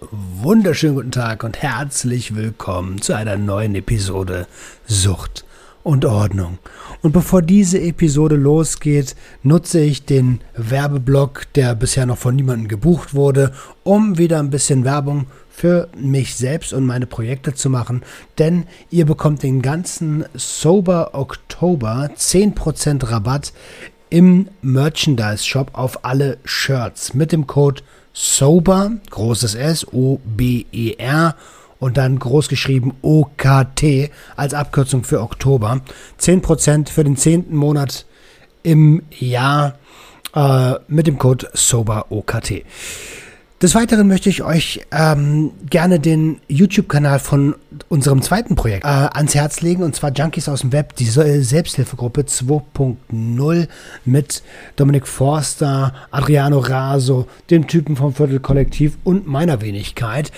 wunderschönen 0.00 0.94
guten 0.94 1.10
Tag 1.10 1.42
und 1.42 1.60
herzlich 1.60 2.36
willkommen 2.36 3.02
zu 3.02 3.14
einer 3.14 3.36
neuen 3.36 3.74
Episode 3.74 4.46
Sucht 4.86 5.44
und 5.82 6.04
Ordnung. 6.04 6.58
Und 7.02 7.12
bevor 7.12 7.42
diese 7.42 7.80
Episode 7.80 8.36
losgeht, 8.36 9.16
nutze 9.42 9.80
ich 9.80 10.04
den 10.04 10.40
Werbeblock, 10.56 11.52
der 11.54 11.74
bisher 11.74 12.06
noch 12.06 12.18
von 12.18 12.36
niemandem 12.36 12.68
gebucht 12.68 13.14
wurde, 13.14 13.52
um 13.82 14.18
wieder 14.18 14.38
ein 14.38 14.50
bisschen 14.50 14.84
Werbung 14.84 15.26
für 15.50 15.88
mich 15.96 16.36
selbst 16.36 16.72
und 16.72 16.86
meine 16.86 17.06
Projekte 17.06 17.54
zu 17.54 17.68
machen, 17.68 18.02
denn 18.38 18.66
ihr 18.90 19.04
bekommt 19.04 19.42
den 19.42 19.62
ganzen 19.62 20.24
Sober 20.34 21.10
Oktober 21.14 22.10
10% 22.16 23.10
Rabatt 23.10 23.52
im 24.10 24.48
Merchandise 24.62 25.44
Shop 25.44 25.70
auf 25.72 26.04
alle 26.04 26.38
Shirts 26.44 27.14
mit 27.14 27.32
dem 27.32 27.46
Code 27.46 27.82
Sober, 28.20 28.90
großes 29.10 29.54
S, 29.54 29.86
O-B-E-R 29.92 31.36
und 31.78 31.96
dann 31.96 32.18
groß 32.18 32.48
geschrieben 32.48 32.94
OKT 33.00 34.10
als 34.34 34.54
Abkürzung 34.54 35.04
für 35.04 35.20
Oktober. 35.20 35.82
10% 36.20 36.88
für 36.88 37.04
den 37.04 37.16
zehnten 37.16 37.54
Monat 37.54 38.06
im 38.64 39.02
Jahr 39.16 39.78
äh, 40.34 40.74
mit 40.88 41.06
dem 41.06 41.20
Code 41.20 41.48
Sober 41.54 42.06
OKT. 42.10 42.64
Des 43.60 43.74
Weiteren 43.74 44.06
möchte 44.06 44.28
ich 44.28 44.44
euch 44.44 44.82
ähm, 44.92 45.50
gerne 45.68 45.98
den 45.98 46.40
YouTube-Kanal 46.46 47.18
von 47.18 47.56
unserem 47.88 48.22
zweiten 48.22 48.54
Projekt 48.54 48.84
äh, 48.84 48.88
ans 48.88 49.34
Herz 49.34 49.62
legen, 49.62 49.82
und 49.82 49.96
zwar 49.96 50.12
Junkies 50.12 50.48
aus 50.48 50.60
dem 50.60 50.70
Web, 50.70 50.94
die 50.94 51.06
Selbsthilfegruppe 51.06 52.20
2.0 52.20 53.68
mit 54.04 54.44
Dominik 54.76 55.08
Forster, 55.08 55.92
Adriano 56.12 56.60
Raso, 56.60 57.26
dem 57.50 57.66
Typen 57.66 57.96
vom 57.96 58.14
Viertelkollektiv 58.14 58.96
und 59.02 59.26
meiner 59.26 59.60
Wenigkeit. 59.60 60.30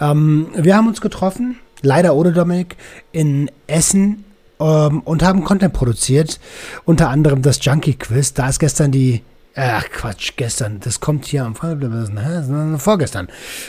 Ähm, 0.00 0.46
wir 0.54 0.76
haben 0.76 0.86
uns 0.86 1.00
getroffen, 1.00 1.56
leider 1.82 2.14
ohne 2.14 2.32
Dominik, 2.32 2.76
in 3.10 3.50
Essen 3.66 4.24
ähm, 4.60 5.00
und 5.00 5.24
haben 5.24 5.42
Content 5.42 5.72
produziert, 5.72 6.38
unter 6.84 7.08
anderem 7.08 7.42
das 7.42 7.58
Junkie 7.60 7.94
Quiz. 7.94 8.34
Da 8.34 8.48
ist 8.48 8.60
gestern 8.60 8.92
die 8.92 9.22
Ach 9.54 9.84
Quatsch, 9.90 10.32
gestern. 10.36 10.80
Das 10.80 11.00
kommt 11.00 11.24
hier 11.26 11.44
am 11.44 11.54
vorgestern. 11.54 13.28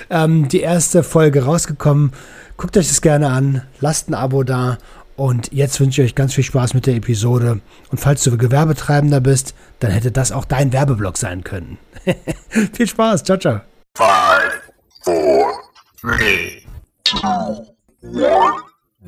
Ähm, 0.10 0.48
die 0.48 0.62
erste 0.62 1.04
Folge 1.04 1.46
rausgekommen. 1.46 2.12
Guckt 2.58 2.78
euch 2.78 2.88
das 2.88 3.02
gerne 3.02 3.30
an. 3.30 3.64
Lasst 3.80 4.10
ein 4.10 4.14
Abo 4.14 4.44
da. 4.44 4.78
Und 5.16 5.52
jetzt 5.52 5.80
wünsche 5.82 6.02
ich 6.02 6.12
euch 6.12 6.16
ganz 6.16 6.34
viel 6.34 6.46
Spaß 6.46 6.74
mit 6.74 6.86
der 6.86 6.96
Episode. 6.96 7.60
Und 7.92 7.98
falls 7.98 8.24
du 8.24 8.38
Gewerbetreibender 8.38 9.20
bist, 9.20 9.54
dann 9.80 9.92
hätte 9.92 10.12
das 10.12 10.32
auch 10.32 10.46
dein 10.46 10.72
Werbeblock 10.72 11.18
sein 11.18 11.44
können. 11.44 11.78
viel 12.74 12.88
Spaß. 12.88 13.24
Ciao, 13.24 13.38
ciao. 13.38 13.62
Five, 13.98 14.62
four, 15.04 15.54
three, 16.00 16.62
two, 17.04 17.66
one, 18.02 18.62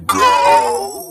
go. 0.05 1.10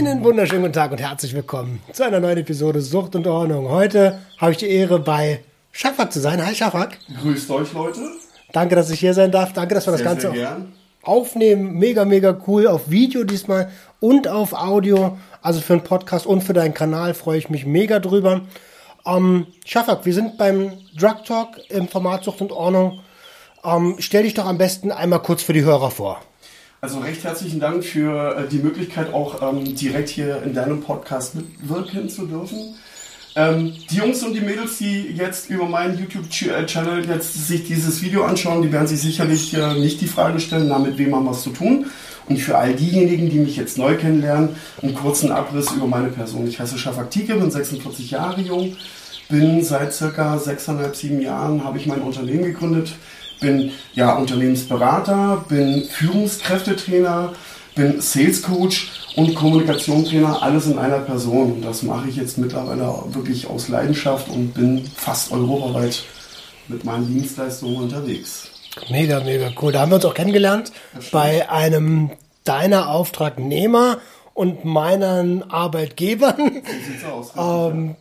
Einen 0.00 0.24
wunderschönen 0.24 0.62
guten 0.62 0.72
Tag 0.72 0.92
und 0.92 0.98
herzlich 0.98 1.34
willkommen 1.34 1.82
zu 1.92 2.06
einer 2.06 2.20
neuen 2.20 2.38
Episode 2.38 2.80
Sucht 2.80 3.16
und 3.16 3.26
Ordnung. 3.26 3.68
Heute 3.68 4.18
habe 4.38 4.52
ich 4.52 4.56
die 4.56 4.70
Ehre, 4.70 4.98
bei 4.98 5.44
Schafak 5.72 6.10
zu 6.10 6.20
sein. 6.20 6.42
Hi 6.42 6.54
Schafak. 6.54 6.96
Grüßt 7.20 7.50
euch, 7.50 7.70
Leute. 7.74 8.00
Danke, 8.50 8.76
dass 8.76 8.90
ich 8.90 8.98
hier 8.98 9.12
sein 9.12 9.30
darf. 9.30 9.52
Danke, 9.52 9.74
dass 9.74 9.86
wir 9.86 9.94
sehr, 9.94 10.02
das 10.06 10.22
Ganze 10.22 10.68
aufnehmen. 11.02 11.74
Mega, 11.74 12.06
mega 12.06 12.34
cool. 12.46 12.66
Auf 12.66 12.88
Video 12.90 13.24
diesmal 13.24 13.70
und 14.00 14.26
auf 14.26 14.54
Audio. 14.54 15.18
Also 15.42 15.60
für 15.60 15.74
einen 15.74 15.84
Podcast 15.84 16.24
und 16.24 16.40
für 16.40 16.54
deinen 16.54 16.72
Kanal 16.72 17.12
freue 17.12 17.36
ich 17.36 17.50
mich 17.50 17.66
mega 17.66 17.98
drüber. 17.98 18.40
Ähm, 19.04 19.48
Schafak, 19.66 20.06
wir 20.06 20.14
sind 20.14 20.38
beim 20.38 20.78
Drug 20.98 21.26
Talk 21.26 21.58
im 21.68 21.88
Format 21.88 22.24
Sucht 22.24 22.40
und 22.40 22.52
Ordnung. 22.52 23.00
Ähm, 23.62 23.96
stell 23.98 24.22
dich 24.22 24.32
doch 24.32 24.46
am 24.46 24.56
besten 24.56 24.92
einmal 24.92 25.20
kurz 25.20 25.42
für 25.42 25.52
die 25.52 25.62
Hörer 25.62 25.90
vor. 25.90 26.22
Also 26.82 27.00
recht 27.00 27.24
herzlichen 27.24 27.60
Dank 27.60 27.84
für 27.84 28.38
äh, 28.38 28.48
die 28.48 28.56
Möglichkeit, 28.56 29.12
auch 29.12 29.42
ähm, 29.42 29.76
direkt 29.76 30.08
hier 30.08 30.42
in 30.42 30.54
deinem 30.54 30.80
Podcast 30.80 31.34
mitwirken 31.34 32.08
zu 32.08 32.24
dürfen. 32.24 32.74
Ähm, 33.36 33.74
die 33.90 33.96
Jungs 33.96 34.22
und 34.22 34.32
die 34.32 34.40
Mädels, 34.40 34.78
die 34.78 35.12
jetzt 35.12 35.50
über 35.50 35.66
meinen 35.66 35.98
YouTube-Channel 35.98 37.06
jetzt 37.06 37.46
sich 37.46 37.64
dieses 37.64 38.00
Video 38.00 38.24
anschauen, 38.24 38.62
die 38.62 38.72
werden 38.72 38.86
sich 38.86 39.02
sicherlich 39.02 39.52
äh, 39.52 39.74
nicht 39.74 40.00
die 40.00 40.06
Frage 40.06 40.40
stellen, 40.40 40.68
na, 40.68 40.78
mit 40.78 40.96
wem 40.96 41.14
haben 41.14 41.24
wir 41.24 41.32
es 41.32 41.42
zu 41.42 41.50
tun. 41.50 41.84
Und 42.30 42.38
für 42.38 42.56
all 42.56 42.72
diejenigen, 42.74 43.28
die 43.28 43.40
mich 43.40 43.56
jetzt 43.56 43.76
neu 43.76 43.96
kennenlernen, 43.96 44.56
einen 44.80 44.94
kurzen 44.94 45.32
Abriss 45.32 45.70
über 45.72 45.86
meine 45.86 46.08
Person. 46.08 46.48
Ich 46.48 46.60
heiße 46.60 46.78
Shafak 46.78 47.10
Tike, 47.10 47.34
bin 47.34 47.50
46 47.50 48.10
Jahre 48.12 48.40
jung, 48.40 48.74
bin 49.28 49.62
seit 49.62 49.92
circa 49.92 50.38
sechseinhalb, 50.38 50.96
sieben 50.96 51.20
Jahren, 51.20 51.62
habe 51.62 51.76
ich 51.76 51.84
mein 51.86 52.00
Unternehmen 52.00 52.44
gegründet, 52.44 52.94
bin 53.40 53.72
ja 53.94 54.16
Unternehmensberater, 54.16 55.44
bin 55.48 55.84
Führungskräftetrainer, 55.84 57.32
bin 57.74 58.00
Sales 58.00 58.42
Coach 58.42 58.90
und 59.16 59.34
Kommunikationstrainer, 59.34 60.42
alles 60.42 60.66
in 60.66 60.78
einer 60.78 60.98
Person. 60.98 61.52
Und 61.54 61.64
das 61.64 61.82
mache 61.82 62.08
ich 62.08 62.16
jetzt 62.16 62.38
mittlerweile 62.38 62.94
wirklich 63.12 63.48
aus 63.48 63.68
Leidenschaft 63.68 64.28
und 64.28 64.54
bin 64.54 64.84
fast 64.94 65.32
europaweit 65.32 66.04
mit 66.68 66.84
meinen 66.84 67.08
Dienstleistungen 67.12 67.76
unterwegs. 67.76 68.50
Mega, 68.88 69.20
mega 69.20 69.50
cool. 69.60 69.72
Da 69.72 69.80
haben 69.80 69.90
wir 69.90 69.96
uns 69.96 70.04
auch 70.04 70.14
kennengelernt 70.14 70.72
bei 71.10 71.50
einem 71.50 72.10
deiner 72.44 72.88
Auftragnehmer 72.90 73.98
und 74.34 74.64
meinen 74.64 75.50
Arbeitgebern. 75.50 76.36
So 76.36 76.92
sieht's 76.92 77.04
aus. 77.04 77.32
ähm, 77.36 77.96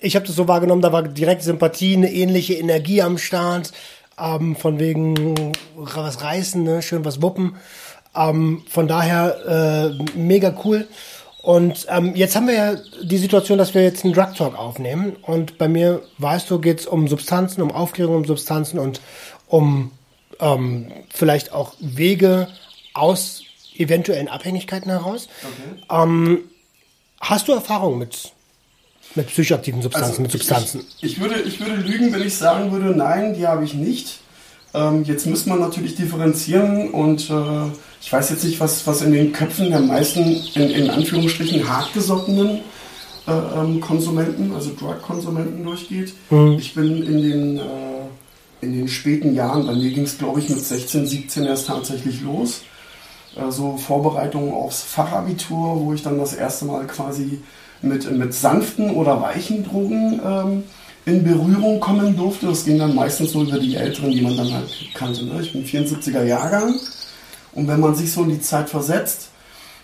ich 0.00 0.14
habe 0.14 0.26
das 0.26 0.36
so 0.36 0.46
wahrgenommen, 0.46 0.82
da 0.82 0.92
war 0.92 1.02
direkt 1.02 1.42
Sympathie, 1.42 1.96
eine 1.96 2.12
ähnliche 2.12 2.54
Energie 2.54 3.02
am 3.02 3.18
Start 3.18 3.72
ähm, 4.20 4.56
von 4.56 4.78
wegen 4.78 5.52
was 5.76 6.22
reißen, 6.22 6.62
ne? 6.62 6.82
schön 6.82 7.04
was 7.04 7.22
wuppen. 7.22 7.56
Ähm, 8.14 8.62
von 8.68 8.88
daher 8.88 9.94
äh, 9.94 10.18
mega 10.18 10.54
cool. 10.64 10.86
Und 11.42 11.86
ähm, 11.88 12.14
jetzt 12.14 12.34
haben 12.36 12.48
wir 12.48 12.54
ja 12.54 12.76
die 13.02 13.16
Situation, 13.16 13.58
dass 13.58 13.72
wir 13.72 13.82
jetzt 13.82 14.04
einen 14.04 14.12
Drug 14.12 14.34
Talk 14.36 14.58
aufnehmen. 14.58 15.16
Und 15.22 15.56
bei 15.56 15.68
mir, 15.68 16.02
weißt 16.18 16.50
du, 16.50 16.58
geht 16.58 16.80
es 16.80 16.86
um 16.86 17.08
Substanzen, 17.08 17.62
um 17.62 17.70
Aufklärung 17.70 18.16
um 18.16 18.24
Substanzen 18.24 18.78
und 18.78 19.00
um 19.46 19.92
ähm, 20.40 20.92
vielleicht 21.10 21.52
auch 21.52 21.74
Wege 21.80 22.48
aus 22.94 23.42
eventuellen 23.76 24.28
Abhängigkeiten 24.28 24.90
heraus. 24.90 25.28
Okay. 25.42 26.02
Ähm, 26.02 26.40
hast 27.20 27.48
du 27.48 27.52
Erfahrung 27.52 27.98
mit 27.98 28.32
mit 29.14 29.26
psychoaktiven 29.28 29.82
Substanzen, 29.82 30.10
also 30.10 30.22
mit 30.22 30.32
Substanzen? 30.32 30.80
Ich, 30.98 31.12
ich, 31.12 31.20
würde, 31.20 31.40
ich 31.40 31.60
würde 31.60 31.76
lügen, 31.76 32.12
wenn 32.12 32.22
ich 32.22 32.36
sagen 32.36 32.70
würde, 32.72 32.96
nein, 32.96 33.34
die 33.34 33.46
habe 33.46 33.64
ich 33.64 33.74
nicht. 33.74 34.20
Ähm, 34.74 35.04
jetzt 35.04 35.26
müsste 35.26 35.48
man 35.48 35.60
natürlich 35.60 35.94
differenzieren 35.94 36.90
und 36.90 37.30
äh, 37.30 37.70
ich 38.00 38.12
weiß 38.12 38.30
jetzt 38.30 38.44
nicht, 38.44 38.60
was, 38.60 38.86
was 38.86 39.02
in 39.02 39.12
den 39.12 39.32
Köpfen 39.32 39.70
der 39.70 39.80
meisten, 39.80 40.24
in, 40.54 40.70
in 40.70 40.90
Anführungsstrichen, 40.90 41.68
hartgesottenen 41.68 42.60
äh, 43.26 43.32
ähm, 43.32 43.80
Konsumenten, 43.80 44.52
also 44.54 44.70
Drug-Konsumenten 44.78 45.64
durchgeht. 45.64 46.12
Mhm. 46.30 46.52
Ich 46.58 46.74
bin 46.74 47.02
in 47.02 47.22
den, 47.22 47.58
äh, 47.58 47.62
in 48.60 48.72
den 48.72 48.88
späten 48.88 49.34
Jahren, 49.34 49.66
bei 49.66 49.74
mir 49.74 49.90
ging 49.90 50.04
es, 50.04 50.18
glaube 50.18 50.40
ich, 50.40 50.48
mit 50.48 50.60
16, 50.60 51.06
17 51.06 51.44
erst 51.44 51.66
tatsächlich 51.66 52.20
los. 52.20 52.62
Also 53.36 53.76
Vorbereitungen 53.76 54.52
aufs 54.52 54.82
Fachabitur, 54.82 55.80
wo 55.80 55.92
ich 55.92 56.02
dann 56.02 56.18
das 56.18 56.34
erste 56.34 56.64
Mal 56.64 56.86
quasi 56.86 57.38
mit, 57.82 58.10
mit 58.10 58.34
sanften 58.34 58.90
oder 58.90 59.20
weichen 59.20 59.64
Drogen 59.64 60.20
ähm, 60.24 60.62
in 61.04 61.24
Berührung 61.24 61.80
kommen 61.80 62.16
durfte. 62.16 62.46
Das 62.46 62.64
ging 62.64 62.78
dann 62.78 62.94
meistens 62.94 63.32
so 63.32 63.42
über 63.42 63.58
die 63.58 63.76
Älteren, 63.76 64.10
die 64.10 64.20
man 64.20 64.36
dann 64.36 64.52
halt 64.52 64.70
kannte. 64.94 65.24
Ne? 65.24 65.40
Ich 65.40 65.52
bin 65.52 65.64
74er 65.64 66.24
Jahrgang 66.24 66.74
und 67.52 67.68
wenn 67.68 67.80
man 67.80 67.94
sich 67.94 68.12
so 68.12 68.22
in 68.22 68.30
die 68.30 68.40
Zeit 68.40 68.68
versetzt, 68.68 69.28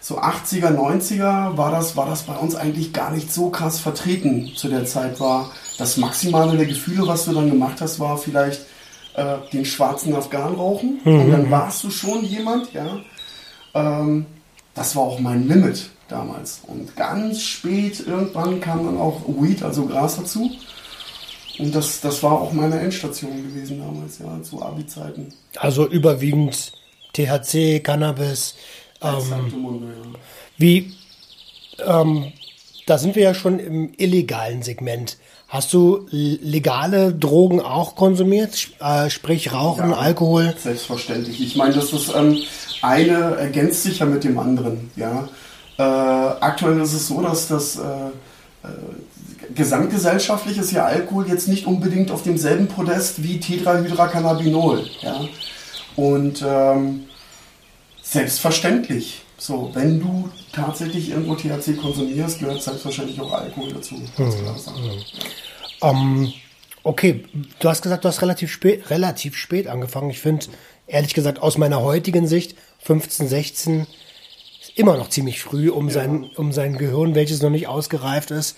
so 0.01 0.19
80er, 0.19 0.77
90er 0.77 1.57
war 1.57 1.71
das, 1.71 1.97
war 1.97 2.07
das 2.07 2.25
bei 2.25 2.37
uns 2.37 2.55
eigentlich 2.55 2.93
gar 2.93 3.11
nicht 3.11 3.33
so 3.33 3.49
krass 3.49 3.81
vertreten 3.81 4.53
zu 4.55 4.69
der 4.69 4.85
Zeit. 4.85 5.19
War 5.19 5.51
das 5.79 5.97
Maximale 5.97 6.59
der 6.59 6.67
Gefühle, 6.67 7.07
was 7.07 7.25
du 7.25 7.33
dann 7.33 7.49
gemacht 7.49 7.81
hast, 7.81 7.99
war 8.01 8.19
vielleicht 8.19 8.61
äh, 9.15 9.37
den 9.53 9.65
schwarzen 9.65 10.15
Afghan 10.15 10.55
rauchen. 10.55 11.01
Mhm. 11.05 11.21
Und 11.21 11.31
dann 11.31 11.51
warst 11.51 11.83
du 11.85 11.91
schon 11.91 12.23
jemand, 12.23 12.73
ja. 12.75 12.99
Ähm, 13.73 14.27
das 14.75 14.95
war 14.95 15.05
auch 15.05 15.21
mein 15.21 15.49
Limit 15.49 15.89
damals. 16.09 16.61
Und 16.67 16.97
ganz 16.97 17.43
spät 17.43 18.05
irgendwann 18.07 18.61
kam 18.61 18.85
dann 18.85 18.99
auch 18.99 19.23
Weed, 19.27 19.63
also 19.63 19.87
Gras 19.87 20.17
dazu. 20.17 20.51
Und 21.59 21.75
das, 21.75 22.01
das 22.01 22.23
war 22.23 22.33
auch 22.33 22.53
meine 22.53 22.81
Endstation 22.81 23.37
gewesen 23.37 23.79
damals, 23.79 24.19
ja, 24.19 24.43
zu 24.43 24.61
Abi-Zeiten. 24.61 25.33
Also 25.57 25.87
überwiegend 25.87 26.73
THC, 27.13 27.81
Cannabis. 27.81 28.57
Ähm, 29.01 29.83
Wie, 30.57 30.93
ähm, 31.85 32.33
da 32.87 32.99
sind 32.99 33.15
wir 33.15 33.23
ja 33.23 33.35
schon 33.35 33.59
im 33.61 33.93
illegalen 33.97 34.63
Segment. 34.63 35.17
Hast 35.47 35.73
du 35.73 36.07
legale 36.11 37.15
Drogen 37.15 37.61
auch 37.61 37.95
konsumiert? 37.95 38.71
Äh, 38.81 39.09
sprich 39.09 39.53
Rauchen, 39.53 39.91
ja, 39.91 39.97
Alkohol? 39.97 40.55
Selbstverständlich. 40.59 41.41
Ich 41.41 41.55
meine, 41.55 41.75
das 41.75 41.93
ist 41.93 42.13
ähm, 42.13 42.43
eine 42.83 43.37
ergänzt 43.37 43.85
sich 43.85 44.01
ja 44.01 44.07
mit 44.07 44.25
dem 44.25 44.39
anderen. 44.39 44.91
Ja, 44.97 45.29
äh, 45.79 45.83
aktuell 45.83 46.81
ist 46.81 46.93
es 46.93 47.09
so, 47.09 47.21
dass 47.21 47.49
das 47.49 47.77
äh, 47.77 47.83
äh 47.83 48.69
gesamtgesellschaftlich 49.55 50.57
ist 50.57 50.73
ja 50.73 50.87
Alkohol 50.87 51.29
jetzt 51.29 51.49
nicht 51.49 51.67
unbedingt 51.67 52.11
auf 52.11 52.23
demselben 52.23 52.67
Podest 52.67 53.23
wie 53.23 53.39
Tetrahydrocannabinol. 53.39 54.89
Ja, 55.03 55.21
und 55.97 56.43
ähm, 56.47 57.05
selbstverständlich. 58.03 59.23
So, 59.37 59.71
wenn 59.75 60.01
du 60.01 60.31
tatsächlich 60.53 61.11
irgendwo 61.11 61.35
THC 61.35 61.77
konsumierst, 61.77 62.39
gehört 62.39 62.63
selbstverständlich 62.63 63.21
auch 63.21 63.33
Alkohol 63.33 63.73
dazu. 63.75 63.97
Mhm. 64.17 65.05
Ähm, 65.83 66.33
okay, 66.83 67.25
du 67.59 67.69
hast 67.69 67.83
gesagt, 67.83 68.05
du 68.05 68.09
hast 68.09 68.23
relativ 68.23 68.51
spät, 68.51 68.89
relativ 68.91 69.37
spät 69.37 69.67
angefangen. 69.67 70.11
Ich 70.11 70.21
finde, 70.21 70.47
ehrlich 70.87 71.15
gesagt, 71.15 71.43
aus 71.43 71.59
meiner 71.59 71.83
heutigen 71.83 72.27
Sicht, 72.27 72.57
15, 72.81 73.29
16, 73.29 73.81
ist 73.81 73.89
immer 74.75 74.97
noch 74.97 75.09
ziemlich 75.09 75.41
früh, 75.41 75.71
um, 75.71 75.89
ja. 75.89 75.95
sein, 75.95 76.31
um 76.37 76.53
sein 76.53 76.77
Gehirn, 76.79 77.15
welches 77.15 77.43
noch 77.43 77.51
nicht 77.51 77.69
ausgereift 77.69 78.31
ist, 78.31 78.57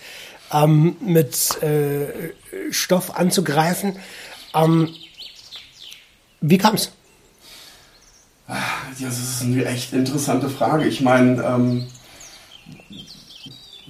ähm, 0.51 0.95
mit 1.01 1.61
äh, 1.61 2.31
Stoff 2.71 3.15
anzugreifen. 3.15 3.97
Ähm, 4.53 4.89
wie 6.41 6.57
kam's? 6.57 6.91
Ja, 8.47 8.55
das 8.99 9.19
ist 9.19 9.41
eine 9.43 9.65
echt 9.65 9.93
interessante 9.93 10.49
Frage. 10.49 10.87
Ich 10.87 11.01
meine, 11.01 11.43
ähm, 11.43 11.87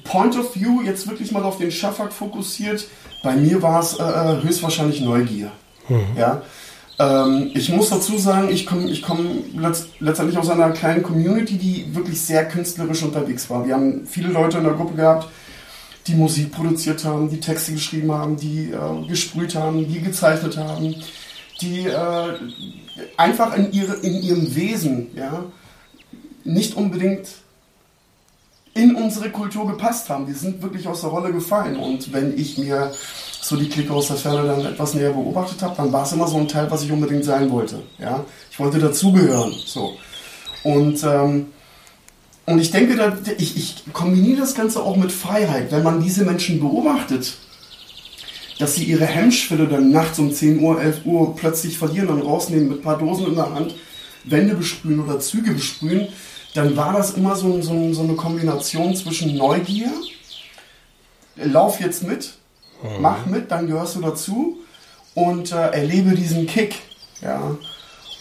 Point 0.03 0.37
of 0.37 0.55
View, 0.55 0.81
jetzt 0.81 1.07
wirklich 1.07 1.31
mal 1.31 1.43
auf 1.43 1.57
den 1.57 1.71
Schaffak 1.71 2.11
fokussiert, 2.11 2.87
bei 3.23 3.35
mir 3.35 3.61
war 3.61 3.81
es 3.81 3.99
äh, 3.99 4.03
äh, 4.03 4.41
höchstwahrscheinlich 4.41 5.01
Neugier. 5.01 5.51
Mhm. 5.89 6.17
Ja? 6.17 6.41
Ähm, 6.99 7.51
ich 7.53 7.69
muss 7.69 7.89
dazu 7.89 8.17
sagen, 8.17 8.49
ich 8.49 8.65
komme 8.65 8.89
ich 8.89 9.01
komm 9.01 9.43
letzt, 9.55 9.89
letztendlich 9.99 10.37
aus 10.37 10.49
einer 10.49 10.71
kleinen 10.71 11.03
Community, 11.03 11.57
die 11.57 11.95
wirklich 11.95 12.19
sehr 12.19 12.47
künstlerisch 12.47 13.03
unterwegs 13.03 13.49
war. 13.49 13.65
Wir 13.65 13.75
haben 13.75 14.07
viele 14.07 14.29
Leute 14.29 14.57
in 14.57 14.63
der 14.63 14.73
Gruppe 14.73 14.95
gehabt, 14.95 15.29
die 16.07 16.15
Musik 16.15 16.51
produziert 16.51 17.03
haben, 17.05 17.29
die 17.29 17.39
Texte 17.39 17.73
geschrieben 17.73 18.11
haben, 18.11 18.37
die 18.37 18.71
äh, 18.71 19.07
gesprüht 19.07 19.55
haben, 19.55 19.87
die 19.87 20.01
gezeichnet 20.01 20.57
haben, 20.57 20.95
die 21.61 21.87
äh, 21.87 22.33
einfach 23.15 23.55
in, 23.55 23.71
ihre, 23.71 23.95
in 23.97 24.21
ihrem 24.21 24.55
Wesen 24.55 25.07
ja, 25.15 25.43
nicht 26.43 26.75
unbedingt 26.75 27.27
in 28.77 28.95
unsere 28.95 29.29
Kultur 29.31 29.67
gepasst 29.67 30.09
haben. 30.09 30.25
Die 30.25 30.33
sind 30.33 30.61
wirklich 30.61 30.87
aus 30.87 31.01
der 31.01 31.09
Rolle 31.09 31.33
gefallen. 31.33 31.77
Und 31.77 32.13
wenn 32.13 32.37
ich 32.37 32.57
mir 32.57 32.91
so 33.41 33.55
die 33.55 33.67
Clique 33.67 33.91
aus 33.91 34.07
der 34.07 34.17
Ferne 34.17 34.47
dann 34.47 34.65
etwas 34.65 34.93
näher 34.93 35.11
beobachtet 35.11 35.61
habe, 35.61 35.75
dann 35.77 35.91
war 35.91 36.03
es 36.03 36.11
immer 36.11 36.27
so 36.27 36.37
ein 36.37 36.47
Teil, 36.47 36.69
was 36.69 36.83
ich 36.83 36.91
unbedingt 36.91 37.25
sein 37.25 37.49
wollte. 37.49 37.81
Ja? 37.97 38.23
Ich 38.51 38.59
wollte 38.59 38.79
dazugehören. 38.79 39.53
So. 39.65 39.93
Und, 40.63 41.03
ähm, 41.03 41.47
und 42.45 42.59
ich 42.59 42.71
denke, 42.71 42.95
da, 42.95 43.17
ich, 43.37 43.57
ich 43.57 43.83
kombiniere 43.93 44.41
das 44.41 44.53
Ganze 44.53 44.81
auch 44.83 44.95
mit 44.95 45.11
Freiheit. 45.11 45.71
Wenn 45.71 45.83
man 45.83 46.01
diese 46.01 46.23
Menschen 46.23 46.59
beobachtet, 46.59 47.37
dass 48.59 48.75
sie 48.75 48.85
ihre 48.85 49.05
Hemmschwelle 49.05 49.67
dann 49.67 49.91
nachts 49.91 50.19
um 50.19 50.31
10 50.31 50.59
Uhr, 50.59 50.81
11 50.81 51.05
Uhr 51.05 51.35
plötzlich 51.35 51.77
verlieren 51.77 52.09
und 52.09 52.21
rausnehmen 52.21 52.69
mit 52.69 52.79
ein 52.79 52.83
paar 52.83 52.97
Dosen 52.97 53.27
in 53.27 53.35
der 53.35 53.53
Hand, 53.53 53.75
Wände 54.23 54.55
besprühen 54.55 54.99
oder 54.99 55.19
Züge 55.19 55.53
besprühen, 55.53 56.07
dann 56.57 56.75
war 56.75 56.93
das 56.93 57.11
immer 57.11 57.35
so, 57.35 57.61
so, 57.61 57.93
so 57.93 58.01
eine 58.01 58.15
Kombination 58.15 58.95
zwischen 58.95 59.37
Neugier, 59.37 59.91
lauf 61.35 61.79
jetzt 61.79 62.03
mit, 62.03 62.33
mhm. 62.81 63.01
mach 63.01 63.25
mit, 63.27 63.51
dann 63.51 63.67
gehörst 63.67 63.95
du 63.95 64.01
dazu 64.01 64.57
und 65.13 65.51
äh, 65.51 65.69
erlebe 65.69 66.15
diesen 66.15 66.47
Kick. 66.47 66.79
Ja. 67.21 67.55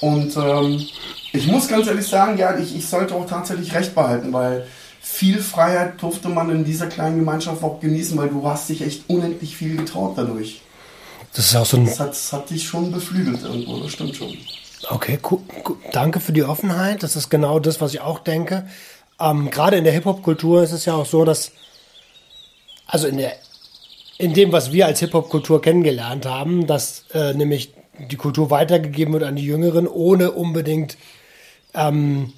Und 0.01 0.37
ähm, 0.37 0.87
ich 1.33 1.47
muss 1.47 1.69
ganz 1.69 1.87
ehrlich 1.87 2.07
sagen, 2.07 2.37
ja, 2.37 2.59
ich, 2.59 2.77
ich 2.77 2.87
sollte 2.87 3.15
auch 3.15 3.27
tatsächlich 3.27 3.75
recht 3.75 3.95
behalten, 3.95 4.33
weil 4.35 4.67
viel 5.01 5.39
Freiheit 5.39 6.03
durfte 6.03 6.29
man 6.29 6.51
in 6.51 6.65
dieser 6.65 6.89
kleinen 6.89 7.19
Gemeinschaft 7.19 7.63
auch 7.63 7.81
genießen, 7.81 8.19
weil 8.19 8.29
du 8.29 8.47
hast 8.47 8.69
dich 8.69 8.83
echt 8.83 9.09
unendlich 9.09 9.57
viel 9.57 9.77
getraut 9.77 10.19
dadurch. 10.19 10.61
Das 11.33 11.47
ist 11.47 11.57
auch 11.57 11.65
so 11.65 11.79
ein. 11.79 11.87
Das 11.87 12.01
hat, 12.01 12.11
das 12.11 12.33
hat 12.35 12.51
dich 12.51 12.69
schon 12.69 12.93
beflügelt 12.93 13.43
irgendwo, 13.43 13.79
das 13.79 13.93
stimmt 13.93 14.15
schon. 14.15 14.37
Okay, 14.89 15.19
cool, 15.31 15.41
danke 15.93 16.21
für 16.21 16.33
die 16.33 16.45
Offenheit. 16.45 17.03
Das 17.03 17.17
ist 17.17 17.29
genau 17.29 17.59
das, 17.59 17.81
was 17.81 17.93
ich 17.93 18.01
auch 18.01 18.21
denke. 18.21 18.69
Ähm, 19.19 19.51
Gerade 19.51 19.77
in 19.77 19.85
der 19.85 19.93
Hip-Hop-Kultur 19.93 20.63
ist 20.63 20.73
es 20.73 20.85
ja 20.85 20.95
auch 20.95 21.07
so, 21.07 21.25
dass, 21.25 21.53
also 22.87 23.09
in, 23.09 23.17
der, 23.17 23.33
in 24.19 24.33
dem, 24.33 24.53
was 24.53 24.73
wir 24.73 24.87
als 24.87 25.01
Hip-Hop-Kultur 25.01 25.61
kennengelernt 25.61 26.27
haben, 26.27 26.67
dass 26.67 27.05
äh, 27.15 27.35
nämlich 27.35 27.73
die 27.99 28.17
Kultur 28.17 28.51
weitergegeben 28.51 29.15
wird 29.15 29.25
an 29.25 29.37
die 29.37 29.45
Jüngeren, 29.45 29.89
ohne 29.89 30.33
unbedingt 30.33 30.97
ähm, 31.75 32.33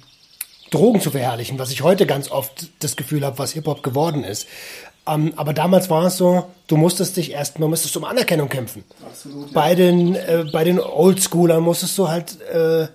Drogen 0.71 1.01
zu 1.01 1.11
verherrlichen, 1.11 1.59
was 1.59 1.71
ich 1.71 1.83
heute 1.83 2.05
ganz 2.05 2.31
oft 2.31 2.69
das 2.79 2.95
Gefühl 2.95 3.25
habe, 3.25 3.37
was 3.37 3.51
Hip-Hop 3.53 3.83
geworden 3.83 4.23
ist. 4.23 4.47
Ähm, 5.09 5.33
aber 5.35 5.53
damals 5.53 5.89
war 5.89 6.05
es 6.05 6.17
so, 6.17 6.45
du 6.67 6.77
musstest 6.77 7.17
dich 7.17 7.31
erst, 7.31 7.59
man 7.59 7.69
musstest 7.69 7.95
um 7.97 8.03
Anerkennung 8.03 8.49
kämpfen. 8.49 8.83
Absolut. 9.05 9.47
Ja. 9.47 9.53
Bei 9.53 9.75
den, 9.75 10.15
äh, 10.15 10.45
bei 10.51 10.63
den 10.63 10.79
Oldschoolern 10.79 11.63
musstest 11.63 11.97
du 11.97 12.09
halt 12.09 12.39
äh, 12.41 12.87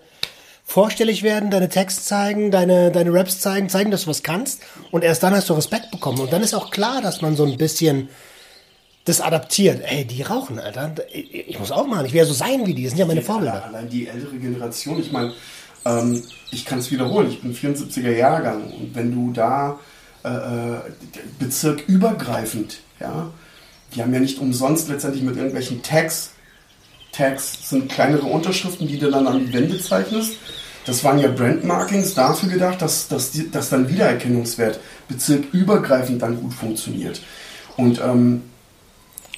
vorstellig 0.65 1.23
werden, 1.23 1.51
deine 1.51 1.69
Texte 1.69 2.03
zeigen, 2.03 2.51
deine, 2.51 2.91
deine 2.91 3.13
Raps 3.13 3.41
zeigen, 3.41 3.69
zeigen, 3.69 3.91
dass 3.91 4.05
du 4.05 4.11
was 4.11 4.23
kannst. 4.23 4.63
Und 4.91 5.05
erst 5.05 5.23
dann 5.23 5.35
hast 5.35 5.49
du 5.49 5.55
Respekt 5.55 5.91
bekommen. 5.91 6.21
Und 6.21 6.33
dann 6.33 6.43
ist 6.43 6.55
auch 6.55 6.71
klar, 6.71 7.03
dass 7.03 7.21
man 7.21 7.37
so 7.37 7.45
ein 7.45 7.57
bisschen 7.57 8.09
das 9.05 9.21
adaptiert. 9.21 9.83
Ey, 9.85 10.05
die 10.05 10.23
rauchen, 10.23 10.59
Alter. 10.59 10.95
Ich 11.13 11.59
muss 11.59 11.71
auch 11.71 11.87
machen. 11.87 12.07
Ich 12.07 12.15
werde 12.15 12.29
so 12.29 12.35
sein 12.35 12.67
wie 12.67 12.75
die. 12.75 12.85
Das 12.85 12.93
sind 12.93 12.99
ja 12.99 13.07
meine 13.07 13.23
Vorbilder. 13.23 13.65
Allein 13.67 13.89
die 13.89 14.09
ältere 14.09 14.37
Generation. 14.37 14.99
Ich 14.99 15.13
meine, 15.13 15.35
ähm, 15.85 16.23
ich 16.51 16.65
kann 16.65 16.79
es 16.79 16.91
wiederholen. 16.91 17.31
Ich 17.31 17.43
bin 17.43 17.55
74er 17.55 18.13
Jahrgang. 18.13 18.73
Und 18.73 18.95
wenn 18.95 19.13
du 19.13 19.33
da 19.33 19.79
äh, 20.25 20.29
äh, 20.29 20.81
bezirkübergreifend. 21.38 22.81
Ja? 22.99 23.31
Die 23.94 24.03
haben 24.03 24.15
ja 24.15 24.21
nicht 24.21 24.38
umsonst 24.38 24.88
letztendlich 24.88 25.23
mit 25.23 25.37
irgendwelchen 25.37 25.82
Tags. 25.82 26.31
Tags 27.12 27.69
sind 27.69 27.91
kleinere 27.91 28.26
Unterschriften, 28.26 28.89
die 28.89 28.99
du 28.99 29.10
dann 29.10 29.27
an 29.27 29.39
die 29.39 29.53
Wände 29.53 29.79
zeichnest. 29.79 30.32
Das 30.87 31.05
waren 31.05 31.19
ja 31.19 31.29
Brandmarkings 31.29 32.15
dafür 32.15 32.49
gedacht, 32.49 32.81
dass, 32.82 33.08
dass, 33.08 33.32
die, 33.32 33.51
dass 33.51 33.69
dann 33.69 33.89
Wiedererkennungswert 33.89 34.81
bezirkübergreifend 35.08 36.22
dann 36.22 36.41
gut 36.41 36.55
funktioniert. 36.55 37.20
Und 37.77 38.01
ähm, 38.01 38.43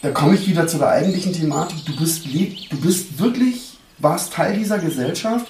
da 0.03 0.11
komme 0.11 0.37
ich 0.37 0.49
wieder 0.49 0.67
zu 0.67 0.79
der 0.79 0.89
eigentlichen 0.89 1.33
Thematik. 1.33 1.85
Du 1.85 1.97
bist, 1.97 2.27
du 2.27 2.81
bist 2.81 3.19
wirklich, 3.19 3.77
warst 3.99 4.33
Teil 4.33 4.57
dieser 4.57 4.79
Gesellschaft 4.79 5.47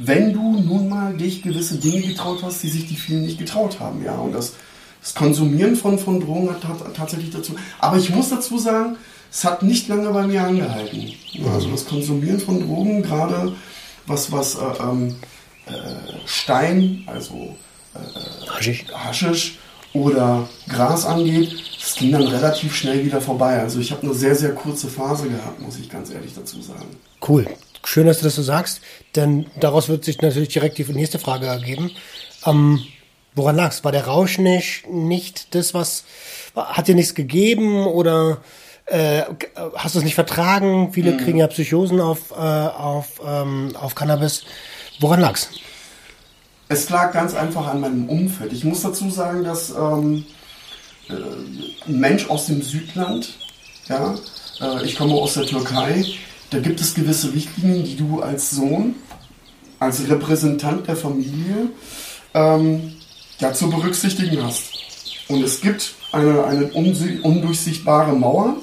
wenn 0.00 0.32
du 0.32 0.60
nun 0.60 0.88
mal 0.88 1.16
dich 1.16 1.42
gewisse 1.42 1.76
Dinge 1.76 2.02
getraut 2.02 2.40
hast, 2.42 2.62
die 2.62 2.68
sich 2.68 2.86
die 2.86 2.96
vielen 2.96 3.22
nicht 3.22 3.38
getraut 3.38 3.80
haben. 3.80 4.04
Ja, 4.04 4.16
und 4.16 4.32
das, 4.32 4.54
das 5.08 5.14
Konsumieren 5.14 5.74
von, 5.74 5.98
von 5.98 6.20
Drogen 6.20 6.50
hat, 6.50 6.64
hat, 6.64 6.94
tatsächlich 6.94 7.30
dazu. 7.30 7.54
Aber 7.78 7.96
ich 7.96 8.10
muss 8.10 8.28
dazu 8.28 8.58
sagen, 8.58 8.96
es 9.30 9.42
hat 9.42 9.62
nicht 9.62 9.88
lange 9.88 10.10
bei 10.10 10.26
mir 10.26 10.44
angehalten. 10.44 11.12
Also 11.54 11.70
das 11.70 11.86
Konsumieren 11.86 12.38
von 12.38 12.60
Drogen, 12.60 13.02
gerade 13.02 13.54
was, 14.06 14.30
was 14.32 14.56
äh, 14.56 14.58
ähm, 14.82 15.16
äh, 15.66 15.72
Stein, 16.26 17.04
also 17.06 17.56
äh, 17.94 18.50
Haschisch. 18.50 18.84
Haschisch 18.92 19.58
oder 19.94 20.46
Gras 20.68 21.06
angeht, 21.06 21.54
das 21.80 21.94
ging 21.94 22.12
dann 22.12 22.26
relativ 22.26 22.76
schnell 22.76 23.02
wieder 23.02 23.22
vorbei. 23.22 23.60
Also 23.60 23.80
ich 23.80 23.90
habe 23.90 24.02
eine 24.02 24.14
sehr, 24.14 24.34
sehr 24.34 24.54
kurze 24.54 24.88
Phase 24.88 25.28
gehabt, 25.28 25.58
muss 25.60 25.78
ich 25.78 25.88
ganz 25.88 26.10
ehrlich 26.10 26.34
dazu 26.34 26.60
sagen. 26.60 26.84
Cool. 27.26 27.46
Schön, 27.82 28.06
dass 28.06 28.18
du 28.18 28.24
das 28.24 28.34
so 28.34 28.42
sagst, 28.42 28.82
denn 29.16 29.46
daraus 29.58 29.88
wird 29.88 30.04
sich 30.04 30.20
natürlich 30.20 30.50
direkt 30.50 30.76
die 30.76 30.84
nächste 30.84 31.18
Frage 31.18 31.46
ergeben. 31.46 31.90
Ähm, 32.44 32.80
woran 33.38 33.56
lag's? 33.56 33.84
War 33.84 33.92
der 33.92 34.06
Rausch 34.06 34.36
nicht, 34.38 34.86
nicht 34.88 35.54
das, 35.54 35.72
was 35.72 36.04
hat 36.54 36.88
dir 36.88 36.94
nichts 36.94 37.14
gegeben 37.14 37.86
oder 37.86 38.38
äh, 38.86 39.22
hast 39.74 39.94
du 39.94 40.00
es 40.00 40.04
nicht 40.04 40.14
vertragen? 40.14 40.92
Viele 40.92 41.12
mhm. 41.12 41.18
kriegen 41.18 41.38
ja 41.38 41.46
Psychosen 41.46 42.00
auf, 42.00 42.32
äh, 42.32 42.34
auf, 42.34 43.20
ähm, 43.26 43.74
auf 43.80 43.94
Cannabis. 43.94 44.44
Woran 45.00 45.20
lag's? 45.20 45.48
Es 46.68 46.90
lag 46.90 47.12
ganz 47.12 47.34
einfach 47.34 47.66
an 47.66 47.80
meinem 47.80 48.08
Umfeld. 48.08 48.52
Ich 48.52 48.64
muss 48.64 48.82
dazu 48.82 49.08
sagen, 49.08 49.44
dass 49.44 49.70
ähm, 49.70 50.26
äh, 51.08 51.12
ein 51.86 51.98
Mensch 51.98 52.28
aus 52.28 52.46
dem 52.46 52.60
Südland, 52.60 53.38
ja, 53.88 54.14
äh, 54.60 54.84
ich 54.84 54.96
komme 54.96 55.14
aus 55.14 55.34
der 55.34 55.46
Türkei, 55.46 56.04
da 56.50 56.58
gibt 56.58 56.80
es 56.80 56.94
gewisse 56.94 57.32
Richtlinien, 57.32 57.84
die 57.84 57.96
du 57.96 58.20
als 58.20 58.50
Sohn, 58.50 58.96
als 59.78 60.08
Repräsentant 60.08 60.88
der 60.88 60.96
Familie 60.96 61.70
ähm, 62.34 62.97
ja, 63.38 63.52
zu 63.52 63.70
berücksichtigen 63.70 64.42
hast. 64.42 64.72
Und 65.28 65.42
es 65.42 65.60
gibt 65.60 65.94
eine, 66.12 66.44
eine 66.44 66.66
undurchsichtbare 67.22 68.14
Mauer 68.14 68.56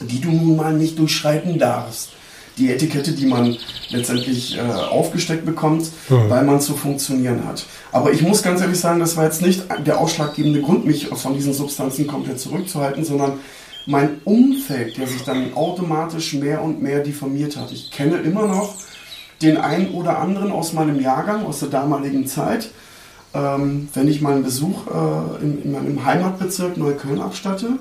die 0.00 0.20
du 0.20 0.30
nun 0.30 0.56
mal 0.56 0.72
nicht 0.74 0.96
durchschreiten 0.98 1.58
darfst. 1.58 2.10
Die 2.56 2.70
Etikette, 2.72 3.12
die 3.12 3.26
man 3.26 3.56
letztendlich 3.90 4.56
äh, 4.56 4.60
aufgesteckt 4.60 5.44
bekommt, 5.44 5.90
Mhm. 6.08 6.30
weil 6.30 6.44
man 6.44 6.60
zu 6.60 6.76
funktionieren 6.76 7.44
hat. 7.46 7.66
Aber 7.92 8.12
ich 8.12 8.22
muss 8.22 8.42
ganz 8.42 8.60
ehrlich 8.60 8.78
sagen, 8.78 9.00
das 9.00 9.16
war 9.16 9.24
jetzt 9.24 9.42
nicht 9.42 9.64
der 9.86 9.98
ausschlaggebende 9.98 10.60
Grund, 10.62 10.84
mich 10.86 11.08
von 11.08 11.34
diesen 11.34 11.52
Substanzen 11.52 12.06
komplett 12.06 12.38
zurückzuhalten, 12.40 13.04
sondern 13.04 13.40
mein 13.86 14.20
Umfeld, 14.24 14.96
der 14.98 15.06
sich 15.08 15.22
dann 15.24 15.54
automatisch 15.54 16.34
mehr 16.34 16.62
und 16.62 16.82
mehr 16.82 17.00
diffamiert 17.00 17.56
hat. 17.56 17.72
Ich 17.72 17.90
kenne 17.90 18.18
immer 18.18 18.46
noch 18.46 18.74
den 19.42 19.56
einen 19.56 19.90
oder 19.90 20.18
anderen 20.18 20.52
aus 20.52 20.72
meinem 20.72 21.00
Jahrgang, 21.00 21.44
aus 21.46 21.60
der 21.60 21.70
damaligen 21.70 22.26
Zeit, 22.28 22.70
ähm, 23.34 23.88
wenn 23.94 24.08
ich 24.08 24.20
mal 24.20 24.34
einen 24.34 24.44
Besuch 24.44 24.86
äh, 24.86 25.44
in, 25.44 25.62
in 25.62 25.72
meinem 25.72 26.04
Heimatbezirk 26.04 26.76
Neukölln 26.76 27.20
abstatte, 27.20 27.78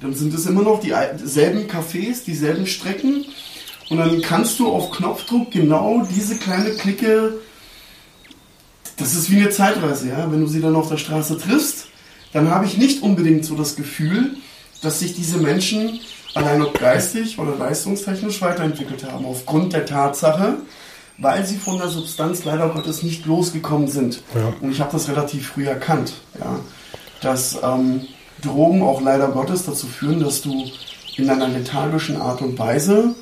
dann 0.00 0.14
sind 0.14 0.32
es 0.34 0.46
immer 0.46 0.62
noch 0.62 0.80
die 0.80 0.94
al- 0.94 1.18
selben 1.18 1.66
Cafés, 1.68 2.24
dieselben 2.24 2.66
Strecken. 2.66 3.24
Und 3.90 3.98
dann 3.98 4.20
kannst 4.20 4.58
du 4.58 4.68
auf 4.68 4.90
Knopfdruck 4.90 5.50
genau 5.50 6.06
diese 6.14 6.36
kleine 6.36 6.70
Clique, 6.70 7.34
das 8.96 9.14
ist 9.14 9.30
wie 9.30 9.36
eine 9.36 9.50
Zeitreise, 9.50 10.08
ja. 10.08 10.30
Wenn 10.30 10.40
du 10.40 10.46
sie 10.46 10.60
dann 10.60 10.76
auf 10.76 10.88
der 10.88 10.98
Straße 10.98 11.38
triffst, 11.38 11.86
dann 12.32 12.50
habe 12.50 12.66
ich 12.66 12.76
nicht 12.76 13.02
unbedingt 13.02 13.44
so 13.44 13.54
das 13.54 13.76
Gefühl, 13.76 14.36
dass 14.82 14.98
sich 15.00 15.14
diese 15.14 15.38
Menschen 15.38 16.00
allein 16.34 16.60
ob 16.62 16.78
geistig 16.78 17.38
oder 17.38 17.56
leistungstechnisch 17.56 18.42
weiterentwickelt 18.42 19.10
haben, 19.10 19.24
aufgrund 19.24 19.72
der 19.72 19.86
Tatsache, 19.86 20.56
weil 21.18 21.44
sie 21.44 21.56
von 21.56 21.78
der 21.78 21.88
Substanz 21.88 22.44
leider 22.44 22.68
Gottes 22.68 23.02
nicht 23.02 23.26
losgekommen 23.26 23.88
sind. 23.88 24.22
Ja. 24.34 24.54
Und 24.60 24.70
ich 24.70 24.80
habe 24.80 24.92
das 24.92 25.08
relativ 25.08 25.48
früh 25.48 25.66
erkannt, 25.66 26.12
ja, 26.38 26.58
dass 27.20 27.58
ähm, 27.62 28.06
Drogen 28.42 28.82
auch 28.82 29.00
leider 29.00 29.28
Gottes 29.28 29.66
dazu 29.66 29.86
führen, 29.86 30.20
dass 30.20 30.42
du 30.42 30.70
in 31.16 31.28
einer 31.28 31.48
lethargischen 31.48 32.16
Art 32.20 32.40
und 32.40 32.58
Weise 32.58 33.14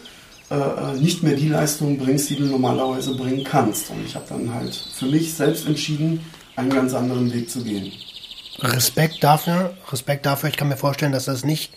äh, 0.50 0.54
äh, 0.54 1.00
nicht 1.00 1.22
mehr 1.22 1.34
die 1.34 1.48
Leistung 1.48 1.98
bringst, 1.98 2.30
die 2.30 2.36
du 2.36 2.44
normalerweise 2.44 3.16
bringen 3.16 3.42
kannst. 3.42 3.90
Und 3.90 4.04
ich 4.04 4.14
habe 4.14 4.26
dann 4.28 4.52
halt 4.54 4.76
für 4.76 5.06
mich 5.06 5.34
selbst 5.34 5.66
entschieden, 5.66 6.20
einen 6.54 6.70
ganz 6.70 6.94
anderen 6.94 7.32
Weg 7.32 7.50
zu 7.50 7.64
gehen. 7.64 7.92
Respekt 8.60 9.24
dafür, 9.24 9.74
Respekt 9.90 10.24
dafür. 10.24 10.48
Ich 10.48 10.56
kann 10.56 10.68
mir 10.68 10.76
vorstellen, 10.76 11.12
dass 11.12 11.24
das 11.24 11.44
nicht 11.44 11.72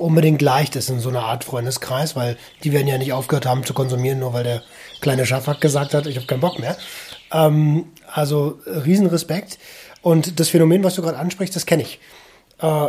unbedingt 0.00 0.42
leicht 0.42 0.76
ist 0.76 0.90
in 0.90 1.00
so 1.00 1.08
einer 1.08 1.24
Art 1.24 1.44
Freundeskreis, 1.44 2.16
weil 2.16 2.36
die 2.64 2.72
werden 2.72 2.88
ja 2.88 2.98
nicht 2.98 3.12
aufgehört 3.12 3.46
haben 3.46 3.64
zu 3.64 3.74
konsumieren, 3.74 4.18
nur 4.18 4.32
weil 4.32 4.44
der 4.44 4.62
kleine 5.00 5.26
Schaffhack 5.26 5.60
gesagt 5.60 5.94
hat, 5.94 6.06
ich 6.06 6.16
habe 6.16 6.26
keinen 6.26 6.40
Bock 6.40 6.58
mehr. 6.58 6.76
Ähm, 7.32 7.86
also 8.12 8.58
Riesenrespekt. 8.66 9.58
Und 10.02 10.40
das 10.40 10.48
Phänomen, 10.48 10.82
was 10.82 10.94
du 10.94 11.02
gerade 11.02 11.18
ansprichst, 11.18 11.54
das 11.54 11.66
kenne 11.66 11.82
ich. 11.82 12.00
Äh, 12.60 12.88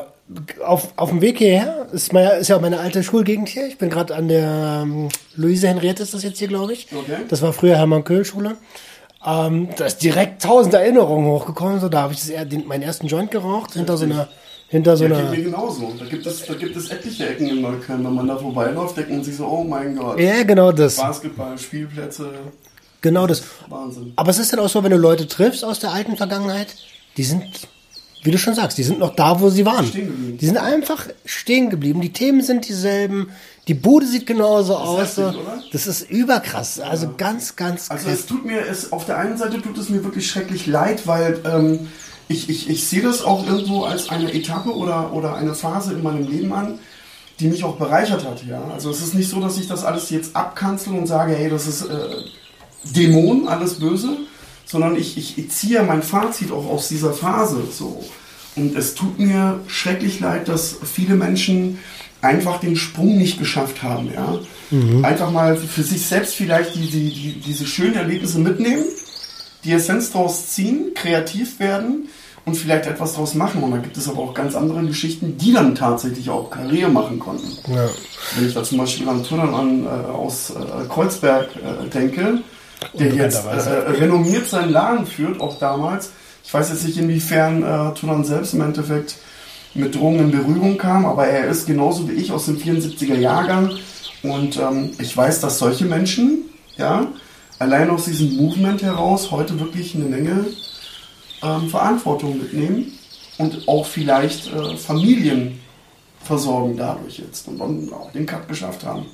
auf, 0.63 0.93
auf 0.95 1.09
dem 1.09 1.21
Weg 1.21 1.39
hierher 1.39 1.87
ist, 1.91 2.13
mein, 2.13 2.39
ist 2.39 2.47
ja 2.47 2.57
meine 2.59 2.79
alte 2.79 3.03
Schulgegend 3.03 3.49
hier. 3.49 3.67
Ich 3.67 3.77
bin 3.77 3.89
gerade 3.89 4.15
an 4.15 4.29
der 4.29 4.83
ähm, 4.83 5.09
Luise 5.35 5.67
Henriette 5.67 6.03
ist 6.03 6.13
das 6.13 6.23
jetzt 6.23 6.39
hier, 6.39 6.47
glaube 6.47 6.73
ich. 6.73 6.87
Okay. 6.95 7.17
Das 7.27 7.41
war 7.41 7.51
früher 7.51 7.75
Hermann-Köhl-Schule. 7.75 8.55
Ähm, 9.25 9.69
da 9.75 9.85
ist 9.85 9.97
direkt 9.97 10.41
tausend 10.41 10.73
Erinnerungen 10.73 11.27
hochgekommen. 11.27 11.79
So, 11.79 11.89
da 11.89 12.03
habe 12.03 12.13
ich 12.13 12.19
das, 12.19 12.47
den, 12.47 12.67
meinen 12.67 12.83
ersten 12.83 13.07
Joint 13.07 13.31
geraucht, 13.31 13.73
hinter 13.73 13.97
so 13.97 14.05
einer, 14.05 14.29
hinter 14.71 14.97
so 14.97 15.03
Ja, 15.05 15.15
einer. 15.17 15.29
geht 15.31 15.39
mir 15.39 15.51
genauso. 15.51 15.93
Da 15.99 16.05
gibt, 16.05 16.25
es, 16.25 16.45
da 16.45 16.53
gibt 16.55 16.75
es 16.75 16.89
etliche 16.89 17.27
Ecken 17.29 17.47
in 17.47 17.61
Neukölln. 17.61 18.03
Wenn 18.03 18.15
man 18.15 18.27
da 18.27 18.37
vorbeiläuft, 18.37 18.97
denkt 18.97 19.11
man 19.11 19.23
sich 19.23 19.35
so, 19.35 19.45
oh 19.45 19.63
mein 19.63 19.95
Gott. 19.95 20.19
Ja, 20.19 20.41
genau 20.43 20.71
das. 20.71 20.95
Basketball, 20.95 21.57
Spielplätze, 21.57 22.29
Genau 23.01 23.25
das. 23.27 23.43
Wahnsinn. 23.67 24.13
Aber 24.15 24.29
es 24.29 24.37
ist 24.39 24.53
dann 24.53 24.59
auch 24.59 24.69
so, 24.69 24.83
wenn 24.83 24.91
du 24.91 24.97
Leute 24.97 25.27
triffst 25.27 25.65
aus 25.65 25.79
der 25.79 25.91
alten 25.91 26.17
Vergangenheit, 26.17 26.67
die 27.17 27.23
sind, 27.23 27.43
wie 28.23 28.29
du 28.31 28.37
schon 28.37 28.53
sagst, 28.53 28.77
die 28.77 28.83
sind 28.83 28.99
noch 28.99 29.15
da, 29.15 29.39
wo 29.41 29.49
sie 29.49 29.65
waren. 29.65 29.87
Stehen 29.87 30.07
geblieben. 30.07 30.37
Die 30.37 30.45
sind 30.45 30.57
einfach 30.57 31.07
stehen 31.25 31.69
geblieben. 31.71 31.99
Die 32.01 32.13
Themen 32.13 32.41
sind 32.43 32.67
dieselben. 32.69 33.31
Die 33.67 33.73
Bude 33.73 34.05
sieht 34.05 34.27
genauso 34.27 34.75
aus. 34.77 35.17
heftig, 35.17 35.41
oder? 35.41 35.63
Das 35.71 35.87
ist 35.87 36.09
überkrass. 36.11 36.79
Also 36.79 37.09
ganz, 37.17 37.55
ganz 37.55 37.89
Also 37.89 38.07
krass. 38.07 38.19
es 38.19 38.25
tut 38.27 38.45
mir, 38.45 38.61
es, 38.67 38.91
auf 38.91 39.05
der 39.05 39.17
einen 39.17 39.37
Seite 39.37 39.59
tut 39.61 39.77
es 39.79 39.89
mir 39.89 40.03
wirklich 40.03 40.29
schrecklich 40.29 40.67
leid, 40.67 41.07
weil 41.07 41.39
ähm, 41.43 41.87
ich, 42.31 42.49
ich, 42.49 42.69
ich 42.69 42.87
sehe 42.87 43.01
das 43.01 43.23
auch 43.23 43.45
irgendwo 43.45 43.83
als 43.83 44.09
eine 44.09 44.33
Etappe 44.33 44.71
oder, 44.71 45.13
oder 45.13 45.35
eine 45.35 45.53
Phase 45.53 45.93
in 45.93 46.03
meinem 46.03 46.27
Leben 46.27 46.51
an, 46.53 46.79
die 47.39 47.47
mich 47.47 47.63
auch 47.63 47.75
bereichert 47.75 48.25
hat. 48.25 48.45
Ja? 48.45 48.63
Also 48.73 48.89
es 48.89 49.01
ist 49.01 49.13
nicht 49.13 49.29
so, 49.29 49.39
dass 49.39 49.57
ich 49.57 49.67
das 49.67 49.83
alles 49.83 50.09
jetzt 50.09 50.35
abkanzel 50.35 50.93
und 50.93 51.07
sage, 51.07 51.35
hey, 51.35 51.49
das 51.49 51.67
ist 51.67 51.83
äh, 51.83 51.97
Dämon, 52.83 53.47
alles 53.47 53.79
böse, 53.79 54.17
sondern 54.65 54.95
ich, 54.95 55.17
ich, 55.17 55.37
ich 55.37 55.49
ziehe 55.49 55.83
mein 55.83 56.03
Fazit 56.03 56.51
auch 56.51 56.65
aus 56.67 56.87
dieser 56.87 57.13
Phase. 57.13 57.63
So. 57.71 58.03
Und 58.55 58.75
es 58.75 58.95
tut 58.95 59.19
mir 59.19 59.59
schrecklich 59.67 60.19
leid, 60.19 60.47
dass 60.47 60.77
viele 60.83 61.15
Menschen 61.15 61.79
einfach 62.21 62.59
den 62.59 62.75
Sprung 62.75 63.17
nicht 63.17 63.39
geschafft 63.39 63.81
haben. 63.81 64.11
Ja? 64.13 64.39
Einfach 65.01 65.31
mal 65.31 65.57
für 65.57 65.83
sich 65.83 66.05
selbst 66.05 66.35
vielleicht 66.35 66.75
die, 66.75 66.87
die, 66.87 67.11
die, 67.11 67.33
diese 67.41 67.65
schönen 67.65 67.95
Erlebnisse 67.95 68.39
mitnehmen, 68.39 68.85
die 69.63 69.71
Essenz 69.71 70.11
daraus 70.11 70.47
ziehen, 70.47 70.91
kreativ 70.93 71.59
werden 71.59 72.07
und 72.45 72.55
vielleicht 72.55 72.87
etwas 72.87 73.13
daraus 73.13 73.35
machen. 73.35 73.63
Und 73.63 73.71
da 73.71 73.77
gibt 73.77 73.97
es 73.97 74.09
aber 74.09 74.19
auch 74.19 74.33
ganz 74.33 74.55
andere 74.55 74.83
Geschichten, 74.83 75.37
die 75.37 75.53
dann 75.53 75.75
tatsächlich 75.75 76.29
auch 76.29 76.49
Karriere 76.49 76.89
machen 76.89 77.19
konnten. 77.19 77.47
Ja. 77.71 77.87
Wenn 78.35 78.47
ich 78.47 78.53
da 78.53 78.63
zum 78.63 78.79
Beispiel 78.79 79.07
an 79.07 79.23
Turnern 79.23 79.53
an, 79.53 79.85
äh, 79.85 79.87
aus 79.87 80.51
äh, 80.51 80.87
Kreuzberg 80.89 81.49
äh, 81.55 81.89
denke, 81.89 82.39
der 82.93 83.13
jetzt 83.13 83.45
äh, 83.45 83.69
renommiert 83.91 84.47
seinen 84.47 84.71
Laden 84.71 85.05
führt, 85.05 85.39
auch 85.39 85.59
damals. 85.59 86.11
Ich 86.43 86.53
weiß 86.53 86.69
jetzt 86.69 86.85
nicht, 86.85 86.97
inwiefern 86.97 87.63
äh, 87.63 87.93
Turnern 87.93 88.23
selbst 88.23 88.53
im 88.53 88.61
Endeffekt 88.61 89.15
mit 89.73 89.95
Drogen 89.95 90.19
in 90.19 90.31
Berührung 90.31 90.77
kam, 90.77 91.05
aber 91.05 91.27
er 91.27 91.47
ist 91.47 91.65
genauso 91.65 92.09
wie 92.09 92.13
ich 92.13 92.31
aus 92.31 92.45
dem 92.45 92.57
74er 92.57 93.15
Jahrgang. 93.15 93.71
Und 94.23 94.57
ähm, 94.57 94.91
ich 94.99 95.15
weiß, 95.15 95.39
dass 95.39 95.59
solche 95.59 95.85
Menschen, 95.85 96.49
ja, 96.77 97.07
allein 97.59 97.89
aus 97.89 98.05
diesem 98.05 98.35
Movement 98.35 98.81
heraus 98.81 99.31
heute 99.31 99.59
wirklich 99.59 99.95
eine 99.95 100.05
Menge 100.05 100.45
ähm, 101.43 101.69
Verantwortung 101.69 102.37
mitnehmen 102.37 102.97
und 103.37 103.67
auch 103.67 103.85
vielleicht 103.85 104.51
äh, 104.53 104.77
Familien 104.77 105.59
versorgen 106.23 106.77
dadurch 106.77 107.19
jetzt 107.19 107.47
und 107.47 107.57
dann 107.59 107.91
auch 107.93 108.11
den 108.11 108.25
Cut 108.25 108.47
geschafft 108.47 108.85
haben. 108.85 109.05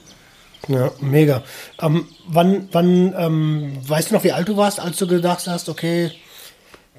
Ja, 0.67 0.91
mega. 0.99 1.43
Ähm, 1.81 2.07
wann, 2.27 2.67
wann, 2.71 3.13
ähm, 3.17 3.77
weißt 3.87 4.09
du 4.09 4.15
noch, 4.15 4.23
wie 4.23 4.33
alt 4.33 4.49
du 4.49 4.57
warst, 4.57 4.79
als 4.79 4.97
du 4.97 5.07
gedacht 5.07 5.47
hast, 5.47 5.69
okay, 5.69 6.11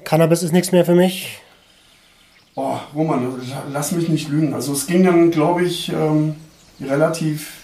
Cannabis 0.03 0.41
ist 0.41 0.53
nichts 0.53 0.71
mehr 0.71 0.85
für 0.85 0.95
mich? 0.95 1.39
Oh, 2.55 2.77
Roman, 2.95 3.39
lass 3.71 3.91
mich 3.91 4.09
nicht 4.09 4.29
lügen. 4.29 4.53
Also 4.53 4.73
es 4.73 4.87
ging 4.87 5.03
dann, 5.03 5.29
glaube 5.29 5.63
ich, 5.63 5.89
ähm, 5.89 6.35
relativ 6.81 7.63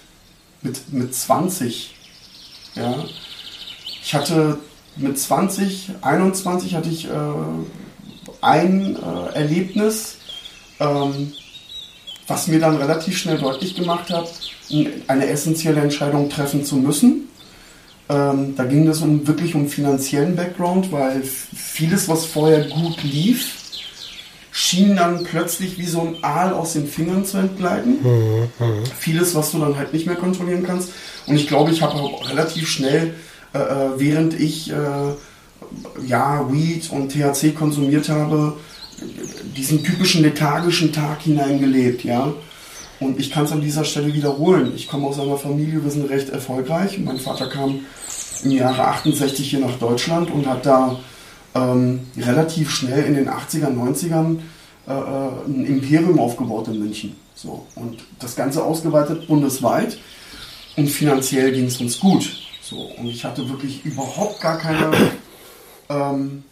mit, 0.61 0.93
mit 0.93 1.13
20. 1.15 1.95
Ja. 2.75 3.03
Ich 4.01 4.13
hatte 4.13 4.59
mit 4.97 5.19
20, 5.19 5.91
21 6.01 6.75
hatte 6.75 6.89
ich 6.89 7.05
äh, 7.05 7.09
ein 8.41 8.95
äh, 8.95 9.35
Erlebnis, 9.35 10.17
ähm, 10.79 11.33
was 12.27 12.47
mir 12.47 12.59
dann 12.59 12.77
relativ 12.77 13.17
schnell 13.17 13.37
deutlich 13.37 13.75
gemacht 13.75 14.09
hat, 14.09 14.27
eine 15.07 15.27
essentielle 15.27 15.81
Entscheidung 15.81 16.29
treffen 16.29 16.63
zu 16.63 16.77
müssen. 16.77 17.27
Ähm, 18.07 18.55
da 18.55 18.65
ging 18.65 18.87
es 18.87 19.01
um 19.01 19.27
wirklich 19.27 19.55
um 19.55 19.67
finanziellen 19.67 20.35
Background, 20.35 20.91
weil 20.91 21.21
vieles, 21.23 22.07
was 22.07 22.25
vorher 22.25 22.65
gut 22.65 23.03
lief, 23.03 23.57
schien 24.51 24.95
dann 24.95 25.23
plötzlich 25.23 25.77
wie 25.77 25.85
so 25.85 26.01
ein 26.01 26.23
Aal 26.23 26.53
aus 26.53 26.73
den 26.73 26.87
Fingern 26.87 27.25
zu 27.25 27.37
entgleiten. 27.37 27.97
Vieles, 28.97 29.35
was 29.35 29.51
du 29.51 29.59
dann 29.59 29.75
halt 29.75 29.91
nicht 29.91 30.05
mehr 30.05 30.15
kontrollieren 30.15 30.63
kannst. 30.63 30.91
Und 31.27 31.35
ich 31.35 31.47
glaube, 31.47 31.71
ich 31.71 31.81
habe 31.81 31.95
auch 31.95 32.29
relativ 32.29 32.69
schnell, 32.69 33.15
äh, 33.55 33.57
äh, 33.57 33.89
während 33.99 34.39
ich 34.39 34.69
äh, 34.69 34.75
ja 36.05 36.51
Weed 36.51 36.91
und 36.91 37.11
THC 37.11 37.55
konsumiert 37.55 38.09
habe, 38.09 38.57
diesen 39.55 39.83
typischen 39.83 40.23
lethargischen 40.23 40.91
Tag 40.91 41.21
hineingelebt, 41.21 42.03
ja. 42.03 42.33
Und 42.99 43.19
ich 43.19 43.31
kann 43.31 43.45
es 43.45 43.51
an 43.51 43.61
dieser 43.61 43.83
Stelle 43.83 44.13
wiederholen. 44.13 44.73
Ich 44.75 44.87
komme 44.87 45.07
aus 45.07 45.19
einer 45.19 45.37
Familie, 45.37 45.83
wir 45.83 45.91
sind 45.91 46.09
recht 46.09 46.29
erfolgreich. 46.29 46.97
Mein 46.99 47.17
Vater 47.17 47.47
kam 47.47 47.81
im 48.43 48.51
Jahre 48.51 48.87
68 48.87 49.49
hier 49.49 49.59
nach 49.59 49.77
Deutschland 49.79 50.31
und 50.31 50.47
hat 50.47 50.65
da 50.65 50.97
ähm, 51.55 52.01
relativ 52.17 52.71
schnell 52.71 53.03
in 53.03 53.15
den 53.15 53.29
80er, 53.29 53.67
90ern 53.67 54.37
äh, 54.87 54.91
äh, 54.91 55.29
ein 55.47 55.65
Imperium 55.65 56.19
aufgebaut 56.19 56.67
in 56.67 56.79
München. 56.79 57.15
So. 57.33 57.65
Und 57.75 57.97
das 58.19 58.35
Ganze 58.35 58.63
ausgeweitet 58.63 59.27
bundesweit. 59.27 59.97
Und 60.77 60.89
finanziell 60.89 61.51
ging 61.51 61.65
es 61.65 61.79
uns 61.79 61.99
gut. 61.99 62.44
So. 62.67 62.77
Und 62.97 63.05
ich 63.07 63.23
hatte 63.23 63.47
wirklich 63.47 63.85
überhaupt 63.85 64.41
gar 64.41 64.57
keine, 64.57 64.91
ähm, 65.89 66.43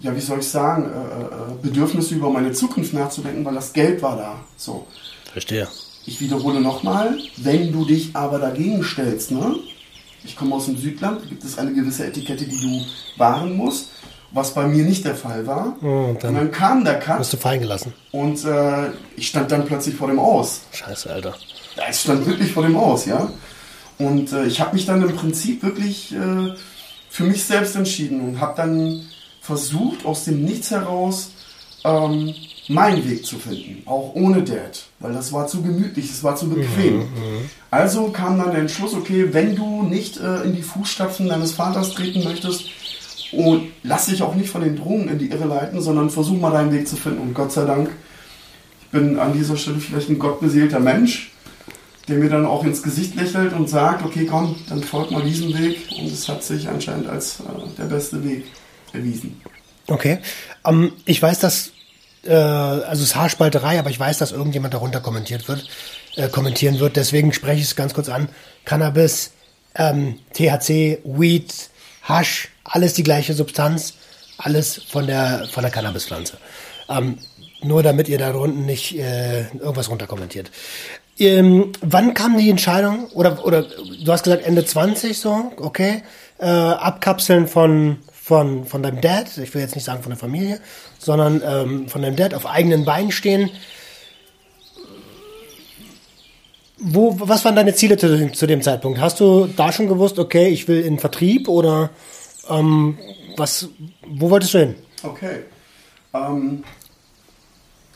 ja, 0.00 0.14
wie 0.16 0.20
soll 0.20 0.38
ich 0.38 0.48
sagen, 0.48 0.84
äh, 0.84 1.24
äh, 1.24 1.54
Bedürfnisse 1.62 2.14
über 2.14 2.30
meine 2.30 2.52
Zukunft 2.52 2.94
nachzudenken, 2.94 3.44
weil 3.44 3.54
das 3.54 3.72
Geld 3.72 4.00
war 4.02 4.16
da. 4.16 4.36
So. 4.56 4.86
Verstehe. 5.32 5.68
Ich 6.06 6.20
wiederhole 6.20 6.60
nochmal, 6.60 7.18
wenn 7.36 7.70
du 7.70 7.84
dich 7.84 8.16
aber 8.16 8.38
dagegen 8.38 8.82
stellst, 8.82 9.30
ne? 9.30 9.56
Ich 10.24 10.36
komme 10.36 10.54
aus 10.54 10.64
dem 10.66 10.76
Südland, 10.78 11.22
da 11.22 11.28
gibt 11.28 11.44
es 11.44 11.58
eine 11.58 11.72
gewisse 11.72 12.06
Etikette, 12.06 12.44
die 12.46 12.60
du 12.60 13.20
wahren 13.22 13.54
musst, 13.56 13.90
was 14.32 14.52
bei 14.54 14.66
mir 14.66 14.84
nicht 14.84 15.04
der 15.04 15.14
Fall 15.14 15.46
war. 15.46 15.76
Oh, 15.82 15.86
und 16.10 16.24
dann 16.24 16.30
und 16.30 16.36
dann 16.36 16.50
kam 16.50 16.84
der 16.84 16.94
Wirst 16.96 17.06
Cut 17.06 17.32
du 17.32 17.36
fallen 17.36 17.60
gelassen. 17.60 17.92
und 18.12 18.42
äh, 18.44 18.88
ich 19.16 19.28
stand 19.28 19.52
dann 19.52 19.64
plötzlich 19.66 19.94
vor 19.94 20.08
dem 20.08 20.18
Aus. 20.18 20.62
Scheiße, 20.72 21.10
Alter. 21.12 21.34
es 21.88 22.02
stand 22.02 22.26
wirklich 22.26 22.52
vor 22.52 22.62
dem 22.62 22.76
Haus, 22.76 23.04
ja. 23.04 23.30
Und 23.98 24.32
äh, 24.32 24.46
ich 24.46 24.60
habe 24.60 24.74
mich 24.74 24.86
dann 24.86 25.02
im 25.02 25.14
Prinzip 25.16 25.62
wirklich 25.62 26.14
äh, 26.14 26.54
für 27.10 27.24
mich 27.24 27.44
selbst 27.44 27.74
entschieden 27.76 28.20
und 28.20 28.40
habe 28.40 28.54
dann 28.56 29.02
versucht, 29.40 30.04
aus 30.04 30.24
dem 30.24 30.44
Nichts 30.44 30.70
heraus 30.70 31.30
ähm, 31.84 32.34
meinen 32.68 33.08
Weg 33.08 33.24
zu 33.24 33.38
finden, 33.38 33.82
auch 33.86 34.14
ohne 34.14 34.42
Dad, 34.42 34.84
weil 35.00 35.14
das 35.14 35.32
war 35.32 35.46
zu 35.46 35.62
gemütlich, 35.62 36.10
es 36.10 36.22
war 36.22 36.36
zu 36.36 36.50
bequem. 36.50 36.96
Mhm, 36.96 37.02
mhm, 37.02 37.50
also 37.70 38.10
kam 38.10 38.38
dann 38.38 38.50
der 38.50 38.60
Entschluss, 38.60 38.94
okay, 38.94 39.32
wenn 39.32 39.56
du 39.56 39.82
nicht 39.82 40.18
äh, 40.18 40.42
in 40.42 40.54
die 40.54 40.62
Fußstapfen 40.62 41.28
deines 41.28 41.52
Vaters 41.52 41.94
treten 41.94 42.24
möchtest, 42.24 42.64
und 43.32 43.70
lass 43.82 44.06
dich 44.06 44.22
auch 44.22 44.34
nicht 44.34 44.50
von 44.50 44.62
den 44.62 44.76
Drogen 44.76 45.08
in 45.08 45.18
die 45.18 45.30
Irre 45.30 45.46
leiten, 45.46 45.80
sondern 45.80 46.10
versuch 46.10 46.40
mal 46.40 46.50
deinen 46.50 46.72
Weg 46.72 46.88
zu 46.88 46.96
finden. 46.96 47.20
Und 47.20 47.34
Gott 47.34 47.52
sei 47.52 47.64
Dank, 47.64 47.90
ich 48.80 48.88
bin 48.88 49.18
an 49.18 49.32
dieser 49.32 49.56
Stelle 49.56 49.78
vielleicht 49.78 50.08
ein 50.08 50.18
gottbeseelter 50.18 50.80
Mensch, 50.80 51.30
der 52.08 52.16
mir 52.16 52.30
dann 52.30 52.46
auch 52.46 52.64
ins 52.64 52.82
Gesicht 52.82 53.14
lächelt 53.14 53.52
und 53.52 53.68
sagt, 53.68 54.04
okay, 54.04 54.26
komm, 54.26 54.56
dann 54.68 54.82
folgt 54.82 55.10
mal 55.10 55.22
diesen 55.22 55.56
Weg. 55.58 55.78
Und 55.98 56.06
es 56.06 56.28
hat 56.28 56.42
sich 56.42 56.68
anscheinend 56.68 57.08
als 57.08 57.40
äh, 57.40 57.44
der 57.76 57.84
beste 57.84 58.24
Weg 58.24 58.44
erwiesen. 58.92 59.40
Okay. 59.88 60.18
Ähm, 60.64 60.92
ich 61.04 61.20
weiß, 61.20 61.40
dass, 61.40 61.72
äh, 62.24 62.32
also 62.32 63.02
es 63.02 63.10
ist 63.10 63.16
Haarspalterei, 63.16 63.78
aber 63.78 63.90
ich 63.90 64.00
weiß, 64.00 64.18
dass 64.18 64.32
irgendjemand 64.32 64.74
darunter 64.74 65.00
kommentiert 65.00 65.48
wird, 65.48 65.68
äh, 66.16 66.28
kommentieren 66.28 66.80
wird. 66.80 66.96
Deswegen 66.96 67.32
spreche 67.32 67.60
ich 67.60 67.66
es 67.66 67.76
ganz 67.76 67.94
kurz 67.94 68.08
an. 68.08 68.28
Cannabis, 68.64 69.32
ähm, 69.74 70.18
THC, 70.32 70.98
Weed, 71.04 71.70
Hasch, 72.02 72.48
alles 72.64 72.94
die 72.94 73.02
gleiche 73.02 73.34
Substanz, 73.34 73.94
alles 74.38 74.82
von 74.88 75.06
der, 75.06 75.48
von 75.52 75.62
der 75.62 75.70
Cannabispflanze. 75.70 76.38
Ähm, 76.88 77.18
nur 77.62 77.82
damit 77.82 78.08
ihr 78.08 78.18
da 78.18 78.32
unten 78.32 78.66
nicht 78.66 78.96
äh, 78.98 79.48
irgendwas 79.58 79.90
runterkommentiert. 79.90 80.50
Ähm, 81.18 81.72
wann 81.80 82.14
kam 82.14 82.38
die 82.38 82.48
Entscheidung? 82.48 83.06
Oder, 83.12 83.44
oder 83.44 83.62
du 83.62 84.12
hast 84.12 84.24
gesagt 84.24 84.46
Ende 84.46 84.64
20 84.64 85.18
so, 85.18 85.52
okay. 85.56 86.02
Äh, 86.38 86.46
abkapseln 86.46 87.48
von, 87.48 87.98
von, 88.12 88.64
von 88.64 88.82
deinem 88.82 89.00
Dad, 89.00 89.36
ich 89.38 89.52
will 89.54 89.60
jetzt 89.60 89.74
nicht 89.74 89.84
sagen 89.84 90.02
von 90.02 90.10
der 90.10 90.18
Familie, 90.18 90.60
sondern 90.98 91.42
ähm, 91.44 91.88
von 91.88 92.02
deinem 92.02 92.14
Dad 92.14 92.34
auf 92.34 92.46
eigenen 92.46 92.84
Beinen 92.84 93.10
stehen. 93.10 93.50
Wo, 96.76 97.16
was 97.18 97.44
waren 97.44 97.56
deine 97.56 97.74
Ziele 97.74 97.96
zu, 97.96 98.30
zu 98.30 98.46
dem 98.46 98.62
Zeitpunkt? 98.62 99.00
Hast 99.00 99.18
du 99.18 99.48
da 99.56 99.72
schon 99.72 99.88
gewusst, 99.88 100.20
okay, 100.20 100.46
ich 100.48 100.68
will 100.68 100.80
in 100.82 101.00
Vertrieb 101.00 101.48
oder 101.48 101.90
ähm, 102.48 102.96
was, 103.36 103.68
wo 104.06 104.30
wolltest 104.30 104.54
du 104.54 104.58
hin? 104.58 104.74
Okay. 105.02 105.40
Ähm, 106.14 106.62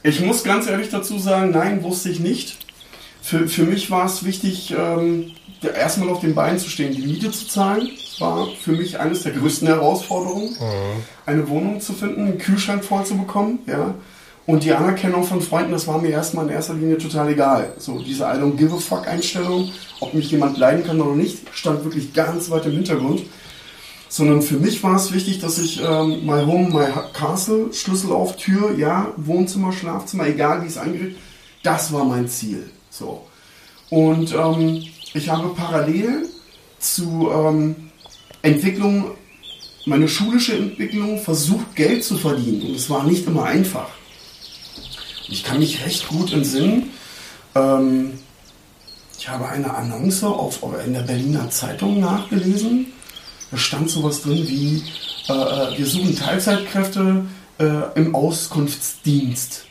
ich 0.03 0.21
muss 0.21 0.43
ganz 0.43 0.67
ehrlich 0.67 0.89
dazu 0.91 1.19
sagen, 1.19 1.53
nein, 1.53 1.85
wusste 1.85 2.09
ich 2.09 2.19
nicht. 2.19 2.59
Für, 3.23 3.49
für 3.49 3.63
mich 3.63 3.91
war 3.91 4.07
es 4.07 4.25
wichtig, 4.25 4.75
ähm, 4.77 5.31
erstmal 5.63 6.09
auf 6.09 6.21
den 6.21 6.35
Beinen 6.35 6.59
zu 6.59 6.69
stehen, 6.69 6.95
die 6.95 7.07
Miete 7.07 7.31
zu 7.31 7.47
zahlen. 7.47 7.89
Das 7.97 8.21
war 8.21 8.49
für 8.61 8.73
mich 8.73 8.99
eines 8.99 9.23
der 9.23 9.33
größten 9.33 9.69
Herausforderungen, 9.69 10.51
mhm. 10.51 11.03
eine 11.25 11.49
Wohnung 11.49 11.81
zu 11.81 11.93
finden, 11.93 12.27
einen 12.27 12.39
Kühlschrank 12.39 12.85
voll 12.85 13.07
zu 13.07 13.17
bekommen. 13.17 13.61
Ja. 13.67 13.95
Und 14.45 14.65
die 14.65 14.73
Anerkennung 14.73 15.23
von 15.23 15.41
Freunden, 15.41 15.71
das 15.71 15.87
war 15.87 15.99
mir 15.99 16.11
erstmal 16.11 16.47
in 16.47 16.53
erster 16.53 16.75
Linie 16.75 16.99
total 16.99 17.29
egal. 17.29 17.73
So 17.79 18.01
diese 18.01 18.25
I 18.25 18.39
don't 18.39 18.57
give 18.57 18.75
a 18.75 18.79
fuck 18.79 19.07
Einstellung, 19.07 19.71
ob 20.01 20.15
mich 20.15 20.33
jemand 20.33 20.59
leiden 20.59 20.85
kann 20.85 21.01
oder 21.01 21.15
nicht, 21.15 21.39
stand 21.55 21.85
wirklich 21.85 22.13
ganz 22.13 22.51
weit 22.51 22.67
im 22.67 22.73
Hintergrund 22.73 23.23
sondern 24.13 24.43
für 24.43 24.57
mich 24.57 24.83
war 24.83 24.97
es 24.97 25.11
wichtig, 25.15 25.39
dass 25.39 25.59
ich 25.59 25.81
ähm, 25.83 26.27
my 26.27 26.45
home, 26.45 26.69
my 26.69 26.85
castle, 27.15 27.73
Schlüssel 27.73 28.13
auf 28.13 28.37
Tür, 28.37 28.77
ja, 28.77 29.11
Wohnzimmer, 29.17 29.73
Schlafzimmer, 29.73 30.27
egal 30.27 30.63
wie 30.63 30.67
es 30.67 30.77
eingerichtet, 30.77 31.17
das 31.63 31.95
war 31.95 32.05
mein 32.05 32.29
Ziel. 32.29 32.69
So. 32.93 33.27
Und 33.91 34.35
ähm, 34.35 34.85
ich 35.15 35.29
habe 35.29 35.55
parallel 35.55 36.29
zu 36.79 37.31
ähm, 37.33 37.91
Entwicklung, 38.43 39.13
meine 39.87 40.09
schulische 40.09 40.57
Entwicklung 40.57 41.19
versucht, 41.19 41.75
Geld 41.75 42.05
zu 42.05 42.17
verdienen. 42.17 42.63
Und 42.63 42.77
es 42.77 42.89
war 42.89 43.05
nicht 43.05 43.27
immer 43.27 43.45
einfach. 43.45 43.89
Ich 45.29 45.45
kann 45.45 45.59
mich 45.59 45.85
recht 45.85 46.09
gut 46.09 46.33
entsinnen. 46.33 46.91
Ähm, 47.55 48.13
ich 49.19 49.29
habe 49.29 49.49
eine 49.49 49.75
Annonce 49.75 50.25
auf, 50.25 50.61
in 50.85 50.93
der 50.93 51.03
Berliner 51.03 51.49
Zeitung 51.51 52.01
nachgelesen 52.01 52.93
da 53.53 53.59
stand 53.59 53.91
sowas 53.91 54.23
drin 54.23 54.49
wie, 54.49 54.83
äh, 55.29 55.33
äh, 55.33 55.79
wir 55.79 55.87
suchen 55.87 56.17
Teilzeitkräfte 56.17 57.27
äh, 57.59 57.65
im 57.97 58.15
Auskunftsdienst. 58.15 59.67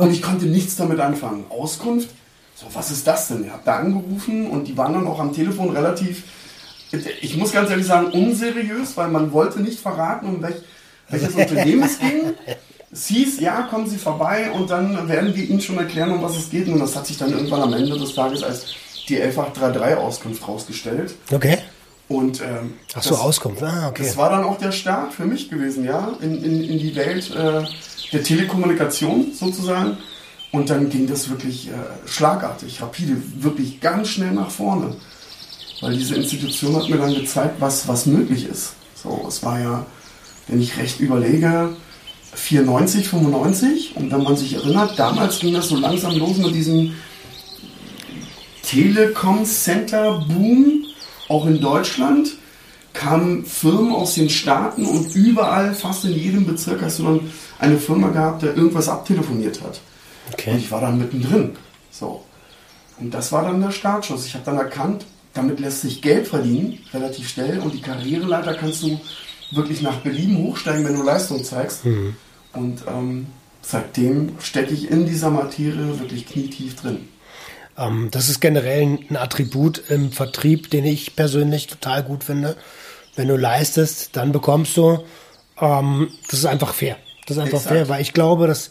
Und 0.00 0.12
ich 0.12 0.22
konnte 0.22 0.46
nichts 0.46 0.76
damit 0.76 0.98
anfangen. 0.98 1.44
Auskunft? 1.50 2.08
So, 2.54 2.66
was 2.72 2.90
ist 2.90 3.06
das 3.06 3.28
denn? 3.28 3.44
Ich 3.44 3.50
habe 3.50 3.62
da 3.64 3.76
angerufen 3.76 4.46
und 4.46 4.66
die 4.66 4.76
waren 4.76 4.94
dann 4.94 5.06
auch 5.06 5.20
am 5.20 5.32
Telefon 5.34 5.70
relativ, 5.70 6.24
ich 7.20 7.36
muss 7.36 7.52
ganz 7.52 7.70
ehrlich 7.70 7.86
sagen, 7.86 8.06
unseriös, 8.06 8.96
weil 8.96 9.08
man 9.08 9.32
wollte 9.32 9.60
nicht 9.60 9.80
verraten, 9.80 10.26
um 10.26 10.42
welch, 10.42 10.56
welches 11.08 11.34
Unternehmen 11.34 11.82
es 11.82 11.98
ging. 11.98 12.34
Es 12.92 13.06
hieß, 13.06 13.40
ja, 13.40 13.62
kommen 13.62 13.88
Sie 13.88 13.98
vorbei 13.98 14.50
und 14.50 14.70
dann 14.70 15.08
werden 15.08 15.34
wir 15.34 15.44
Ihnen 15.44 15.60
schon 15.60 15.78
erklären, 15.78 16.10
um 16.10 16.22
was 16.22 16.36
es 16.36 16.50
geht. 16.50 16.66
Und 16.68 16.80
das 16.80 16.96
hat 16.96 17.06
sich 17.06 17.18
dann 17.18 17.32
irgendwann 17.32 17.62
am 17.62 17.72
Ende 17.72 17.98
des 17.98 18.14
Tages 18.14 18.42
als 18.42 18.66
die 19.08 19.16
11833 19.16 19.96
Auskunft 19.96 20.48
rausgestellt. 20.48 21.14
Okay. 21.30 21.58
Und, 22.10 22.40
ähm, 22.40 22.72
Ach 22.94 23.04
so, 23.04 23.10
das, 23.10 23.20
Auskunft. 23.20 23.62
Ah, 23.62 23.88
okay. 23.88 24.02
Das 24.02 24.16
war 24.16 24.30
dann 24.30 24.42
auch 24.42 24.58
der 24.58 24.72
Start 24.72 25.12
für 25.12 25.26
mich 25.26 25.48
gewesen, 25.48 25.84
ja, 25.84 26.12
in, 26.20 26.42
in, 26.42 26.64
in 26.64 26.78
die 26.80 26.96
Welt 26.96 27.30
äh, 27.30 27.62
der 28.12 28.22
Telekommunikation 28.24 29.32
sozusagen. 29.32 29.96
Und 30.50 30.70
dann 30.70 30.90
ging 30.90 31.06
das 31.06 31.30
wirklich 31.30 31.68
äh, 31.68 31.72
schlagartig, 32.06 32.82
rapide, 32.82 33.16
wirklich 33.36 33.80
ganz 33.80 34.08
schnell 34.08 34.32
nach 34.32 34.50
vorne. 34.50 34.96
Weil 35.80 35.92
diese 35.92 36.16
Institution 36.16 36.74
hat 36.74 36.88
mir 36.88 36.98
dann 36.98 37.14
gezeigt, 37.14 37.60
was, 37.60 37.86
was 37.86 38.06
möglich 38.06 38.48
ist. 38.48 38.72
So, 39.00 39.26
es 39.28 39.44
war 39.44 39.60
ja, 39.60 39.86
wenn 40.48 40.60
ich 40.60 40.76
recht 40.78 40.98
überlege, 40.98 41.76
94, 42.34 43.08
95. 43.08 43.94
Und 43.94 44.10
wenn 44.10 44.24
man 44.24 44.36
sich 44.36 44.54
erinnert, 44.54 44.98
damals 44.98 45.38
ging 45.38 45.54
das 45.54 45.68
so 45.68 45.76
langsam 45.76 46.16
los 46.16 46.38
mit 46.38 46.56
diesem 46.56 46.92
Telekom 48.64 49.44
Center 49.44 50.24
Boom 50.26 50.79
auch 51.30 51.46
in 51.46 51.60
Deutschland 51.60 52.32
kamen 52.92 53.44
Firmen 53.44 53.92
aus 53.92 54.14
den 54.14 54.28
Staaten 54.28 54.84
und 54.84 55.14
überall, 55.14 55.74
fast 55.74 56.04
in 56.04 56.12
jedem 56.12 56.44
Bezirk, 56.44 56.82
hast 56.82 56.98
du 56.98 57.04
dann 57.04 57.20
eine 57.60 57.78
Firma 57.78 58.08
gehabt, 58.08 58.42
der 58.42 58.56
irgendwas 58.56 58.88
abtelefoniert 58.88 59.62
hat. 59.62 59.80
Okay. 60.32 60.50
Und 60.50 60.58
ich 60.58 60.70
war 60.72 60.80
dann 60.80 60.98
mittendrin. 60.98 61.52
So. 61.92 62.24
Und 62.98 63.14
das 63.14 63.30
war 63.30 63.44
dann 63.44 63.60
der 63.60 63.70
Startschuss. 63.70 64.26
Ich 64.26 64.34
habe 64.34 64.44
dann 64.44 64.58
erkannt, 64.58 65.06
damit 65.32 65.60
lässt 65.60 65.82
sich 65.82 66.02
Geld 66.02 66.26
verdienen, 66.26 66.78
relativ 66.92 67.28
schnell. 67.28 67.60
Und 67.60 67.74
die 67.74 67.80
Karriereleiter 67.80 68.54
kannst 68.54 68.82
du 68.82 69.00
wirklich 69.52 69.82
nach 69.82 69.98
Belieben 70.00 70.36
hochsteigen, 70.38 70.84
wenn 70.84 70.96
du 70.96 71.02
Leistung 71.04 71.44
zeigst. 71.44 71.84
Mhm. 71.84 72.16
Und 72.52 72.82
ähm, 72.88 73.26
seitdem 73.62 74.32
stecke 74.40 74.74
ich 74.74 74.90
in 74.90 75.06
dieser 75.06 75.30
Materie 75.30 76.00
wirklich 76.00 76.26
knietief 76.26 76.74
drin. 76.74 77.08
Ähm, 77.80 78.08
das 78.10 78.28
ist 78.28 78.40
generell 78.40 78.82
ein 78.82 79.16
Attribut 79.16 79.82
im 79.88 80.12
Vertrieb, 80.12 80.70
den 80.70 80.84
ich 80.84 81.16
persönlich 81.16 81.66
total 81.66 82.02
gut 82.02 82.24
finde. 82.24 82.56
Wenn 83.16 83.28
du 83.28 83.36
leistest, 83.36 84.16
dann 84.16 84.32
bekommst 84.32 84.76
du. 84.76 84.98
Ähm, 85.60 86.12
das 86.28 86.40
ist 86.40 86.46
einfach 86.46 86.74
fair. 86.74 86.96
Das 87.26 87.36
ist 87.36 87.42
einfach 87.42 87.58
Exakt. 87.58 87.74
fair, 87.74 87.88
weil 87.88 88.02
ich 88.02 88.12
glaube, 88.12 88.46
dass 88.46 88.70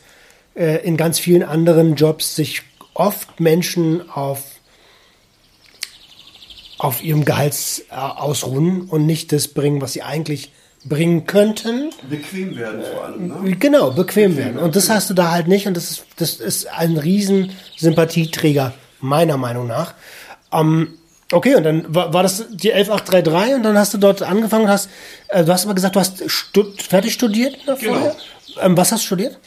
äh, 0.56 0.86
in 0.86 0.98
ganz 0.98 1.20
vielen 1.20 1.44
anderen 1.44 1.96
Jobs 1.96 2.36
sich 2.36 2.62
oft 2.94 3.40
Menschen 3.40 4.10
auf 4.10 4.44
auf 6.78 7.04
ihrem 7.04 7.26
Gehalt 7.26 7.56
äh, 7.90 7.96
ausruhen 7.96 8.84
und 8.84 9.06
nicht 9.06 9.34
das 9.34 9.50
bringen, 9.50 9.82
was 9.82 9.94
sie 9.94 10.02
eigentlich 10.02 10.54
bringen 10.86 11.26
könnten. 11.26 11.90
Bequem 12.10 12.56
werden 12.56 12.82
vor 12.94 13.04
allem, 13.04 13.28
ne? 13.28 13.58
Genau, 13.58 13.92
bequem, 13.92 14.34
bequem 14.34 14.38
werden. 14.38 14.60
Und 14.60 14.78
das 14.78 14.90
hast 14.90 15.10
du 15.10 15.14
da 15.14 15.32
halt 15.32 15.50
nicht 15.50 15.68
und 15.68 15.76
das 15.76 15.92
ist, 15.92 16.06
das 16.16 16.36
ist 16.36 16.68
ein 16.68 16.98
riesen 16.98 17.52
Sympathieträger 17.76 18.74
meiner 19.02 19.38
Meinung 19.38 19.68
nach. 19.68 19.94
Ähm, 20.52 20.96
okay, 21.32 21.56
und 21.56 21.64
dann 21.64 21.94
war, 21.94 22.14
war 22.14 22.24
das 22.24 22.46
die 22.50 22.74
11833 22.74 23.56
und 23.56 23.64
dann 23.64 23.78
hast 23.78 23.94
du 23.94 23.98
dort 23.98 24.22
angefangen 24.22 24.66
und 24.66 24.72
hast, 24.72 24.90
äh, 25.30 25.44
du 25.44 25.52
hast 25.52 25.66
aber 25.66 25.76
gesagt, 25.76 25.96
du 25.96 26.00
hast 26.00 26.30
stud 26.30 26.82
fertig 26.82 27.14
studiert 27.14 27.58
Genau. 27.80 28.16
Ähm, 28.62 28.76
was 28.76 28.92
hast 28.92 29.04
du 29.04 29.08
studiert? 29.08 29.38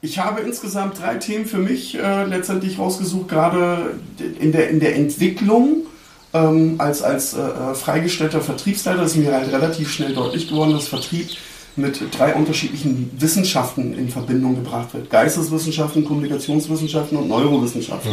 Ich 0.00 0.18
habe 0.18 0.42
insgesamt 0.42 1.00
drei 1.00 1.14
Themen 1.14 1.46
für 1.46 1.58
mich 1.58 1.96
äh, 1.96 2.24
letztendlich 2.24 2.78
rausgesucht, 2.78 3.28
gerade 3.28 3.98
in 4.38 4.52
der, 4.52 4.68
in 4.68 4.80
der 4.80 4.96
Entwicklung. 4.96 5.86
Ähm, 6.34 6.74
als 6.78 7.02
als 7.02 7.32
äh, 7.32 7.40
äh 7.40 7.74
freigestellter 7.74 8.40
Vertriebsleiter 8.40 9.04
ist 9.04 9.16
mir 9.16 9.32
halt 9.32 9.52
relativ 9.52 9.90
schnell 9.92 10.12
deutlich 10.12 10.48
geworden, 10.48 10.72
dass 10.72 10.88
Vertrieb 10.88 11.30
mit 11.76 12.00
drei 12.16 12.34
unterschiedlichen 12.34 13.10
Wissenschaften 13.18 13.94
in 13.94 14.08
Verbindung 14.08 14.54
gebracht 14.54 14.94
wird. 14.94 15.10
Geisteswissenschaften, 15.10 16.04
Kommunikationswissenschaften 16.04 17.18
und 17.18 17.28
Neurowissenschaften. 17.28 18.12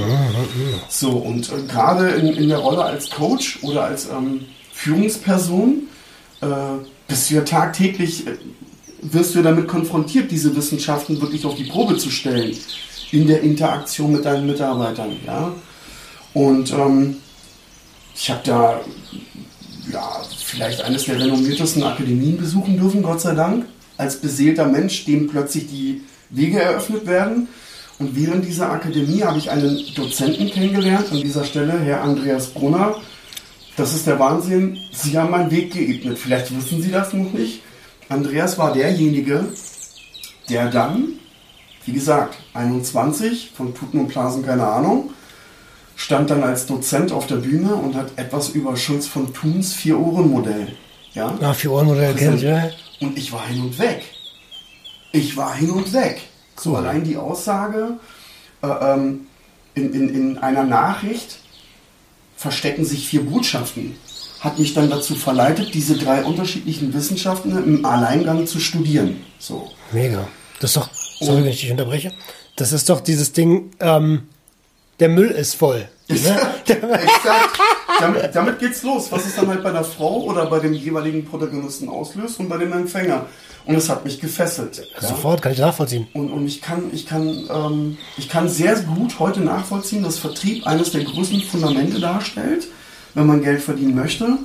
So, 0.89 1.11
und 1.11 1.49
äh, 1.49 1.61
gerade 1.67 2.09
in, 2.09 2.27
in 2.27 2.49
der 2.49 2.57
Rolle 2.57 2.83
als 2.83 3.09
Coach 3.09 3.59
oder 3.61 3.83
als 3.83 4.09
ähm, 4.09 4.45
Führungsperson 4.73 5.83
äh, 6.41 6.47
bist 7.07 7.29
du 7.29 7.35
ja 7.35 7.41
tagtäglich, 7.41 8.25
äh, 8.25 8.31
wirst 9.01 9.35
du 9.35 9.41
damit 9.41 9.67
konfrontiert, 9.67 10.31
diese 10.31 10.55
Wissenschaften 10.55 11.21
wirklich 11.21 11.45
auf 11.45 11.55
die 11.55 11.65
Probe 11.65 11.97
zu 11.97 12.09
stellen 12.09 12.55
in 13.11 13.27
der 13.27 13.41
Interaktion 13.41 14.11
mit 14.11 14.25
deinen 14.25 14.47
Mitarbeitern. 14.47 15.17
Ja? 15.25 15.53
Und 16.33 16.71
ähm, 16.71 17.17
ich 18.15 18.29
habe 18.29 18.41
da 18.43 18.81
ja, 19.91 20.21
vielleicht 20.43 20.81
eines 20.81 21.05
der 21.05 21.19
renommiertesten 21.19 21.83
Akademien 21.83 22.37
besuchen 22.37 22.77
dürfen, 22.77 23.03
Gott 23.03 23.21
sei 23.21 23.33
Dank, 23.33 23.65
als 23.97 24.17
beseelter 24.17 24.67
Mensch, 24.67 25.05
dem 25.05 25.27
plötzlich 25.27 25.67
die 25.67 26.01
Wege 26.29 26.59
eröffnet 26.59 27.05
werden. 27.05 27.47
Und 27.99 28.15
während 28.15 28.45
dieser 28.45 28.71
Akademie 28.71 29.21
habe 29.21 29.37
ich 29.37 29.51
einen 29.51 29.79
Dozenten 29.95 30.49
kennengelernt, 30.49 31.11
an 31.11 31.21
dieser 31.21 31.43
Stelle 31.43 31.79
Herr 31.79 32.01
Andreas 32.01 32.47
Brunner. 32.47 32.95
Das 33.77 33.93
ist 33.93 34.07
der 34.07 34.19
Wahnsinn. 34.19 34.77
Sie 34.91 35.17
haben 35.17 35.31
meinen 35.31 35.51
Weg 35.51 35.73
geebnet. 35.73 36.17
Vielleicht 36.17 36.55
wissen 36.55 36.81
Sie 36.81 36.91
das 36.91 37.13
noch 37.13 37.31
nicht. 37.31 37.61
Andreas 38.09 38.57
war 38.57 38.73
derjenige, 38.73 39.45
der 40.49 40.69
dann, 40.69 41.13
wie 41.85 41.93
gesagt, 41.93 42.37
21, 42.53 43.51
von 43.55 43.73
Tuten 43.73 43.99
und 43.99 44.07
Blasen 44.07 44.45
keine 44.45 44.67
Ahnung, 44.67 45.11
stand 46.01 46.31
dann 46.31 46.43
als 46.43 46.65
Dozent 46.65 47.11
auf 47.11 47.27
der 47.27 47.35
Bühne 47.35 47.75
und 47.75 47.95
hat 47.95 48.13
etwas 48.15 48.49
über 48.49 48.75
Schulz 48.75 49.05
von 49.05 49.31
Thuns 49.35 49.75
Vier-Ohren-Modell. 49.75 50.69
Ja? 51.13 51.37
Ah, 51.39 51.53
Vier-Ohren-Modell 51.53 52.15
kennt 52.15 52.41
ja. 52.41 52.71
Und 52.99 53.19
ich 53.19 53.31
war 53.31 53.45
hin 53.45 53.61
und 53.61 53.77
weg. 53.77 54.01
Ich 55.11 55.37
war 55.37 55.53
hin 55.53 55.69
und 55.69 55.93
weg. 55.93 56.21
So 56.59 56.75
allein 56.75 57.03
die 57.03 57.17
Aussage 57.17 57.99
äh, 58.63 58.67
ähm, 58.67 59.27
in, 59.75 59.93
in, 59.93 60.09
in 60.09 60.37
einer 60.39 60.63
Nachricht 60.63 61.37
verstecken 62.35 62.83
sich 62.83 63.07
vier 63.07 63.23
Botschaften, 63.23 63.95
hat 64.39 64.57
mich 64.57 64.73
dann 64.73 64.89
dazu 64.89 65.13
verleitet, 65.13 65.75
diese 65.75 65.97
drei 65.97 66.23
unterschiedlichen 66.23 66.95
Wissenschaften 66.95 67.51
im 67.51 67.85
Alleingang 67.85 68.47
zu 68.47 68.59
studieren. 68.59 69.17
So. 69.37 69.69
Mega. 69.91 70.27
Das 70.59 70.71
ist 70.71 70.77
doch, 70.77 70.89
sorry, 71.19 71.43
wenn 71.43 71.51
ich 71.51 71.61
dich 71.61 71.69
unterbreche, 71.69 72.11
das 72.55 72.73
ist 72.73 72.89
doch 72.89 73.01
dieses 73.01 73.33
Ding, 73.33 73.69
ähm, 73.79 74.23
der 75.01 75.09
Müll 75.09 75.31
ist 75.31 75.55
voll. 75.55 75.89
Ne? 76.07 76.17
Exakt. 76.67 77.59
Damit, 77.99 78.35
damit 78.35 78.59
geht's 78.59 78.83
los, 78.83 79.11
was 79.11 79.25
es 79.25 79.35
dann 79.35 79.47
halt 79.47 79.63
bei 79.63 79.71
der 79.71 79.83
Frau 79.83 80.21
oder 80.23 80.45
bei 80.45 80.59
dem 80.59 80.73
jeweiligen 80.73 81.25
Protagonisten 81.25 81.89
auslöst 81.89 82.39
und 82.39 82.47
bei 82.47 82.57
dem 82.57 82.71
Empfänger. 82.71 83.25
Und 83.65 83.75
es 83.75 83.89
hat 83.89 84.05
mich 84.05 84.19
gefesselt. 84.19 84.81
Ja? 85.01 85.07
Sofort, 85.07 85.41
kann 85.41 85.51
ich 85.51 85.59
nachvollziehen. 85.59 86.07
Und, 86.13 86.31
und 86.31 86.45
ich 86.45 86.61
kann, 86.61 86.91
ich 86.93 87.05
kann, 87.07 87.49
ähm, 87.51 87.97
ich 88.17 88.29
kann 88.29 88.47
sehr 88.47 88.75
gut 88.75 89.19
heute 89.19 89.41
nachvollziehen, 89.41 90.03
dass 90.03 90.19
Vertrieb 90.19 90.67
eines 90.67 90.91
der 90.91 91.03
größten 91.03 91.41
Fundamente 91.41 91.99
darstellt, 91.99 92.67
wenn 93.15 93.25
man 93.25 93.43
Geld 93.43 93.61
verdienen 93.61 93.95
möchte. 93.95 94.37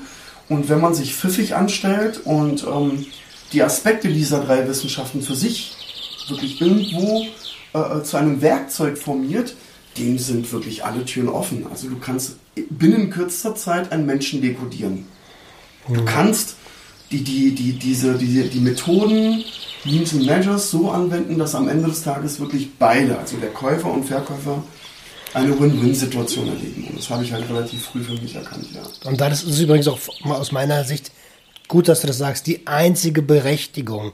Und 0.48 0.68
wenn 0.68 0.80
man 0.80 0.94
sich 0.94 1.14
pfiffig 1.14 1.54
anstellt 1.54 2.20
und 2.24 2.64
ähm, 2.64 3.06
die 3.52 3.62
Aspekte 3.62 4.08
dieser 4.08 4.40
drei 4.40 4.66
Wissenschaften 4.66 5.20
für 5.22 5.34
sich 5.34 5.74
wirklich 6.28 6.60
irgendwo 6.60 7.26
äh, 7.72 8.02
zu 8.02 8.16
einem 8.16 8.40
Werkzeug 8.42 8.98
formiert, 8.98 9.54
dem 9.98 10.18
sind 10.18 10.50
wirklich 10.52 10.84
alle 10.84 11.04
Türen 11.04 11.28
offen. 11.28 11.66
Also 11.70 11.88
du 11.88 11.98
kannst 11.98 12.36
binnen 12.70 13.10
kürzester 13.10 13.54
Zeit 13.54 13.92
einen 13.92 14.06
Menschen 14.06 14.40
dekodieren. 14.40 15.06
Du 15.88 16.04
kannst 16.04 16.56
die, 17.10 17.22
die, 17.22 17.54
die, 17.54 17.72
diese, 17.72 18.18
die, 18.18 18.48
die 18.48 18.60
Methoden, 18.60 19.44
Means 19.84 20.12
and 20.12 20.26
Measures 20.26 20.70
so 20.70 20.90
anwenden, 20.90 21.38
dass 21.38 21.54
am 21.54 21.68
Ende 21.68 21.88
des 21.88 22.02
Tages 22.02 22.40
wirklich 22.40 22.68
beide, 22.78 23.18
also 23.18 23.36
der 23.36 23.50
Käufer 23.50 23.92
und 23.92 24.04
Verkäufer, 24.04 24.62
eine 25.34 25.58
Win-Win-Situation 25.60 26.48
erleben. 26.48 26.88
Und 26.88 26.98
das 26.98 27.10
habe 27.10 27.22
ich 27.22 27.32
halt 27.32 27.48
relativ 27.48 27.84
früh 27.84 28.02
für 28.02 28.14
mich 28.14 28.34
erkannt, 28.34 28.66
ja. 28.74 28.82
Und 29.08 29.20
das 29.20 29.44
ist 29.44 29.60
übrigens 29.60 29.86
auch 29.86 29.98
aus 30.24 30.50
meiner 30.50 30.82
Sicht 30.84 31.12
gut, 31.68 31.88
dass 31.88 32.00
du 32.00 32.06
das 32.06 32.18
sagst, 32.18 32.46
die 32.46 32.66
einzige 32.66 33.22
Berechtigung, 33.22 34.12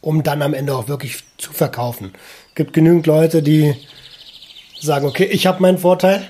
um 0.00 0.22
dann 0.22 0.42
am 0.42 0.54
Ende 0.54 0.74
auch 0.74 0.88
wirklich 0.88 1.24
zu 1.38 1.52
verkaufen. 1.52 2.12
Es 2.50 2.54
gibt 2.54 2.72
genügend 2.72 3.06
Leute, 3.06 3.42
die 3.42 3.74
sagen, 4.80 5.06
okay, 5.06 5.24
ich 5.24 5.46
habe 5.46 5.62
meinen 5.62 5.78
Vorteil. 5.78 6.28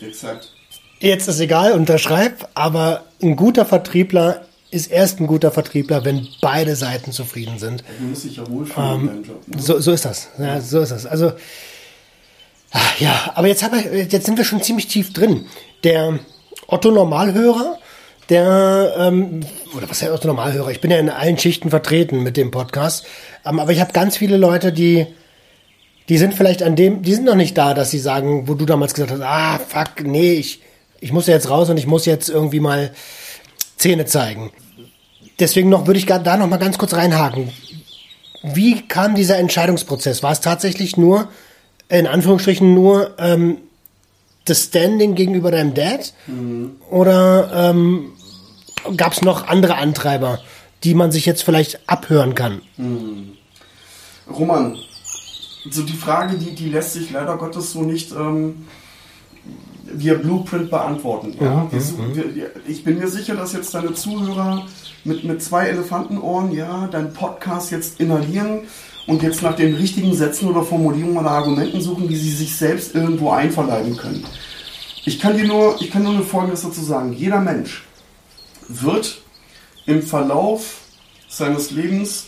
Exakt. 0.00 0.52
Jetzt 1.00 1.28
ist 1.28 1.40
egal, 1.40 1.72
unterschreib, 1.72 2.48
aber 2.54 3.04
ein 3.20 3.36
guter 3.36 3.66
Vertriebler 3.66 4.42
ist 4.70 4.90
erst 4.90 5.20
ein 5.20 5.26
guter 5.26 5.50
Vertriebler, 5.50 6.04
wenn 6.04 6.26
beide 6.40 6.76
Seiten 6.76 7.12
zufrieden 7.12 7.58
sind. 7.58 7.84
Du 7.98 8.04
musst 8.06 8.24
dich 8.24 8.36
ja 8.36 8.48
wohlfühlen 8.48 9.00
ähm, 9.00 9.08
in 9.08 9.24
Job. 9.24 9.48
Ne? 9.48 9.60
So, 9.60 9.80
so 9.80 9.92
ist 9.92 10.04
das. 10.04 10.28
Ja, 10.38 10.60
so 10.60 10.80
ist 10.80 10.92
das. 10.92 11.04
Also, 11.04 11.32
ja, 12.98 13.32
aber 13.34 13.48
jetzt, 13.48 13.62
wir, 13.62 14.04
jetzt 14.04 14.24
sind 14.26 14.38
wir 14.38 14.44
schon 14.44 14.62
ziemlich 14.62 14.86
tief 14.86 15.12
drin. 15.12 15.46
Der 15.84 16.18
Otto 16.66 16.90
Normalhörer, 16.90 17.78
der, 18.30 18.94
ähm, 18.96 19.40
oder 19.76 19.90
was 19.90 20.00
heißt 20.00 20.10
Otto 20.10 20.28
Normalhörer? 20.28 20.70
Ich 20.70 20.80
bin 20.80 20.90
ja 20.90 20.98
in 20.98 21.10
allen 21.10 21.36
Schichten 21.36 21.68
vertreten 21.68 22.22
mit 22.22 22.38
dem 22.38 22.50
Podcast, 22.50 23.04
ähm, 23.44 23.58
aber 23.58 23.72
ich 23.72 23.80
habe 23.80 23.92
ganz 23.92 24.16
viele 24.16 24.38
Leute, 24.38 24.72
die 24.72 25.06
die 26.08 26.18
sind 26.18 26.34
vielleicht 26.34 26.62
an 26.62 26.76
dem, 26.76 27.02
die 27.02 27.14
sind 27.14 27.24
noch 27.24 27.34
nicht 27.34 27.56
da, 27.56 27.74
dass 27.74 27.90
sie 27.90 27.98
sagen, 27.98 28.48
wo 28.48 28.54
du 28.54 28.66
damals 28.66 28.94
gesagt 28.94 29.12
hast, 29.12 29.20
ah, 29.20 29.58
fuck, 29.58 30.04
nee, 30.04 30.34
ich, 30.34 30.60
ich 31.00 31.12
muss 31.12 31.26
jetzt 31.26 31.48
raus 31.48 31.70
und 31.70 31.76
ich 31.76 31.86
muss 31.86 32.06
jetzt 32.06 32.28
irgendwie 32.28 32.60
mal 32.60 32.92
Zähne 33.76 34.06
zeigen. 34.06 34.50
Deswegen 35.38 35.68
noch 35.68 35.86
würde 35.86 35.98
ich 35.98 36.06
da 36.06 36.36
noch 36.36 36.48
mal 36.48 36.58
ganz 36.58 36.78
kurz 36.78 36.94
reinhaken. 36.94 37.50
Wie 38.42 38.82
kam 38.82 39.14
dieser 39.14 39.38
Entscheidungsprozess? 39.38 40.22
War 40.22 40.32
es 40.32 40.40
tatsächlich 40.40 40.96
nur, 40.96 41.28
in 41.88 42.06
Anführungsstrichen 42.06 42.74
nur 42.74 43.14
ähm, 43.18 43.58
das 44.44 44.64
Standing 44.64 45.14
gegenüber 45.14 45.50
deinem 45.50 45.74
Dad? 45.74 46.12
Mhm. 46.26 46.72
Oder 46.90 47.70
ähm, 47.70 48.12
gab 48.96 49.12
es 49.12 49.22
noch 49.22 49.46
andere 49.46 49.76
Antreiber, 49.76 50.40
die 50.84 50.94
man 50.94 51.12
sich 51.12 51.26
jetzt 51.26 51.42
vielleicht 51.42 51.88
abhören 51.88 52.34
kann? 52.34 52.62
Mhm. 52.76 53.32
Roman, 54.30 54.78
so 55.70 55.82
die 55.82 55.92
Frage, 55.92 56.36
die, 56.36 56.54
die 56.54 56.70
lässt 56.70 56.94
sich 56.94 57.10
leider 57.10 57.36
Gottes 57.36 57.72
so 57.72 57.82
nicht 57.82 58.12
ähm, 58.12 58.66
via 59.84 60.14
Blueprint 60.14 60.70
beantworten. 60.70 61.36
Ja? 61.40 61.68
Mhm. 61.70 62.14
Wir, 62.14 62.50
ich 62.66 62.84
bin 62.84 62.98
mir 62.98 63.08
sicher, 63.08 63.34
dass 63.34 63.52
jetzt 63.52 63.74
deine 63.74 63.94
Zuhörer 63.94 64.66
mit, 65.04 65.24
mit 65.24 65.42
zwei 65.42 65.66
Elefantenohren 65.66 66.52
ja, 66.52 66.86
deinen 66.88 67.12
Podcast 67.12 67.70
jetzt 67.70 68.00
inhalieren 68.00 68.60
und 69.06 69.22
jetzt 69.22 69.42
nach 69.42 69.56
den 69.56 69.74
richtigen 69.74 70.14
Sätzen 70.14 70.48
oder 70.48 70.62
Formulierungen 70.62 71.18
oder 71.18 71.30
Argumenten 71.30 71.80
suchen, 71.80 72.08
wie 72.08 72.16
sie 72.16 72.32
sich 72.32 72.56
selbst 72.56 72.94
irgendwo 72.94 73.30
einverleiben 73.30 73.96
können. 73.96 74.24
Ich 75.04 75.18
kann 75.18 75.36
dir 75.36 75.46
nur, 75.46 75.76
ich 75.80 75.90
kann 75.90 76.04
nur 76.04 76.22
Folgendes 76.22 76.62
dazu 76.62 76.82
sagen. 76.82 77.12
Jeder 77.12 77.40
Mensch 77.40 77.84
wird 78.68 79.20
im 79.86 80.02
Verlauf 80.02 80.82
seines 81.28 81.72
Lebens 81.72 82.26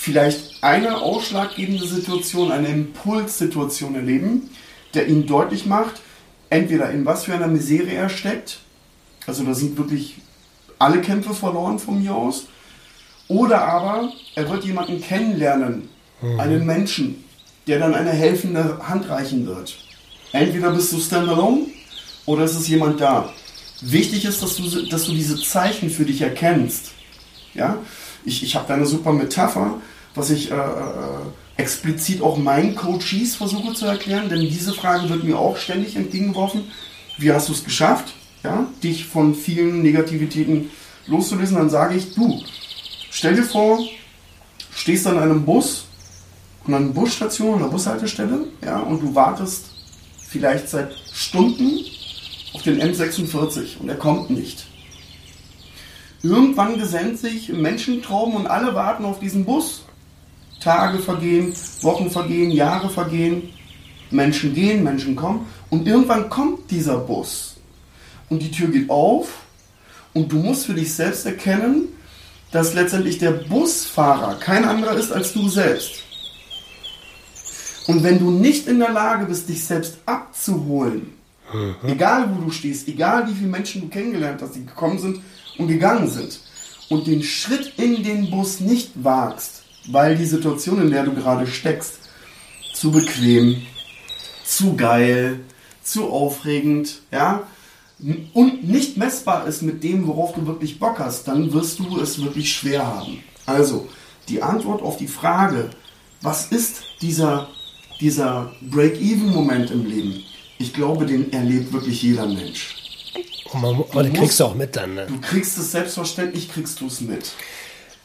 vielleicht 0.00 0.64
eine 0.64 1.02
ausschlaggebende 1.02 1.86
Situation, 1.86 2.50
eine 2.50 2.68
Impulssituation 2.68 3.94
erleben, 3.94 4.48
der 4.94 5.08
ihm 5.08 5.26
deutlich 5.26 5.66
macht, 5.66 6.00
entweder 6.48 6.90
in 6.90 7.04
was 7.04 7.24
für 7.24 7.34
einer 7.34 7.48
Misere 7.48 7.90
er 7.90 8.08
steckt, 8.08 8.60
also 9.26 9.44
da 9.44 9.52
sind 9.52 9.76
wirklich 9.76 10.16
alle 10.78 11.02
Kämpfe 11.02 11.34
verloren 11.34 11.78
von 11.78 12.02
mir 12.02 12.14
aus, 12.14 12.46
oder 13.28 13.60
aber 13.68 14.10
er 14.36 14.48
wird 14.48 14.64
jemanden 14.64 15.02
kennenlernen, 15.02 15.90
mhm. 16.22 16.40
einen 16.40 16.64
Menschen, 16.64 17.22
der 17.66 17.78
dann 17.78 17.94
eine 17.94 18.12
helfende 18.12 18.78
Hand 18.88 19.06
reichen 19.10 19.46
wird. 19.46 19.76
Entweder 20.32 20.70
bist 20.70 20.94
du 20.94 20.98
standalone 20.98 21.66
oder 22.24 22.44
es 22.44 22.56
ist 22.56 22.68
jemand 22.68 23.02
da. 23.02 23.30
Wichtig 23.82 24.24
ist, 24.24 24.42
dass 24.42 24.56
du, 24.56 24.86
dass 24.86 25.04
du 25.04 25.12
diese 25.12 25.38
Zeichen 25.42 25.90
für 25.90 26.06
dich 26.06 26.22
erkennst. 26.22 26.92
Ja? 27.52 27.76
Ich, 28.24 28.42
ich 28.42 28.54
habe 28.56 28.66
da 28.68 28.74
eine 28.74 28.86
super 28.86 29.12
Metapher 29.12 29.80
was 30.14 30.30
ich 30.30 30.50
äh, 30.50 30.54
äh, 30.54 30.58
explizit 31.56 32.22
auch 32.22 32.36
meinen 32.36 32.74
Coaches 32.74 33.36
versuche 33.36 33.74
zu 33.74 33.86
erklären, 33.86 34.28
denn 34.28 34.40
diese 34.40 34.72
Frage 34.72 35.08
wird 35.08 35.24
mir 35.24 35.38
auch 35.38 35.56
ständig 35.56 35.96
entgegengeworfen. 35.96 36.64
Wie 37.18 37.32
hast 37.32 37.48
du 37.48 37.52
es 37.52 37.64
geschafft, 37.64 38.14
ja, 38.42 38.66
dich 38.82 39.04
von 39.04 39.34
vielen 39.34 39.82
Negativitäten 39.82 40.70
loszulösen? 41.06 41.56
Dann 41.56 41.70
sage 41.70 41.96
ich, 41.96 42.14
du, 42.14 42.42
stell 43.10 43.36
dir 43.36 43.44
vor, 43.44 43.78
stehst 44.74 45.06
an 45.06 45.18
einem 45.18 45.44
Bus, 45.44 45.84
an 46.66 46.74
einer 46.74 46.86
Busstation, 46.86 47.54
an 47.54 47.62
einer 47.62 47.70
Bushaltestelle, 47.70 48.46
ja, 48.64 48.80
und 48.80 49.00
du 49.02 49.14
wartest 49.14 49.66
vielleicht 50.28 50.68
seit 50.68 50.92
Stunden 51.12 51.78
auf 52.54 52.62
den 52.62 52.80
M46 52.80 53.78
und 53.80 53.88
er 53.88 53.96
kommt 53.96 54.30
nicht. 54.30 54.66
Irgendwann 56.22 56.78
gesendet 56.78 57.18
sich 57.18 57.48
Menschentrauben 57.48 58.34
und 58.34 58.46
alle 58.46 58.74
warten 58.74 59.04
auf 59.04 59.20
diesen 59.20 59.44
Bus. 59.44 59.84
Tage 60.60 60.98
vergehen, 60.98 61.54
Wochen 61.80 62.10
vergehen, 62.10 62.50
Jahre 62.50 62.90
vergehen, 62.90 63.48
Menschen 64.10 64.54
gehen, 64.54 64.84
Menschen 64.84 65.16
kommen. 65.16 65.46
Und 65.70 65.86
irgendwann 65.86 66.28
kommt 66.28 66.70
dieser 66.70 66.98
Bus. 66.98 67.56
Und 68.28 68.42
die 68.42 68.50
Tür 68.50 68.68
geht 68.68 68.90
auf. 68.90 69.28
Und 70.12 70.30
du 70.30 70.36
musst 70.36 70.66
für 70.66 70.74
dich 70.74 70.92
selbst 70.92 71.24
erkennen, 71.24 71.88
dass 72.52 72.74
letztendlich 72.74 73.18
der 73.18 73.30
Busfahrer 73.30 74.34
kein 74.34 74.64
anderer 74.64 74.96
ist 74.96 75.12
als 75.12 75.32
du 75.32 75.48
selbst. 75.48 76.02
Und 77.86 78.02
wenn 78.02 78.18
du 78.18 78.30
nicht 78.30 78.66
in 78.66 78.78
der 78.78 78.92
Lage 78.92 79.24
bist, 79.26 79.48
dich 79.48 79.64
selbst 79.64 79.98
abzuholen, 80.04 81.14
mhm. 81.52 81.74
egal 81.88 82.28
wo 82.34 82.42
du 82.42 82.50
stehst, 82.50 82.88
egal 82.88 83.26
wie 83.28 83.34
viele 83.34 83.48
Menschen 83.48 83.82
du 83.82 83.88
kennengelernt 83.88 84.42
hast, 84.42 84.56
die 84.56 84.66
gekommen 84.66 84.98
sind 84.98 85.20
und 85.60 85.68
gegangen 85.68 86.08
sind, 86.08 86.40
und 86.88 87.06
den 87.06 87.22
Schritt 87.22 87.74
in 87.76 88.02
den 88.02 88.30
Bus 88.30 88.60
nicht 88.60 88.90
wagst, 88.94 89.62
weil 89.88 90.16
die 90.16 90.26
Situation, 90.26 90.82
in 90.82 90.90
der 90.90 91.04
du 91.04 91.14
gerade 91.14 91.46
steckst, 91.46 92.00
zu 92.74 92.90
bequem, 92.90 93.62
zu 94.44 94.74
geil, 94.76 95.40
zu 95.82 96.10
aufregend, 96.10 97.00
ja, 97.12 97.44
und 98.32 98.66
nicht 98.66 98.96
messbar 98.96 99.46
ist 99.46 99.62
mit 99.62 99.84
dem, 99.84 100.06
worauf 100.06 100.34
du 100.34 100.46
wirklich 100.46 100.78
Bock 100.78 100.98
hast, 100.98 101.28
dann 101.28 101.52
wirst 101.52 101.78
du 101.78 102.00
es 102.00 102.22
wirklich 102.22 102.50
schwer 102.50 102.86
haben. 102.86 103.22
Also, 103.44 103.88
die 104.28 104.42
Antwort 104.42 104.82
auf 104.82 104.96
die 104.96 105.08
Frage, 105.08 105.70
was 106.22 106.46
ist 106.46 106.82
dieser, 107.02 107.48
dieser 108.00 108.52
Break-Even-Moment 108.62 109.70
im 109.70 109.84
Leben? 109.84 110.22
Ich 110.58 110.72
glaube, 110.72 111.06
den 111.06 111.32
erlebt 111.32 111.72
wirklich 111.72 112.02
jeder 112.02 112.26
Mensch. 112.26 112.79
Und 113.52 113.62
man, 113.62 113.84
aber 113.90 114.02
den 114.02 114.12
kriegst 114.12 114.38
du 114.40 114.44
auch 114.44 114.54
mit 114.54 114.76
dann, 114.76 114.94
ne? 114.94 115.06
Du 115.06 115.20
kriegst 115.20 115.58
es 115.58 115.72
selbstverständlich, 115.72 116.52
kriegst 116.52 116.80
du 116.80 116.86
es 116.86 117.00
mit. 117.00 117.32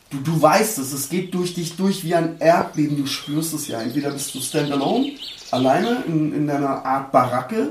Du, 0.09 0.19
du 0.19 0.41
weißt 0.41 0.79
es, 0.79 0.91
es 0.93 1.09
geht 1.09 1.33
durch 1.33 1.53
dich 1.53 1.75
durch 1.75 2.03
wie 2.03 2.15
ein 2.15 2.39
Erdbeben, 2.39 2.97
du 2.97 3.05
spürst 3.05 3.53
es 3.53 3.67
ja. 3.67 3.81
Entweder 3.81 4.11
bist 4.11 4.33
du 4.33 4.39
standalone, 4.39 5.13
alleine 5.51 6.03
in, 6.07 6.33
in 6.33 6.47
deiner 6.47 6.85
Art 6.85 7.11
Baracke, 7.11 7.69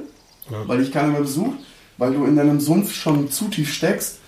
ja. 0.51 0.69
weil 0.69 0.79
dich 0.79 0.93
keiner 0.93 1.09
mehr 1.09 1.21
besucht, 1.21 1.59
weil 1.99 2.13
du 2.13 2.25
in 2.25 2.37
deinem 2.37 2.61
Sumpf 2.61 2.93
schon 2.95 3.31
zu 3.31 3.49
tief 3.49 3.73
steckst. 3.73 4.19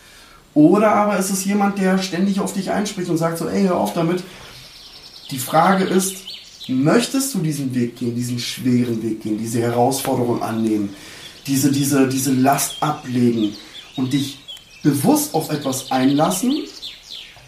Oder 0.54 0.92
aber 0.92 1.18
ist 1.18 1.30
es 1.30 1.44
jemand, 1.44 1.78
der 1.78 1.98
ständig 1.98 2.40
auf 2.40 2.52
dich 2.54 2.70
einspricht 2.70 3.10
und 3.10 3.18
sagt 3.18 3.38
so, 3.38 3.48
ey, 3.48 3.64
hör 3.64 3.76
auf 3.76 3.92
damit. 3.92 4.22
Die 5.30 5.38
Frage 5.38 5.84
ist, 5.84 6.16
möchtest 6.68 7.34
du 7.34 7.40
diesen 7.40 7.74
Weg 7.74 7.96
gehen, 7.96 8.14
diesen 8.14 8.38
schweren 8.38 9.02
Weg 9.02 9.22
gehen, 9.22 9.38
diese 9.38 9.60
Herausforderung 9.60 10.42
annehmen, 10.42 10.94
diese, 11.46 11.70
diese, 11.70 12.08
diese 12.08 12.32
Last 12.32 12.76
ablegen 12.80 13.54
und 13.96 14.12
dich 14.12 14.38
bewusst 14.82 15.34
auf 15.34 15.50
etwas 15.50 15.90
einlassen, 15.90 16.64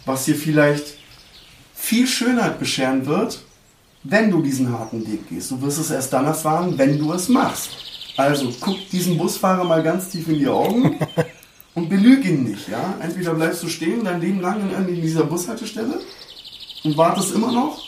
was 0.05 0.25
dir 0.25 0.35
vielleicht 0.35 0.95
viel 1.73 2.07
Schönheit 2.07 2.59
bescheren 2.59 3.05
wird, 3.05 3.39
wenn 4.03 4.31
du 4.31 4.41
diesen 4.41 4.71
harten 4.71 5.05
Weg 5.07 5.29
gehst. 5.29 5.51
Du 5.51 5.61
wirst 5.61 5.79
es 5.79 5.91
erst 5.91 6.13
dann 6.13 6.25
erfahren, 6.25 6.77
wenn 6.77 6.97
du 6.97 7.13
es 7.13 7.29
machst. 7.29 7.69
Also 8.17 8.53
guck 8.59 8.77
diesen 8.89 9.17
Busfahrer 9.17 9.63
mal 9.63 9.83
ganz 9.83 10.09
tief 10.09 10.27
in 10.27 10.39
die 10.39 10.47
Augen 10.47 10.99
und 11.73 11.89
belüg 11.89 12.25
ihn 12.25 12.43
nicht. 12.43 12.67
Ja? 12.67 12.95
Entweder 13.01 13.33
bleibst 13.33 13.63
du 13.63 13.69
stehen 13.69 14.03
dein 14.03 14.21
Leben 14.21 14.41
lang 14.41 14.61
in, 14.61 14.87
in 14.95 15.01
dieser 15.01 15.23
Bushaltestelle 15.23 15.99
und 16.83 16.97
wartest 16.97 17.33
immer 17.33 17.51
noch 17.51 17.81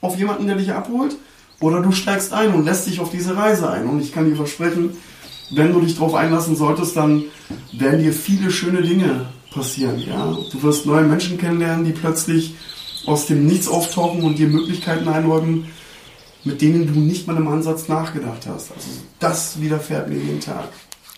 auf 0.00 0.18
jemanden, 0.18 0.46
der 0.46 0.56
dich 0.56 0.72
abholt, 0.72 1.16
oder 1.60 1.80
du 1.80 1.90
steigst 1.90 2.32
ein 2.32 2.54
und 2.54 2.64
lässt 2.64 2.86
dich 2.86 3.00
auf 3.00 3.10
diese 3.10 3.36
Reise 3.36 3.68
ein. 3.68 3.88
Und 3.88 4.00
ich 4.00 4.12
kann 4.12 4.28
dir 4.28 4.36
versprechen, 4.36 4.96
wenn 5.50 5.72
du 5.72 5.80
dich 5.80 5.94
darauf 5.94 6.14
einlassen 6.14 6.56
solltest, 6.56 6.96
dann 6.96 7.24
werden 7.72 8.02
dir 8.02 8.12
viele 8.12 8.50
schöne 8.50 8.82
Dinge 8.82 9.26
passieren. 9.52 9.98
Ja? 9.98 10.36
Du 10.52 10.62
wirst 10.62 10.86
neue 10.86 11.04
Menschen 11.04 11.38
kennenlernen, 11.38 11.84
die 11.84 11.92
plötzlich 11.92 12.54
aus 13.06 13.26
dem 13.26 13.46
Nichts 13.46 13.68
auftauchen 13.68 14.22
und 14.22 14.38
dir 14.38 14.48
Möglichkeiten 14.48 15.08
einräumen, 15.08 15.70
mit 16.44 16.60
denen 16.60 16.92
du 16.92 17.00
nicht 17.00 17.26
mal 17.26 17.36
im 17.36 17.48
Ansatz 17.48 17.88
nachgedacht 17.88 18.46
hast. 18.46 18.72
Also 18.72 18.88
das 19.18 19.60
widerfährt 19.60 20.08
mir 20.08 20.16
jeden 20.16 20.40
Tag. 20.40 20.68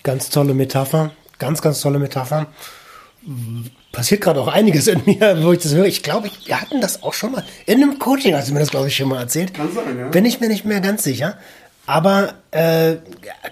Ganz 0.03 0.31
tolle 0.31 0.55
Metapher, 0.55 1.11
ganz, 1.39 1.61
ganz 1.61 1.81
tolle 1.81 1.99
Metapher. 1.99 2.47
Passiert 3.93 4.23
gerade 4.23 4.41
auch 4.41 4.49
einiges 4.49 4.87
in 4.87 5.03
mir, 5.05 5.43
wo 5.43 5.53
ich 5.53 5.59
das 5.59 5.75
höre. 5.75 5.85
Ich 5.85 6.03
glaube, 6.03 6.31
wir 6.47 6.61
hatten 6.61 6.81
das 6.81 7.03
auch 7.03 7.13
schon 7.13 7.33
mal 7.33 7.45
in 7.67 7.83
einem 7.83 7.99
Coaching, 7.99 8.35
hast 8.35 8.49
du 8.49 8.55
mir 8.55 8.61
das, 8.61 8.71
glaube 8.71 8.89
ich, 8.89 8.97
schon 8.97 9.09
mal 9.09 9.21
erzählt. 9.21 9.53
Kann 9.53 9.71
sein, 9.75 9.99
ja. 9.99 10.09
Bin 10.09 10.25
ich 10.25 10.41
mir 10.41 10.49
nicht 10.49 10.65
mehr 10.65 10.81
ganz 10.81 11.03
sicher. 11.03 11.37
Aber 11.87 12.35
äh, 12.51 12.97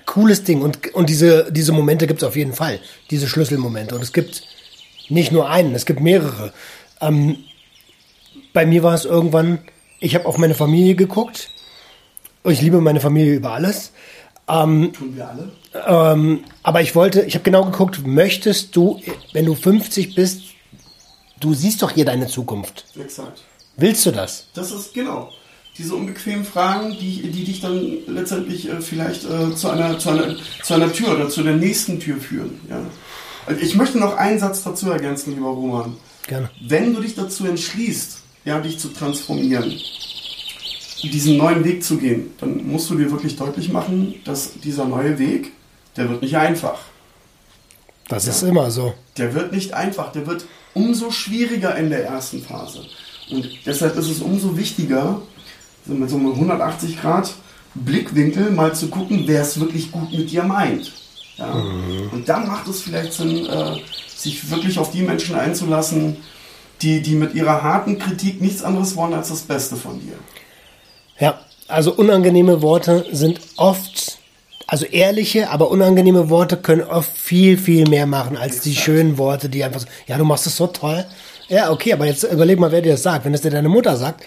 cooles 0.06 0.44
Ding. 0.44 0.62
Und, 0.62 0.94
und 0.94 1.08
diese, 1.08 1.50
diese 1.50 1.72
Momente 1.72 2.06
gibt 2.06 2.22
es 2.22 2.28
auf 2.28 2.36
jeden 2.36 2.52
Fall. 2.52 2.80
Diese 3.10 3.28
Schlüsselmomente. 3.28 3.94
Und 3.94 4.02
es 4.02 4.12
gibt 4.12 4.42
nicht 5.08 5.32
nur 5.32 5.48
einen, 5.48 5.74
es 5.74 5.86
gibt 5.86 6.00
mehrere. 6.00 6.52
Ähm, 7.00 7.38
bei 8.52 8.66
mir 8.66 8.82
war 8.82 8.94
es 8.94 9.04
irgendwann, 9.04 9.58
ich 10.00 10.14
habe 10.14 10.26
auf 10.26 10.38
meine 10.38 10.54
Familie 10.54 10.94
geguckt. 10.94 11.50
Ich 12.44 12.60
liebe 12.60 12.80
meine 12.80 13.00
Familie 13.00 13.34
über 13.34 13.52
alles. 13.52 13.92
Ähm, 14.48 14.92
Tun 14.92 15.16
wir 15.16 15.28
alle. 15.28 15.52
Ähm, 15.86 16.44
aber 16.62 16.80
ich 16.80 16.94
wollte, 16.94 17.22
ich 17.22 17.34
habe 17.34 17.44
genau 17.44 17.64
geguckt, 17.64 18.06
möchtest 18.06 18.74
du, 18.76 19.00
wenn 19.32 19.44
du 19.44 19.54
50 19.54 20.14
bist, 20.14 20.42
du 21.40 21.54
siehst 21.54 21.82
doch 21.82 21.90
hier 21.90 22.04
deine 22.04 22.26
Zukunft. 22.26 22.84
Exakt. 22.98 23.42
Willst 23.76 24.06
du 24.06 24.10
das? 24.10 24.46
Das 24.54 24.70
ist 24.70 24.94
genau 24.94 25.30
diese 25.78 25.94
unbequemen 25.94 26.44
Fragen, 26.44 26.96
die, 26.98 27.22
die 27.30 27.44
dich 27.44 27.60
dann 27.60 27.98
letztendlich 28.08 28.68
äh, 28.68 28.80
vielleicht 28.80 29.24
äh, 29.24 29.54
zu, 29.54 29.70
einer, 29.70 29.98
zu, 29.98 30.10
einer, 30.10 30.36
zu 30.62 30.74
einer 30.74 30.92
Tür 30.92 31.14
oder 31.14 31.28
zu 31.28 31.42
der 31.42 31.54
nächsten 31.56 32.00
Tür 32.00 32.18
führen. 32.18 32.60
Ja. 32.68 32.80
Ich 33.60 33.76
möchte 33.76 33.98
noch 33.98 34.16
einen 34.16 34.38
Satz 34.38 34.64
dazu 34.64 34.90
ergänzen, 34.90 35.34
lieber 35.34 35.48
Roman. 35.48 35.96
Gerne. 36.26 36.50
Wenn 36.60 36.94
du 36.94 37.00
dich 37.00 37.14
dazu 37.14 37.46
entschließt, 37.46 38.18
ja, 38.44 38.60
dich 38.60 38.78
zu 38.78 38.88
transformieren, 38.88 39.72
diesen 41.02 41.36
neuen 41.36 41.64
Weg 41.64 41.84
zu 41.84 41.96
gehen, 41.96 42.32
dann 42.40 42.66
musst 42.66 42.90
du 42.90 42.96
dir 42.96 43.10
wirklich 43.10 43.36
deutlich 43.36 43.70
machen, 43.70 44.16
dass 44.24 44.52
dieser 44.60 44.84
neue 44.84 45.18
Weg, 45.18 45.52
der 45.96 46.10
wird 46.10 46.22
nicht 46.22 46.36
einfach. 46.36 46.80
Das 48.08 48.26
ja. 48.26 48.32
ist 48.32 48.42
immer 48.42 48.70
so. 48.70 48.94
Der 49.16 49.34
wird 49.34 49.52
nicht 49.52 49.74
einfach, 49.74 50.12
der 50.12 50.26
wird 50.26 50.44
umso 50.74 51.10
schwieriger 51.10 51.76
in 51.76 51.90
der 51.90 52.04
ersten 52.04 52.42
Phase. 52.42 52.84
Und 53.30 53.48
deshalb 53.64 53.96
ist 53.96 54.08
es 54.08 54.20
umso 54.20 54.56
wichtiger, 54.56 55.22
mit 55.86 56.10
so 56.10 56.16
einem 56.16 56.32
180 56.32 57.00
Grad 57.00 57.34
Blickwinkel 57.74 58.50
mal 58.50 58.74
zu 58.74 58.88
gucken, 58.88 59.24
wer 59.26 59.42
es 59.42 59.60
wirklich 59.60 59.92
gut 59.92 60.12
mit 60.12 60.30
dir 60.30 60.42
meint. 60.42 60.92
Ja? 61.36 61.54
Mhm. 61.54 62.10
Und 62.12 62.28
dann 62.28 62.46
macht 62.46 62.66
es 62.68 62.82
vielleicht 62.82 63.12
Sinn, 63.12 63.46
äh, 63.46 63.76
sich 64.16 64.50
wirklich 64.50 64.78
auf 64.78 64.90
die 64.90 65.02
Menschen 65.02 65.36
einzulassen, 65.36 66.16
die, 66.82 67.00
die 67.02 67.14
mit 67.14 67.34
ihrer 67.34 67.62
harten 67.62 67.98
Kritik 67.98 68.40
nichts 68.40 68.62
anderes 68.62 68.96
wollen 68.96 69.14
als 69.14 69.28
das 69.28 69.42
Beste 69.42 69.76
von 69.76 70.00
dir. 70.00 70.14
Ja, 71.18 71.40
also 71.66 71.92
unangenehme 71.92 72.62
Worte 72.62 73.06
sind 73.10 73.40
oft, 73.56 74.18
also 74.66 74.84
ehrliche, 74.86 75.50
aber 75.50 75.70
unangenehme 75.70 76.30
Worte 76.30 76.56
können 76.56 76.82
oft 76.82 77.10
viel, 77.16 77.58
viel 77.58 77.88
mehr 77.88 78.06
machen 78.06 78.36
als 78.36 78.56
Exakt. 78.56 78.66
die 78.66 78.76
schönen 78.76 79.18
Worte, 79.18 79.48
die 79.48 79.64
einfach 79.64 79.80
so, 79.80 79.86
ja, 80.06 80.16
du 80.16 80.24
machst 80.24 80.46
es 80.46 80.56
so 80.56 80.68
toll. 80.68 81.04
Ja, 81.48 81.70
okay, 81.70 81.92
aber 81.92 82.06
jetzt 82.06 82.24
überleg 82.24 82.58
mal, 82.58 82.70
wer 82.70 82.82
dir 82.82 82.92
das 82.92 83.02
sagt. 83.02 83.24
Wenn 83.24 83.34
es 83.34 83.40
dir 83.40 83.50
deine 83.50 83.68
Mutter 83.68 83.96
sagt, 83.96 84.24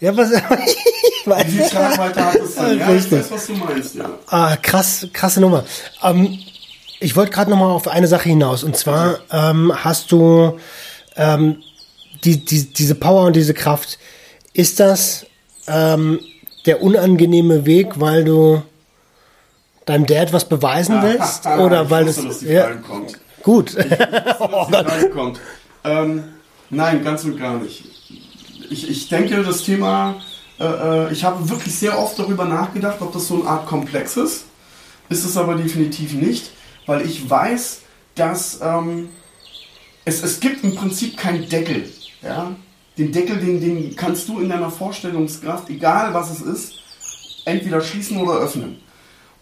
ja, 0.00 0.16
was, 0.16 0.30
ich 0.32 1.26
weiß. 1.26 1.46
Wie 1.46 1.50
viel 1.50 1.68
Tragweite 1.68 2.24
hat 2.24 2.34
es 2.36 2.54
denn? 2.54 2.78
Ja, 2.78 2.94
ich 2.94 3.12
weiß, 3.12 3.30
was 3.30 3.46
du 3.46 3.52
meinst, 3.54 3.94
ja. 3.94 4.10
Ah, 4.28 4.56
krass, 4.56 5.06
krasse 5.12 5.40
Nummer. 5.40 5.64
Ähm, 6.02 6.38
ich 7.00 7.16
wollte 7.16 7.32
gerade 7.32 7.50
noch 7.50 7.58
mal 7.58 7.70
auf 7.70 7.88
eine 7.88 8.06
Sache 8.06 8.28
hinaus. 8.28 8.64
Und 8.64 8.76
zwar 8.76 9.20
ähm, 9.30 9.72
hast 9.74 10.10
du 10.12 10.58
ähm, 11.16 11.62
die, 12.24 12.44
die, 12.44 12.72
diese 12.72 12.94
Power 12.94 13.26
und 13.26 13.36
diese 13.36 13.54
Kraft. 13.54 13.98
Ist 14.52 14.80
das 14.80 15.26
ähm, 15.66 16.20
der 16.66 16.82
unangenehme 16.82 17.66
Weg, 17.66 18.00
weil 18.00 18.24
du 18.24 18.62
deinem 19.84 20.06
Dad 20.06 20.32
was 20.32 20.48
beweisen 20.48 20.96
ah, 20.96 21.02
willst? 21.02 21.46
Ah, 21.46 21.56
ah, 21.56 21.64
oder 21.64 21.90
weil 21.90 22.06
wusste, 22.06 22.46
die 22.46 22.52
ja. 22.52 22.70
Gut. 23.42 23.70
Ich 23.70 23.76
wusste, 23.76 23.88
dass 23.88 24.38
die 24.38 24.74
Frage 24.84 25.10
kommt. 25.10 25.40
Ähm, 25.84 26.24
nein, 26.70 27.04
ganz 27.04 27.24
und 27.24 27.38
gar 27.38 27.56
nicht. 27.58 27.84
Ich, 28.70 28.88
ich 28.88 29.08
denke, 29.08 29.42
das 29.42 29.62
Thema, 29.62 30.16
äh, 30.58 30.64
äh, 30.64 31.12
ich 31.12 31.24
habe 31.24 31.48
wirklich 31.48 31.74
sehr 31.74 31.98
oft 31.98 32.18
darüber 32.18 32.44
nachgedacht, 32.44 32.98
ob 33.00 33.12
das 33.12 33.28
so 33.28 33.40
eine 33.40 33.48
Art 33.48 33.66
Komplex 33.66 34.16
ist. 34.16 34.44
Ist 35.08 35.24
es 35.24 35.36
aber 35.36 35.54
definitiv 35.54 36.12
nicht 36.12 36.50
weil 36.88 37.02
ich 37.06 37.28
weiß, 37.28 37.82
dass 38.16 38.60
ähm, 38.62 39.10
es, 40.04 40.22
es 40.22 40.40
gibt 40.40 40.64
im 40.64 40.74
Prinzip 40.74 41.16
keinen 41.16 41.48
Deckel. 41.48 41.88
Ja? 42.22 42.56
Den 42.96 43.12
Deckel, 43.12 43.36
den, 43.36 43.60
den 43.60 43.94
kannst 43.94 44.26
du 44.28 44.40
in 44.40 44.48
deiner 44.48 44.70
Vorstellungskraft, 44.70 45.68
egal 45.70 46.14
was 46.14 46.30
es 46.30 46.40
ist, 46.40 46.72
entweder 47.44 47.82
schließen 47.82 48.16
oder 48.16 48.32
öffnen. 48.32 48.78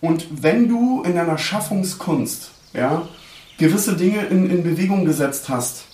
Und 0.01 0.27
wenn 0.43 0.69
du 0.69 1.03
in 1.05 1.15
deiner 1.15 1.39
Schaffungskunst 1.39 2.51
ja, 2.75 3.09
gewisse 3.59 3.97
Dinge 3.97 4.27
in, 4.27 4.51
in 4.51 4.63
Bewegung 4.63 5.05
gesetzt 5.05 5.49
hast 5.49 5.85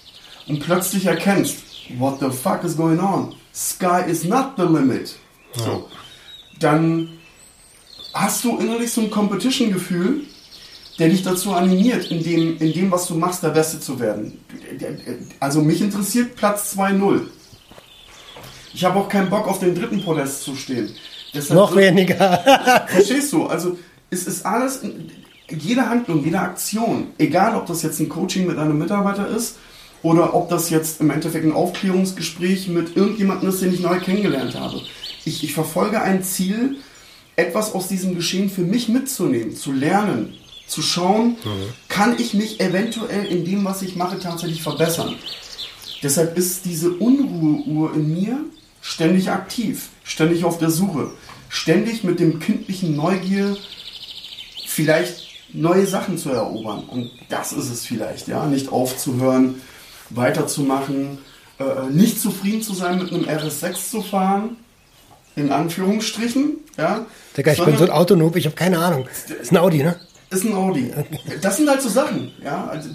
und 0.49 0.61
plötzlich 0.61 1.07
erkennst, 1.07 1.59
what 1.99 2.21
the 2.21 2.31
fuck 2.31 2.65
is 2.65 2.77
going 2.77 3.01
on? 3.01 3.35
Sky 3.53 4.05
is 4.09 4.25
not 4.25 4.57
the 4.57 4.65
limit. 4.65 5.17
So, 5.55 5.89
dann 6.59 7.19
hast 8.15 8.45
du 8.45 8.57
innerlich 8.59 8.93
so 8.93 9.03
ein 9.03 9.11
Competition-Gefühl 9.11 10.27
der 10.99 11.09
dich 11.09 11.23
dazu 11.23 11.53
animiert, 11.53 12.11
in 12.11 12.23
dem, 12.23 12.59
in 12.59 12.73
dem, 12.73 12.91
was 12.91 13.07
du 13.07 13.15
machst, 13.15 13.43
der 13.43 13.49
Beste 13.49 13.81
zu 13.81 13.99
werden. 13.99 14.39
Also 15.41 15.63
mich 15.63 15.81
interessiert 15.81 16.37
Platz 16.37 16.77
2-0. 16.77 17.23
Ich 18.75 18.85
habe 18.85 18.99
auch 18.99 19.09
keinen 19.09 19.31
Bock, 19.31 19.49
auf 19.49 19.59
den 19.59 19.75
dritten 19.75 20.03
Podest 20.05 20.43
zu 20.43 20.55
stehen. 20.55 20.91
Deshalb 21.35 21.59
Noch 21.59 21.75
weniger. 21.75 22.85
verstehst 22.89 23.33
du? 23.33 23.47
Also 23.47 23.79
es 24.11 24.27
ist 24.27 24.45
alles, 24.45 24.83
jede 25.49 25.89
Handlung, 25.89 26.23
jede 26.25 26.39
Aktion, 26.39 27.09
egal 27.19 27.57
ob 27.57 27.67
das 27.67 27.83
jetzt 27.83 27.99
ein 28.01 28.09
Coaching 28.09 28.47
mit 28.47 28.59
einem 28.59 28.79
Mitarbeiter 28.79 29.29
ist 29.29 29.57
oder 30.03 30.35
ob 30.35 30.49
das 30.49 30.71
jetzt 30.71 31.01
im 31.01 31.11
Endeffekt 31.11 31.45
ein 31.45 31.53
Aufklärungsgespräch 31.53 32.69
mit 32.69 32.97
irgendjemandem 32.97 33.49
ist, 33.49 33.63
den 33.63 33.73
ich 33.73 33.81
neu 33.81 34.01
kennengelernt 34.01 34.55
habe. 34.55 34.81
Ich, 35.25 35.45
ich 35.45 35.55
verfolge 35.55 36.03
ein 36.03 36.23
Ziel, 36.23 36.77
etwas 37.37 37.73
aus 37.75 37.89
diesem 37.89 38.15
Geschehen 38.15 38.51
für 38.51 38.63
mich 38.63 38.89
mitzunehmen, 38.89 39.57
zu 39.57 39.73
lernen, 39.73 40.35
zu 40.67 40.83
schauen, 40.83 41.37
mhm. 41.45 41.69
kann 41.89 42.17
ich 42.19 42.35
mich 42.35 42.61
eventuell 42.61 43.27
in 43.27 43.45
dem, 43.45 43.65
was 43.65 43.83
ich 43.83 43.97
mache, 43.97 44.19
tatsächlich 44.19 44.63
verbessern. 44.63 45.15
Deshalb 46.03 46.37
ist 46.37 46.65
diese 46.65 46.91
Unruheuhr 46.91 47.95
in 47.95 48.13
mir 48.13 48.39
ständig 48.81 49.31
aktiv, 49.31 49.91
ständig 50.03 50.45
auf 50.45 50.59
der 50.59 50.71
Suche, 50.71 51.13
ständig 51.49 52.03
mit 52.03 52.19
dem 52.19 52.41
kindlichen 52.41 52.97
Neugier 52.97 53.57
vielleicht 54.67 55.29
neue 55.53 55.87
Sachen 55.87 56.19
zu 56.19 56.31
erobern. 56.31 56.85
Und 56.85 57.11
das 57.29 57.53
ist 57.53 57.71
es 57.71 57.87
vielleicht, 57.87 58.27
ja. 58.29 58.47
Nicht 58.47 58.73
aufzuhören, 58.73 59.61
weiterzumachen, 60.15 61.19
äh, 61.59 61.91
nicht 61.91 62.21
zufrieden 62.21 62.63
zu 62.63 62.75
sein, 62.75 62.99
mit 62.99 63.13
einem 63.13 63.25
RS6 63.25 63.91
zu 63.91 64.03
fahren, 64.03 64.57
in 65.37 65.51
Anführungsstrichen, 65.51 66.59
ja. 66.77 67.07
Digga, 67.37 67.53
ich 67.53 67.65
bin 67.65 67.77
so 67.77 67.85
ein 67.85 67.91
Autonoob, 67.91 68.37
ich 68.37 68.47
habe 68.47 68.57
keine 68.57 68.79
Ahnung. 68.79 69.07
Ist 69.41 69.53
ein 69.53 69.57
Audi, 69.57 69.83
ne? 69.83 69.97
Ist 70.31 70.45
ein 70.45 70.55
Audi. 70.55 70.91
Das 71.41 71.57
sind 71.57 71.69
halt 71.69 71.83
so 71.83 71.89
Sachen, 71.89 72.33
ja. 72.43 72.67
Also, 72.67 72.89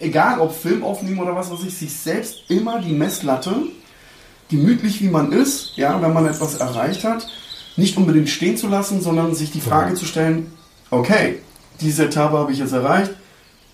egal 0.00 0.40
ob 0.40 0.54
Film 0.54 0.82
aufnehmen 0.82 1.20
oder 1.20 1.34
was 1.34 1.50
weiß 1.50 1.60
ich, 1.66 1.76
sich 1.76 1.92
selbst 1.92 2.42
immer 2.48 2.80
die 2.80 2.92
Messlatte, 2.92 3.54
gemütlich 4.48 5.02
wie 5.02 5.08
man 5.08 5.32
ist, 5.32 5.76
ja, 5.76 6.00
wenn 6.00 6.12
man 6.12 6.26
etwas 6.26 6.56
erreicht 6.56 7.04
hat, 7.04 7.26
nicht 7.76 7.96
unbedingt 7.96 8.28
stehen 8.28 8.56
zu 8.56 8.68
lassen, 8.68 9.00
sondern 9.00 9.34
sich 9.34 9.52
die 9.52 9.60
Frage 9.60 9.94
zu 9.94 10.04
stellen, 10.04 10.52
okay, 10.90 11.40
diese 11.80 12.06
Etappe 12.06 12.36
habe 12.36 12.52
ich 12.52 12.58
jetzt 12.58 12.72
erreicht, 12.72 13.12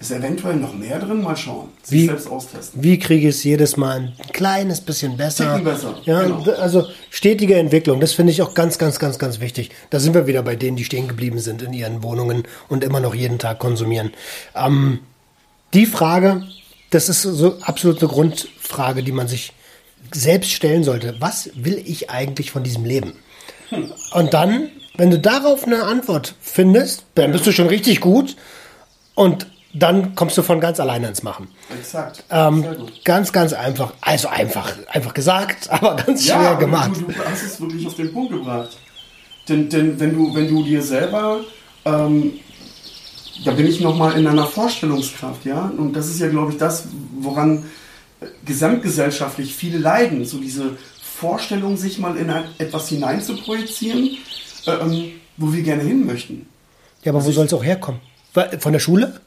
ist 0.00 0.10
eventuell 0.10 0.56
noch 0.56 0.74
mehr 0.74 0.98
drin? 0.98 1.22
Mal 1.22 1.36
schauen. 1.36 1.68
Sich 1.82 2.02
Wie- 2.02 2.06
selbst 2.06 2.28
austesten. 2.28 2.82
Wie 2.82 2.98
kriege 2.98 3.28
ich 3.28 3.36
es 3.36 3.44
jedes 3.44 3.76
Mal 3.76 3.96
ein 3.96 4.12
kleines 4.32 4.80
bisschen 4.80 5.16
besser? 5.16 5.50
Ticken 5.56 5.64
besser, 5.64 5.94
Ja, 6.04 6.22
genau. 6.22 6.42
also 6.52 6.86
stetige 7.10 7.56
Entwicklung, 7.56 8.00
das 8.00 8.12
finde 8.12 8.32
ich 8.32 8.42
auch 8.42 8.54
ganz, 8.54 8.76
ganz, 8.78 8.98
ganz, 8.98 9.18
ganz 9.18 9.40
wichtig. 9.40 9.70
Da 9.90 10.00
sind 10.00 10.14
wir 10.14 10.26
wieder 10.26 10.42
bei 10.42 10.56
denen, 10.56 10.76
die 10.76 10.84
stehen 10.84 11.08
geblieben 11.08 11.38
sind 11.38 11.62
in 11.62 11.72
ihren 11.72 12.02
Wohnungen 12.02 12.42
und 12.68 12.84
immer 12.84 13.00
noch 13.00 13.14
jeden 13.14 13.38
Tag 13.38 13.58
konsumieren. 13.60 14.12
Ähm, 14.54 14.98
die 15.72 15.86
Frage, 15.86 16.42
das 16.90 17.08
ist 17.08 17.22
so 17.22 17.58
absolut 17.62 18.00
eine 18.00 18.08
Grundfrage, 18.08 19.02
die 19.02 19.12
man 19.12 19.26
sich 19.28 19.52
selbst 20.12 20.50
stellen 20.50 20.84
sollte. 20.84 21.16
Was 21.18 21.50
will 21.54 21.80
ich 21.84 22.10
eigentlich 22.10 22.50
von 22.50 22.62
diesem 22.62 22.84
Leben? 22.84 23.14
Und 24.12 24.34
dann, 24.34 24.68
wenn 24.96 25.10
du 25.10 25.18
darauf 25.18 25.64
eine 25.66 25.82
Antwort 25.84 26.34
findest, 26.40 27.04
dann 27.14 27.32
bist 27.32 27.46
du 27.46 27.52
schon 27.52 27.66
richtig 27.68 28.00
gut 28.00 28.36
und 29.14 29.46
dann 29.74 30.14
kommst 30.14 30.38
du 30.38 30.42
von 30.42 30.60
ganz 30.60 30.78
alleine 30.78 31.08
ins 31.08 31.22
Machen. 31.22 31.48
Exakt. 31.76 32.24
Ähm, 32.30 32.64
ganz, 33.04 33.32
ganz 33.32 33.52
einfach. 33.52 33.92
Also 34.00 34.28
einfach, 34.28 34.72
einfach 34.88 35.12
gesagt, 35.14 35.68
aber 35.70 35.96
ganz 35.96 36.24
schwer 36.24 36.36
aber 36.36 36.58
gemacht. 36.60 36.92
Du, 36.94 37.12
du 37.12 37.24
hast 37.24 37.42
es 37.42 37.60
wirklich 37.60 37.86
auf 37.86 37.96
den 37.96 38.12
Punkt 38.12 38.32
gebracht. 38.32 38.70
Denn, 39.48 39.68
denn 39.68 39.98
wenn, 40.00 40.14
du, 40.14 40.34
wenn 40.34 40.48
du 40.48 40.62
dir 40.62 40.80
selber, 40.80 41.40
ähm, 41.84 42.34
da 43.44 43.50
bin 43.50 43.66
ich 43.66 43.80
nochmal 43.80 44.16
in 44.18 44.26
einer 44.26 44.46
Vorstellungskraft, 44.46 45.44
ja, 45.44 45.72
und 45.76 45.94
das 45.94 46.06
ist 46.08 46.20
ja, 46.20 46.28
glaube 46.28 46.52
ich, 46.52 46.58
das, 46.58 46.84
woran 47.18 47.64
äh, 48.20 48.26
gesamtgesellschaftlich 48.46 49.54
viele 49.54 49.78
leiden, 49.78 50.24
so 50.24 50.38
diese 50.38 50.76
Vorstellung, 51.02 51.76
sich 51.76 51.98
mal 51.98 52.16
in 52.16 52.32
etwas 52.58 52.88
hinein 52.88 53.20
zu 53.20 53.36
projizieren, 53.36 54.16
äh, 54.66 54.70
ähm, 54.70 55.12
wo 55.36 55.52
wir 55.52 55.62
gerne 55.62 55.82
hin 55.82 56.06
möchten. 56.06 56.46
Ja, 57.02 57.12
aber 57.12 57.24
wo 57.24 57.30
soll 57.32 57.46
es 57.46 57.52
auch 57.52 57.64
herkommen? 57.64 58.00
Von 58.60 58.72
der 58.72 58.80
Schule? 58.80 59.20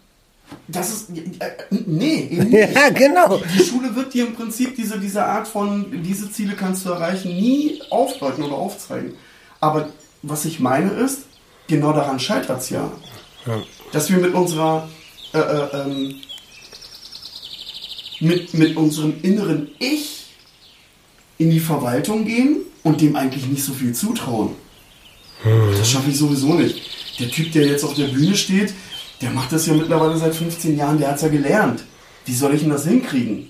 Das 0.67 0.89
ist, 0.89 1.10
äh, 1.10 1.51
nee, 1.69 2.27
eben 2.31 2.49
nicht. 2.49 2.75
Ja, 2.75 2.89
genau. 2.89 3.41
Die 3.57 3.63
Schule 3.63 3.95
wird 3.95 4.13
dir 4.13 4.27
im 4.27 4.36
Prinzip 4.36 4.75
diese, 4.75 4.99
diese 4.99 5.23
Art 5.23 5.47
von, 5.47 6.03
diese 6.03 6.31
Ziele 6.31 6.53
kannst 6.53 6.86
du 6.86 6.89
erreichen, 6.89 7.29
nie 7.29 7.81
aufdeuten 7.89 8.43
oder 8.43 8.55
aufzeigen. 8.55 9.13
Aber 9.60 9.89
was 10.23 10.45
ich 10.45 10.60
meine 10.60 10.91
ist, 10.91 11.23
genau 11.67 11.93
daran 11.93 12.19
scheitert 12.19 12.62
es 12.62 12.69
ja. 12.69 12.91
Dass 13.91 14.10
wir 14.10 14.17
mit 14.17 14.33
unserer, 14.33 14.89
äh, 15.33 15.39
äh, 15.39 15.67
ähm, 15.73 16.15
mit, 18.19 18.53
mit 18.53 18.75
unserem 18.75 19.15
inneren 19.21 19.69
Ich 19.79 20.25
in 21.38 21.49
die 21.49 21.60
Verwaltung 21.60 22.25
gehen 22.25 22.57
und 22.83 22.99
dem 22.99 23.15
eigentlich 23.15 23.45
nicht 23.45 23.63
so 23.63 23.73
viel 23.73 23.93
zutrauen. 23.93 24.55
Das 25.77 25.89
schaffe 25.89 26.10
ich 26.10 26.17
sowieso 26.17 26.55
nicht. 26.55 26.81
Der 27.19 27.29
Typ, 27.29 27.51
der 27.51 27.67
jetzt 27.67 27.83
auf 27.83 27.93
der 27.93 28.07
Bühne 28.07 28.36
steht, 28.36 28.73
der 29.21 29.32
macht 29.32 29.51
das 29.51 29.65
ja 29.65 29.73
mittlerweile 29.73 30.17
seit 30.17 30.36
15 30.36 30.77
Jahren, 30.77 30.97
der 30.97 31.10
hat 31.10 31.15
es 31.17 31.21
ja 31.23 31.27
gelernt. 31.30 31.84
Wie 32.25 32.34
soll 32.34 32.53
ich 32.53 32.62
denn 32.62 32.69
das 32.69 32.86
hinkriegen? 32.86 33.49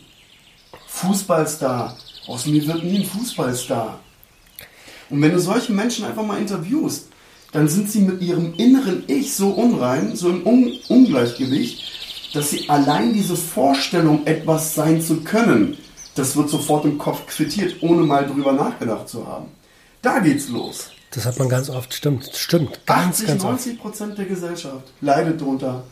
Fußballstar. 0.87 1.97
Aus 2.27 2.45
mir 2.45 2.65
wird 2.67 2.83
nie 2.83 2.99
ein 2.99 3.05
Fußballstar. 3.05 3.99
Und 5.09 5.21
wenn 5.21 5.31
du 5.31 5.39
solche 5.39 5.71
Menschen 5.71 6.05
einfach 6.05 6.25
mal 6.25 6.39
interviewst, 6.39 7.07
dann 7.51 7.67
sind 7.67 7.89
sie 7.89 8.01
mit 8.01 8.21
ihrem 8.21 8.53
inneren 8.55 9.03
Ich 9.07 9.35
so 9.35 9.49
unrein, 9.49 10.15
so 10.15 10.29
im 10.29 10.45
Un 10.45 10.73
Ungleichgewicht, 10.89 12.33
dass 12.33 12.51
sie 12.51 12.69
allein 12.69 13.13
diese 13.13 13.37
Vorstellung, 13.37 14.25
etwas 14.27 14.75
sein 14.75 15.01
zu 15.01 15.21
können, 15.21 15.77
das 16.15 16.35
wird 16.35 16.49
sofort 16.49 16.85
im 16.85 16.97
Kopf 16.97 17.25
quittiert, 17.27 17.81
ohne 17.81 18.03
mal 18.03 18.25
drüber 18.27 18.51
nachgedacht 18.51 19.07
zu 19.07 19.25
haben. 19.25 19.45
Da 20.01 20.19
geht's 20.19 20.49
los. 20.49 20.91
Das 21.11 21.25
hat 21.25 21.39
man 21.39 21.49
ganz 21.49 21.69
oft. 21.69 21.93
Stimmt, 21.93 22.29
stimmt. 22.33 22.79
Ganz, 22.85 23.21
80, 23.21 23.27
ganz 23.27 23.43
oft. 23.43 23.51
90 23.53 23.79
Prozent 23.79 24.17
der 24.17 24.25
Gesellschaft 24.25 24.91
leidet 25.01 25.41
darunter, 25.41 25.83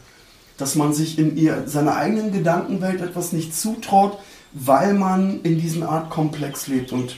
dass 0.58 0.76
man 0.76 0.94
sich 0.94 1.18
in 1.18 1.38
ihr, 1.38 1.68
seiner 1.68 1.96
eigenen 1.96 2.32
Gedankenwelt 2.32 3.02
etwas 3.02 3.32
nicht 3.32 3.56
zutraut, 3.56 4.18
weil 4.54 4.94
man 4.94 5.42
in 5.42 5.60
diesem 5.60 5.84
Art 5.84 6.10
Komplex 6.10 6.68
lebt. 6.68 6.92
Und 6.92 7.16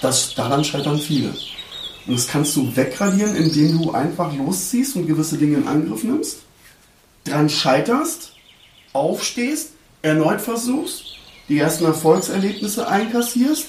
das, 0.00 0.34
daran 0.34 0.64
scheitern 0.64 0.98
viele. 0.98 1.34
Und 2.06 2.16
das 2.16 2.28
kannst 2.28 2.56
du 2.56 2.74
wegradieren, 2.74 3.36
indem 3.36 3.78
du 3.78 3.92
einfach 3.92 4.34
losziehst 4.34 4.96
und 4.96 5.06
gewisse 5.06 5.38
Dinge 5.38 5.58
in 5.58 5.68
Angriff 5.68 6.02
nimmst, 6.02 6.38
dran 7.24 7.48
scheiterst, 7.48 8.32
aufstehst, 8.92 9.72
erneut 10.02 10.40
versuchst, 10.40 11.04
die 11.48 11.58
ersten 11.58 11.84
Erfolgserlebnisse 11.84 12.88
einkassierst, 12.88 13.66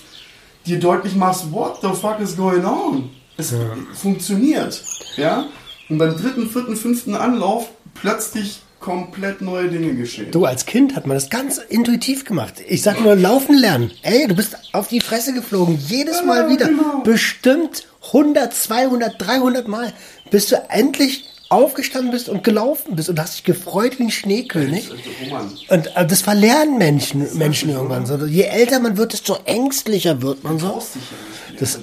dir 0.65 0.79
deutlich 0.79 1.15
machst, 1.15 1.51
what 1.51 1.79
the 1.81 1.89
fuck 1.89 2.19
is 2.21 2.35
going 2.37 2.63
on? 2.65 3.09
Es 3.37 3.53
funktioniert, 3.93 4.83
ja? 5.17 5.45
Und 5.89 5.97
beim 5.97 6.15
dritten, 6.15 6.49
vierten, 6.49 6.75
fünften 6.75 7.15
Anlauf 7.15 7.69
plötzlich 7.95 8.61
komplett 8.79 9.41
neue 9.41 9.67
Dinge 9.69 9.93
geschehen. 9.95 10.31
Du, 10.31 10.45
als 10.45 10.65
Kind 10.65 10.95
hat 10.95 11.05
man 11.05 11.15
das 11.15 11.29
ganz 11.29 11.57
intuitiv 11.57 12.25
gemacht. 12.25 12.55
Ich 12.67 12.81
sag 12.81 12.99
nur, 13.01 13.15
laufen 13.15 13.55
lernen. 13.55 13.91
Ey, 14.01 14.27
du 14.27 14.35
bist 14.35 14.57
auf 14.73 14.87
die 14.87 15.01
Fresse 15.01 15.33
geflogen. 15.33 15.77
Jedes 15.87 16.23
Mal 16.23 16.43
Ja, 16.43 16.49
wieder. 16.49 16.65
genau. 16.67 17.01
Bestimmt 17.03 17.85
100, 18.07 18.53
200, 18.53 19.15
300 19.19 19.67
Mal. 19.67 19.93
Bis 20.31 20.47
du 20.47 20.55
endlich 20.69 21.25
aufgestanden 21.51 22.11
bist 22.11 22.29
und 22.29 22.43
gelaufen 22.43 22.95
bist 22.95 23.09
und 23.09 23.19
hast 23.19 23.35
dich 23.35 23.43
gefreut 23.43 23.99
wie 23.99 24.03
ein 24.03 24.11
Schneekönig. 24.11 24.89
Und 25.69 25.95
äh, 25.95 26.05
das 26.07 26.21
verlernen 26.21 26.77
Menschen, 26.77 27.37
Menschen 27.37 27.69
irgendwann. 27.69 28.05
So, 28.05 28.17
je 28.25 28.43
älter 28.43 28.79
man 28.79 28.97
wird, 28.97 29.13
desto 29.13 29.37
ängstlicher 29.45 30.21
wird 30.21 30.43
man 30.43 30.57
so. 30.59 30.81
Das- 31.59 31.79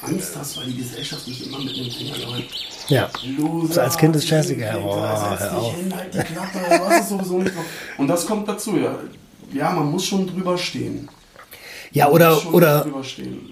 Angst 0.00 0.36
hast, 0.38 0.56
weil 0.56 0.66
die 0.66 0.76
Gesellschaft 0.78 1.26
nicht 1.28 1.44
immer 1.46 1.58
mit 1.58 1.76
dem 1.76 1.90
Finger 1.90 2.16
läuft. 2.18 2.54
Ja. 2.88 3.10
Loser, 3.36 3.74
So 3.74 3.80
als 3.82 3.98
Kind 3.98 4.16
ist 4.16 4.26
scheißegal. 4.28 4.82
Hör 4.82 5.56
auf. 5.58 5.74
hin, 5.76 5.92
halt 5.94 6.14
die 6.14 6.18
Klappe, 6.18 6.58
du 6.70 6.88
hast 6.88 7.02
es 7.02 7.08
sowieso 7.10 7.38
nicht 7.38 7.54
drauf. 7.54 7.64
Und 7.98 8.08
das 8.08 8.24
kommt 8.26 8.48
dazu, 8.48 8.76
ja. 8.78 8.96
Ja, 9.52 9.70
man 9.72 9.90
muss 9.90 10.06
schon 10.06 10.26
drüber 10.26 10.56
stehen. 10.56 11.08
Ja, 11.92 12.04
Man 12.06 12.14
oder, 12.14 12.54
oder 12.54 12.80
drüber 12.82 13.04
stehen. 13.04 13.50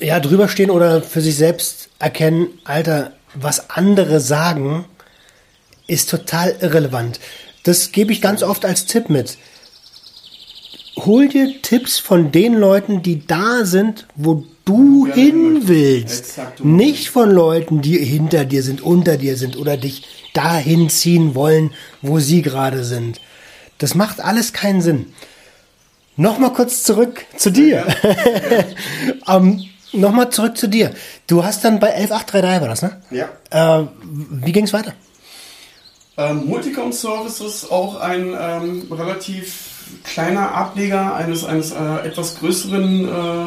ja, 0.00 0.18
drüber 0.18 0.48
stehen 0.48 0.70
oder 0.70 1.02
für 1.02 1.20
sich 1.20 1.36
selbst 1.36 1.88
erkennen, 2.00 2.48
Alter, 2.64 3.12
was 3.34 3.70
andere 3.70 4.20
sagen, 4.20 4.84
ist 5.86 6.10
total 6.10 6.56
irrelevant. 6.60 7.20
Das 7.64 7.92
gebe 7.92 8.12
ich 8.12 8.20
ganz 8.20 8.42
oft 8.42 8.64
als 8.64 8.86
Tipp 8.86 9.08
mit. 9.08 9.36
Hol 10.96 11.28
dir 11.28 11.62
Tipps 11.62 11.98
von 11.98 12.32
den 12.32 12.54
Leuten, 12.54 13.02
die 13.02 13.26
da 13.26 13.64
sind, 13.64 14.06
wo 14.16 14.44
du 14.64 15.06
hin 15.06 15.68
willst. 15.68 16.38
Nicht 16.62 17.08
von 17.10 17.30
Leuten, 17.30 17.80
die 17.80 17.98
hinter 17.98 18.44
dir 18.44 18.62
sind, 18.62 18.80
unter 18.80 19.16
dir 19.16 19.36
sind 19.36 19.56
oder 19.56 19.76
dich 19.76 20.04
dahin 20.34 20.90
ziehen 20.90 21.34
wollen, 21.34 21.72
wo 22.02 22.18
sie 22.18 22.42
gerade 22.42 22.84
sind. 22.84 23.20
Das 23.78 23.94
macht 23.94 24.20
alles 24.20 24.52
keinen 24.52 24.82
Sinn. 24.82 25.06
Nochmal 26.16 26.52
kurz 26.52 26.82
zurück 26.82 27.24
zu 27.36 27.50
dir. 27.50 27.86
ähm, 29.28 29.67
Nochmal 29.92 30.30
zurück 30.30 30.56
zu 30.56 30.68
dir. 30.68 30.92
Du 31.26 31.44
hast 31.44 31.64
dann 31.64 31.80
bei 31.80 31.94
11833 31.94 32.60
war 32.60 32.68
das, 32.68 32.82
ne? 32.82 33.00
Ja. 33.10 33.80
Äh, 33.80 33.86
wie 34.44 34.52
ging 34.52 34.64
es 34.64 34.72
weiter? 34.72 34.92
Ähm, 36.16 36.46
Multicom 36.46 36.92
Services, 36.92 37.70
auch 37.70 38.00
ein 38.00 38.36
ähm, 38.38 38.86
relativ 38.90 39.68
kleiner 40.04 40.54
Ableger 40.54 41.14
eines, 41.14 41.44
eines 41.44 41.70
äh, 41.72 42.06
etwas 42.06 42.38
größeren 42.38 43.08
äh, 43.08 43.46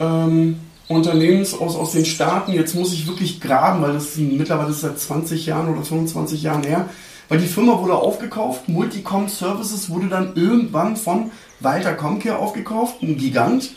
ähm, 0.00 0.60
Unternehmens 0.88 1.54
aus, 1.54 1.76
aus 1.76 1.92
den 1.92 2.04
Staaten. 2.04 2.52
Jetzt 2.52 2.74
muss 2.74 2.92
ich 2.92 3.06
wirklich 3.06 3.40
graben, 3.40 3.80
weil 3.82 3.94
das 3.94 4.04
ist 4.04 4.18
mittlerweile 4.18 4.70
ist 4.70 4.80
seit 4.80 4.98
20 4.98 5.46
Jahren 5.46 5.72
oder 5.72 5.82
25 5.82 6.42
Jahren 6.42 6.64
her. 6.64 6.88
Weil 7.28 7.38
die 7.38 7.46
Firma 7.46 7.80
wurde 7.80 7.94
aufgekauft, 7.94 8.68
Multicom 8.68 9.28
Services 9.28 9.88
wurde 9.88 10.08
dann 10.08 10.34
irgendwann 10.34 10.96
von 10.96 11.30
Walter 11.60 11.94
Comcare 11.94 12.38
aufgekauft, 12.38 13.02
ein 13.02 13.16
Gigant 13.16 13.70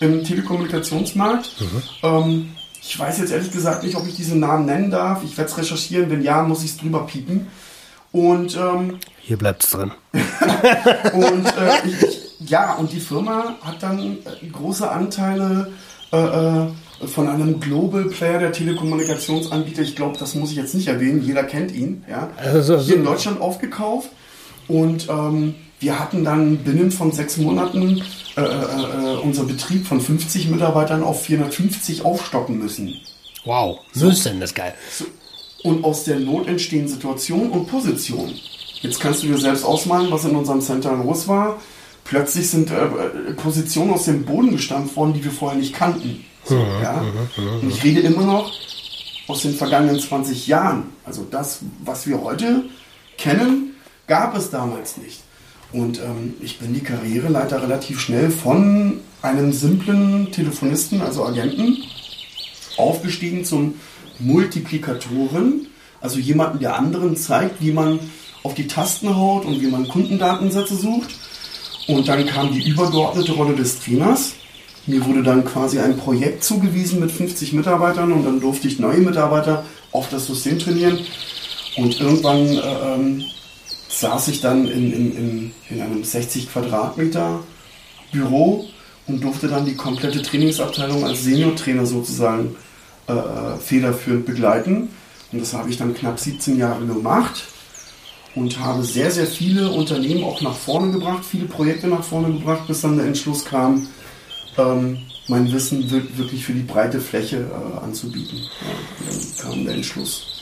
im 0.00 0.24
Telekommunikationsmarkt. 0.24 1.50
Ähm, 2.02 2.50
ich 2.82 2.98
weiß 2.98 3.18
jetzt 3.18 3.32
ehrlich 3.32 3.50
gesagt 3.50 3.82
nicht, 3.82 3.96
ob 3.96 4.06
ich 4.06 4.14
diesen 4.14 4.40
Namen 4.40 4.66
nennen 4.66 4.90
darf. 4.90 5.22
Ich 5.24 5.36
werde 5.36 5.50
es 5.50 5.58
recherchieren. 5.58 6.10
Wenn 6.10 6.22
ja, 6.22 6.42
muss 6.42 6.62
ich 6.62 6.70
es 6.70 6.76
drüber 6.76 7.06
piepen. 7.06 7.48
Und, 8.12 8.56
ähm, 8.56 8.98
Hier 9.20 9.36
bleibt 9.36 9.64
es 9.64 9.70
drin. 9.70 9.90
und 10.12 11.46
äh, 11.46 11.86
ich, 11.86 12.02
ich, 12.02 12.48
ja, 12.48 12.74
und 12.74 12.92
die 12.92 13.00
Firma 13.00 13.56
hat 13.62 13.82
dann 13.82 14.18
äh, 14.18 14.46
große 14.46 14.88
Anteile 14.90 15.72
äh, 16.12 16.16
äh, 16.16 16.66
von 17.06 17.28
einem 17.28 17.60
Global 17.60 18.04
Player 18.04 18.38
der 18.38 18.52
Telekommunikationsanbieter. 18.52 19.82
Ich 19.82 19.96
glaube, 19.96 20.16
das 20.18 20.34
muss 20.34 20.50
ich 20.50 20.56
jetzt 20.56 20.74
nicht 20.74 20.88
erwähnen. 20.88 21.22
Jeder 21.22 21.44
kennt 21.44 21.72
ihn. 21.72 22.04
Ja. 22.08 22.30
Also, 22.36 22.78
Hier 22.78 22.96
in 22.96 23.04
Deutschland 23.04 23.40
aufgekauft. 23.40 24.10
Und 24.68 25.08
ähm, 25.08 25.54
wir 25.80 25.98
hatten 25.98 26.24
dann 26.24 26.58
binnen 26.58 26.90
von 26.90 27.12
sechs 27.12 27.36
Monaten 27.36 28.02
äh, 28.36 28.40
äh, 28.40 29.16
unser 29.22 29.44
Betrieb 29.44 29.86
von 29.86 30.00
50 30.00 30.48
Mitarbeitern 30.48 31.02
auf 31.02 31.22
450 31.24 32.04
aufstocken 32.04 32.58
müssen. 32.58 32.94
wow, 33.44 33.78
das 33.94 34.50
ist 34.50 34.54
geil. 34.54 34.74
So, 34.90 35.04
Und 35.62 35.84
aus 35.84 36.04
der 36.04 36.18
Not 36.18 36.48
entstehen 36.48 36.88
Situationen 36.88 37.50
und 37.50 37.66
Positionen. 37.66 38.34
Jetzt 38.80 39.00
kannst 39.00 39.22
du 39.22 39.28
dir 39.28 39.38
selbst 39.38 39.64
ausmalen, 39.64 40.10
was 40.10 40.24
in 40.24 40.36
unserem 40.36 40.60
Center 40.60 40.94
los 40.96 41.28
war. 41.28 41.58
Plötzlich 42.04 42.48
sind 42.50 42.70
äh, 42.70 42.84
äh, 42.84 43.32
Positionen 43.34 43.92
aus 43.92 44.04
dem 44.04 44.24
Boden 44.24 44.52
gestampft 44.52 44.96
worden, 44.96 45.14
die 45.14 45.24
wir 45.24 45.32
vorher 45.32 45.58
nicht 45.58 45.74
kannten. 45.74 46.24
So, 46.44 46.56
ja? 46.56 47.04
Und 47.60 47.68
ich 47.68 47.82
rede 47.82 48.00
immer 48.00 48.22
noch 48.22 48.52
aus 49.26 49.42
den 49.42 49.54
vergangenen 49.54 49.98
20 49.98 50.46
Jahren. 50.46 50.84
Also 51.04 51.26
das, 51.28 51.58
was 51.84 52.06
wir 52.06 52.22
heute 52.22 52.64
kennen, 53.18 53.74
gab 54.06 54.36
es 54.36 54.50
damals 54.50 54.98
nicht. 54.98 55.22
Und 55.76 55.98
ähm, 55.98 56.34
ich 56.40 56.58
bin 56.58 56.72
die 56.72 56.80
Karriereleiter 56.80 57.62
relativ 57.62 58.00
schnell 58.00 58.30
von 58.30 59.00
einem 59.20 59.52
simplen 59.52 60.32
Telefonisten, 60.32 61.02
also 61.02 61.26
Agenten, 61.26 61.76
aufgestiegen 62.78 63.44
zum 63.44 63.74
Multiplikatoren, 64.18 65.66
also 66.00 66.18
jemanden, 66.18 66.60
der 66.60 66.76
anderen 66.76 67.14
zeigt, 67.16 67.60
wie 67.60 67.72
man 67.72 68.00
auf 68.42 68.54
die 68.54 68.68
Tasten 68.68 69.14
haut 69.14 69.44
und 69.44 69.60
wie 69.60 69.66
man 69.66 69.86
Kundendatensätze 69.86 70.76
sucht. 70.76 71.10
Und 71.88 72.08
dann 72.08 72.24
kam 72.24 72.52
die 72.52 72.66
übergeordnete 72.66 73.32
Rolle 73.32 73.54
des 73.54 73.78
Trainers. 73.80 74.32
Mir 74.86 75.04
wurde 75.04 75.22
dann 75.22 75.44
quasi 75.44 75.78
ein 75.78 75.98
Projekt 75.98 76.42
zugewiesen 76.42 77.00
mit 77.00 77.12
50 77.12 77.52
Mitarbeitern 77.52 78.12
und 78.12 78.24
dann 78.24 78.40
durfte 78.40 78.66
ich 78.66 78.78
neue 78.78 79.00
Mitarbeiter 79.00 79.66
auf 79.92 80.08
das 80.08 80.26
System 80.26 80.58
trainieren. 80.58 81.00
Und 81.76 82.00
irgendwann 82.00 82.46
äh, 82.46 82.94
ähm, 82.94 83.24
saß 84.00 84.28
ich 84.28 84.40
dann 84.40 84.68
in, 84.68 84.92
in, 84.92 85.16
in, 85.16 85.52
in 85.70 85.80
einem 85.80 86.04
60 86.04 86.50
Quadratmeter 86.52 87.40
Büro 88.12 88.66
und 89.06 89.22
durfte 89.24 89.48
dann 89.48 89.64
die 89.64 89.74
komplette 89.74 90.22
Trainingsabteilung 90.22 91.04
als 91.04 91.24
Seniortrainer 91.24 91.86
sozusagen 91.86 92.56
äh, 93.06 93.56
federführend 93.58 94.26
begleiten. 94.26 94.88
Und 95.32 95.40
das 95.40 95.54
habe 95.54 95.70
ich 95.70 95.76
dann 95.78 95.94
knapp 95.94 96.18
17 96.18 96.58
Jahre 96.58 96.84
gemacht 96.86 97.44
und 98.34 98.58
habe 98.60 98.84
sehr, 98.84 99.10
sehr 99.10 99.26
viele 99.26 99.70
Unternehmen 99.70 100.24
auch 100.24 100.40
nach 100.42 100.54
vorne 100.54 100.92
gebracht, 100.92 101.24
viele 101.28 101.46
Projekte 101.46 101.88
nach 101.88 102.04
vorne 102.04 102.32
gebracht, 102.34 102.66
bis 102.66 102.82
dann 102.82 102.96
der 102.98 103.06
Entschluss 103.06 103.44
kam, 103.44 103.88
ähm, 104.58 104.98
mein 105.28 105.50
Wissen 105.52 105.90
wir- 105.90 106.18
wirklich 106.18 106.44
für 106.44 106.52
die 106.52 106.62
breite 106.62 107.00
Fläche 107.00 107.38
äh, 107.38 107.84
anzubieten. 107.84 108.38
Ja, 108.38 109.10
dann 109.42 109.50
kam 109.52 109.64
der 109.64 109.74
Entschluss, 109.74 110.35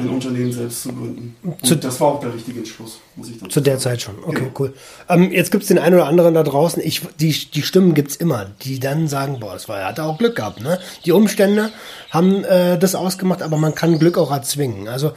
ein 0.00 0.08
Unternehmen 0.10 0.52
selbst 0.52 0.82
zu 0.82 0.88
gründen. 0.92 1.36
Zu- 1.62 1.76
das 1.76 2.00
war 2.00 2.08
auch 2.08 2.20
der 2.20 2.34
richtige 2.34 2.58
Entschluss, 2.60 2.98
muss 3.16 3.28
ich 3.28 3.34
dazu 3.38 3.48
Zu 3.48 3.60
der 3.60 3.78
sagen. 3.78 3.82
Zeit 3.98 4.02
schon. 4.02 4.14
Okay, 4.24 4.36
Genau. 4.40 4.50
cool. 4.58 4.74
Ähm, 5.08 5.30
jetzt 5.32 5.50
gibt's 5.52 5.68
den 5.68 5.78
einen 5.78 5.94
oder 5.96 6.06
anderen 6.06 6.34
da 6.34 6.42
draußen. 6.42 6.82
Ich, 6.84 7.02
die, 7.18 7.32
die 7.32 7.62
Stimmen 7.62 7.94
gibt's 7.94 8.16
immer, 8.16 8.46
die 8.62 8.80
dann 8.80 9.08
sagen, 9.08 9.40
boah, 9.40 9.52
das 9.54 9.68
war, 9.68 9.80
er 9.80 9.86
hatte 9.88 10.04
auch 10.04 10.18
Glück 10.18 10.36
gehabt. 10.36 10.60
Ne? 10.60 10.78
Die 11.04 11.12
Umstände 11.12 11.70
haben 12.10 12.44
äh, 12.44 12.78
das 12.78 12.94
ausgemacht, 12.94 13.42
aber 13.42 13.56
man 13.56 13.74
kann 13.74 13.98
Glück 13.98 14.18
auch 14.18 14.30
erzwingen. 14.30 14.88
Also 14.88 15.08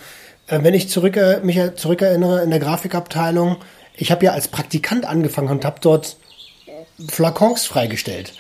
äh, 0.47 0.59
wenn 0.61 0.73
ich 0.73 0.89
zurück, 0.89 1.15
äh, 1.17 1.39
mich 1.43 1.59
zurückerinnere 1.75 2.43
in 2.43 2.49
der 2.49 2.59
Grafikabteilung, 2.59 3.57
ich 3.95 4.11
habe 4.11 4.25
ja 4.25 4.31
als 4.34 4.47
Praktikant 4.47 5.05
angefangen 5.05 5.49
und 5.49 5.65
habe 5.65 5.77
dort 5.81 6.17
Flakons 7.09 7.65
freigestellt. 7.65 8.34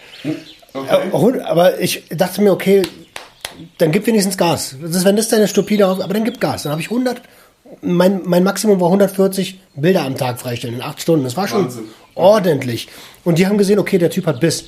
Okay. 0.73 1.35
Äh, 1.35 1.41
Aber 1.41 1.79
ich 1.79 2.03
dachte 2.09 2.41
mir, 2.41 2.51
okay, 2.51 2.81
dann 3.77 3.91
gib 3.91 4.05
wenigstens 4.07 4.37
Gas. 4.37 4.75
Das 4.81 4.95
ist, 4.95 5.05
wenn 5.05 5.15
das 5.15 5.29
deine 5.29 5.47
stupide 5.47 5.87
Auf 5.87 6.01
aber 6.01 6.13
dann 6.13 6.23
gib 6.23 6.39
Gas. 6.39 6.63
Dann 6.63 6.71
habe 6.71 6.81
ich 6.81 6.89
100, 6.89 7.21
mein, 7.81 8.21
mein 8.25 8.43
Maximum 8.43 8.79
war 8.79 8.87
140 8.87 9.59
Bilder 9.75 10.03
am 10.03 10.17
Tag 10.17 10.39
freistellen 10.39 10.75
in 10.75 10.81
acht 10.81 11.01
Stunden. 11.01 11.23
Das 11.23 11.37
war 11.37 11.47
schon 11.47 11.65
Wahnsinn. 11.65 11.85
ordentlich. 12.15 12.87
Und 13.23 13.37
die 13.37 13.47
haben 13.47 13.57
gesehen, 13.57 13.79
okay, 13.79 13.97
der 13.97 14.09
Typ 14.09 14.25
hat 14.27 14.39
Biss. 14.39 14.65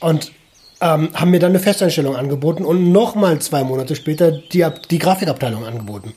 Und 0.00 0.32
ähm, 0.80 1.10
haben 1.14 1.30
mir 1.30 1.38
dann 1.38 1.52
eine 1.52 1.60
Festeinstellung 1.60 2.16
angeboten 2.16 2.64
und 2.64 2.92
nochmal 2.92 3.38
zwei 3.38 3.64
Monate 3.64 3.96
später 3.96 4.32
die, 4.32 4.66
die 4.90 4.98
Grafikabteilung 4.98 5.64
angeboten. 5.64 6.14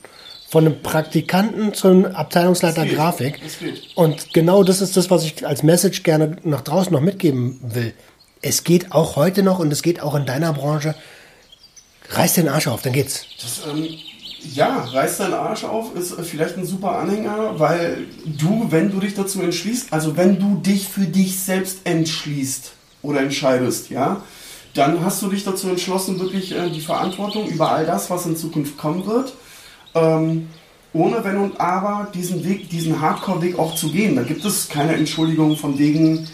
Von 0.48 0.66
einem 0.66 0.82
Praktikanten 0.82 1.74
zum 1.74 2.06
Abteilungsleiter 2.06 2.84
Das. 2.84 2.94
Grafik. 2.94 3.40
Das. 3.42 3.56
Und 3.94 4.32
genau 4.32 4.64
das 4.64 4.80
ist 4.80 4.96
das, 4.96 5.10
was 5.10 5.24
ich 5.24 5.46
als 5.46 5.62
Message 5.62 6.02
gerne 6.02 6.36
nach 6.42 6.62
draußen 6.62 6.92
noch 6.92 7.00
mitgeben 7.00 7.60
will. 7.62 7.92
Es 8.40 8.64
geht 8.64 8.92
auch 8.92 9.16
heute 9.16 9.42
noch 9.42 9.58
und 9.58 9.72
es 9.72 9.82
geht 9.82 10.00
auch 10.00 10.14
in 10.14 10.26
deiner 10.26 10.52
Branche. 10.52 10.94
Reiß 12.10 12.34
den 12.34 12.48
Arsch 12.48 12.66
auf, 12.66 12.82
dann 12.82 12.92
geht's. 12.92 13.26
Das, 13.40 13.62
ähm, 13.68 13.86
ja, 14.54 14.84
reiß 14.84 15.18
deinen 15.18 15.34
Arsch 15.34 15.64
auf 15.64 15.94
ist 15.94 16.18
äh, 16.18 16.22
vielleicht 16.22 16.56
ein 16.56 16.64
super 16.64 16.98
Anhänger, 16.98 17.58
weil 17.58 18.06
du, 18.24 18.66
wenn 18.70 18.90
du 18.90 19.00
dich 19.00 19.14
dazu 19.14 19.42
entschließt, 19.42 19.92
also 19.92 20.16
wenn 20.16 20.38
du 20.38 20.56
dich 20.56 20.88
für 20.88 21.06
dich 21.06 21.38
selbst 21.38 21.80
entschließt 21.84 22.72
oder 23.02 23.20
entscheidest, 23.20 23.90
ja, 23.90 24.22
dann 24.74 25.04
hast 25.04 25.22
du 25.22 25.28
dich 25.28 25.44
dazu 25.44 25.68
entschlossen, 25.68 26.20
wirklich 26.20 26.52
äh, 26.52 26.70
die 26.70 26.80
Verantwortung 26.80 27.48
über 27.48 27.72
all 27.72 27.84
das, 27.84 28.10
was 28.10 28.26
in 28.26 28.36
Zukunft 28.36 28.78
kommen 28.78 29.06
wird, 29.06 29.34
ähm, 29.94 30.48
ohne 30.92 31.22
Wenn 31.24 31.36
und 31.36 31.60
Aber 31.60 32.08
diesen 32.14 32.44
Weg, 32.44 32.70
diesen 32.70 33.00
Hardcore-Weg 33.00 33.58
auch 33.58 33.74
zu 33.74 33.90
gehen. 33.90 34.16
Da 34.16 34.22
gibt 34.22 34.44
es 34.44 34.68
keine 34.68 34.94
Entschuldigung 34.94 35.56
von 35.56 35.78
wegen, 35.78 36.28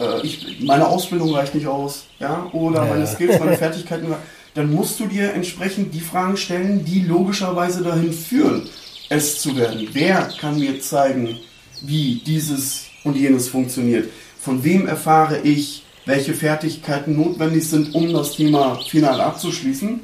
äh, 0.00 0.20
ich, 0.22 0.60
meine 0.60 0.86
Ausbildung 0.86 1.34
reicht 1.34 1.54
nicht 1.54 1.66
aus, 1.66 2.04
ja, 2.18 2.46
oder 2.52 2.84
meine 2.84 3.06
Skills, 3.06 3.38
meine 3.38 3.56
Fertigkeiten, 3.56 4.06
dann 4.54 4.72
musst 4.72 5.00
du 5.00 5.06
dir 5.06 5.32
entsprechend 5.32 5.94
die 5.94 6.00
Fragen 6.00 6.36
stellen, 6.36 6.84
die 6.84 7.00
logischerweise 7.00 7.82
dahin 7.82 8.12
führen, 8.12 8.68
es 9.08 9.40
zu 9.40 9.56
werden. 9.56 9.88
Wer 9.92 10.30
kann 10.40 10.58
mir 10.58 10.80
zeigen, 10.80 11.38
wie 11.82 12.22
dieses 12.26 12.84
und 13.04 13.16
jenes 13.16 13.48
funktioniert? 13.48 14.10
Von 14.38 14.62
wem 14.64 14.86
erfahre 14.86 15.40
ich, 15.40 15.84
welche 16.04 16.34
Fertigkeiten 16.34 17.16
notwendig 17.16 17.68
sind, 17.68 17.94
um 17.94 18.12
das 18.12 18.32
Thema 18.32 18.78
final 18.88 19.20
abzuschließen? 19.20 20.00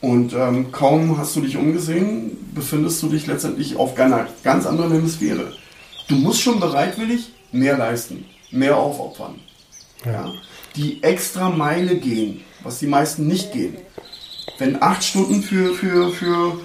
Und 0.00 0.32
ähm, 0.32 0.72
kaum 0.72 1.16
hast 1.16 1.36
du 1.36 1.40
dich 1.40 1.56
umgesehen, 1.56 2.36
befindest 2.54 3.02
du 3.02 3.08
dich 3.08 3.26
letztendlich 3.26 3.76
auf 3.76 3.98
einer 3.98 4.26
ganz 4.42 4.66
anderen 4.66 4.92
Hemisphäre. 4.92 5.52
Du 6.08 6.16
musst 6.16 6.42
schon 6.42 6.58
bereitwillig 6.58 7.30
mehr 7.52 7.78
leisten, 7.78 8.24
mehr 8.50 8.76
aufopfern. 8.76 9.36
Ja. 10.04 10.32
Die 10.74 11.02
extra 11.02 11.50
Meile 11.50 11.96
gehen, 11.96 12.40
was 12.62 12.78
die 12.78 12.86
meisten 12.86 13.26
nicht 13.26 13.52
gehen. 13.52 13.76
Wenn 14.58 14.82
acht 14.82 15.04
Stunden 15.04 15.42
für, 15.42 15.74
für, 15.74 16.10
für, 16.10 16.60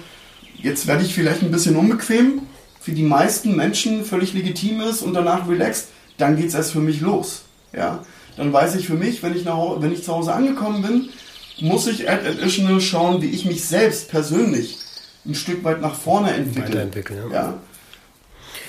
jetzt 0.56 0.86
werde 0.86 1.04
ich 1.04 1.14
vielleicht 1.14 1.42
ein 1.42 1.50
bisschen 1.50 1.76
unbequem, 1.76 2.42
für 2.80 2.92
die 2.92 3.02
meisten 3.02 3.56
Menschen 3.56 4.04
völlig 4.04 4.32
legitim 4.34 4.80
ist 4.80 5.02
und 5.02 5.14
danach 5.14 5.48
relaxed, 5.48 5.88
dann 6.16 6.36
geht 6.36 6.48
es 6.48 6.54
erst 6.54 6.72
für 6.72 6.80
mich 6.80 7.00
los. 7.00 7.42
Ja. 7.72 8.04
Dann 8.36 8.52
weiß 8.52 8.76
ich 8.76 8.86
für 8.86 8.94
mich, 8.94 9.22
wenn 9.22 9.36
ich, 9.36 9.44
nach, 9.44 9.58
wenn 9.80 9.92
ich 9.92 10.04
zu 10.04 10.14
Hause 10.14 10.32
angekommen 10.32 10.82
bin, 10.82 11.08
muss 11.60 11.86
ich 11.86 12.08
add 12.08 12.26
additional 12.26 12.80
schauen, 12.80 13.20
wie 13.20 13.30
ich 13.30 13.44
mich 13.44 13.64
selbst 13.64 14.08
persönlich 14.08 14.78
ein 15.26 15.34
Stück 15.34 15.64
weit 15.64 15.80
nach 15.80 15.94
vorne 15.94 16.32
entwickle. 16.32 16.68
Weiterentwickeln, 16.68 17.30
ja. 17.30 17.34
ja. 17.34 17.54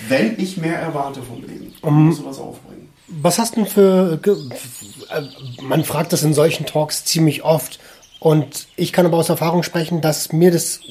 Wenn 0.08 0.40
ich 0.40 0.58
mehr 0.58 0.80
erwarte 0.80 1.22
vom 1.22 1.42
Leben, 1.42 1.74
dann 1.82 1.94
muss 1.94 2.24
was 2.24 2.40
aufbringen. 2.40 2.79
Was 3.22 3.40
hast 3.40 3.56
du 3.56 3.62
denn 3.64 3.70
für. 3.70 4.20
äh, 4.24 5.62
Man 5.64 5.84
fragt 5.84 6.14
das 6.14 6.24
in 6.24 6.34
solchen 6.34 6.66
Talks 6.66 7.06
ziemlich 7.06 7.44
oft. 7.44 7.80
Und 8.20 8.68
ich 8.76 8.92
kann 8.92 9.06
aber 9.06 9.16
aus 9.18 9.30
Erfahrung 9.30 9.64
sprechen, 9.64 10.02
dass 10.02 10.34
mir 10.34 10.52
das 10.52 10.82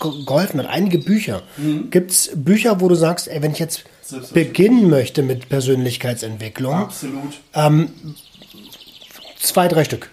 ge- 0.00 0.24
geholfen 0.26 0.58
hat. 0.58 0.66
Einige 0.66 0.98
Bücher. 0.98 1.42
Gibt's 1.90 2.30
Bücher, 2.34 2.80
wo 2.80 2.88
du 2.88 2.96
sagst, 2.96 3.28
ey, 3.28 3.40
wenn 3.40 3.52
ich 3.52 3.60
jetzt 3.60 3.84
beginnen 4.34 4.90
möchte 4.90 5.22
mit 5.22 5.48
Persönlichkeitsentwicklung, 5.48 6.74
Absolut. 6.74 7.34
zwei, 9.40 9.68
drei 9.68 9.84
Stück. 9.84 10.10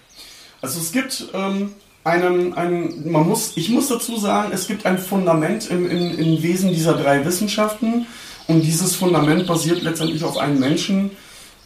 Also 0.62 0.80
es 0.80 0.92
gibt 0.92 1.26
ähm, 1.34 1.72
einen, 2.04 2.54
einen, 2.54 3.12
man 3.12 3.28
muss, 3.28 3.54
ich 3.56 3.70
muss 3.70 3.88
dazu 3.88 4.18
sagen, 4.20 4.52
es 4.54 4.68
gibt 4.68 4.86
ein 4.86 4.98
Fundament 5.00 5.70
im, 5.70 5.90
im, 5.90 6.20
im 6.20 6.44
Wesen 6.44 6.70
dieser 6.72 6.94
drei 6.94 7.26
Wissenschaften 7.26 8.06
und 8.48 8.62
dieses 8.62 8.96
Fundament 8.96 9.48
basiert 9.48 9.82
letztendlich 9.82 10.24
auf 10.24 10.38
einem 10.38 10.60
Menschen, 10.60 11.12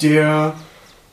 der 0.02 0.54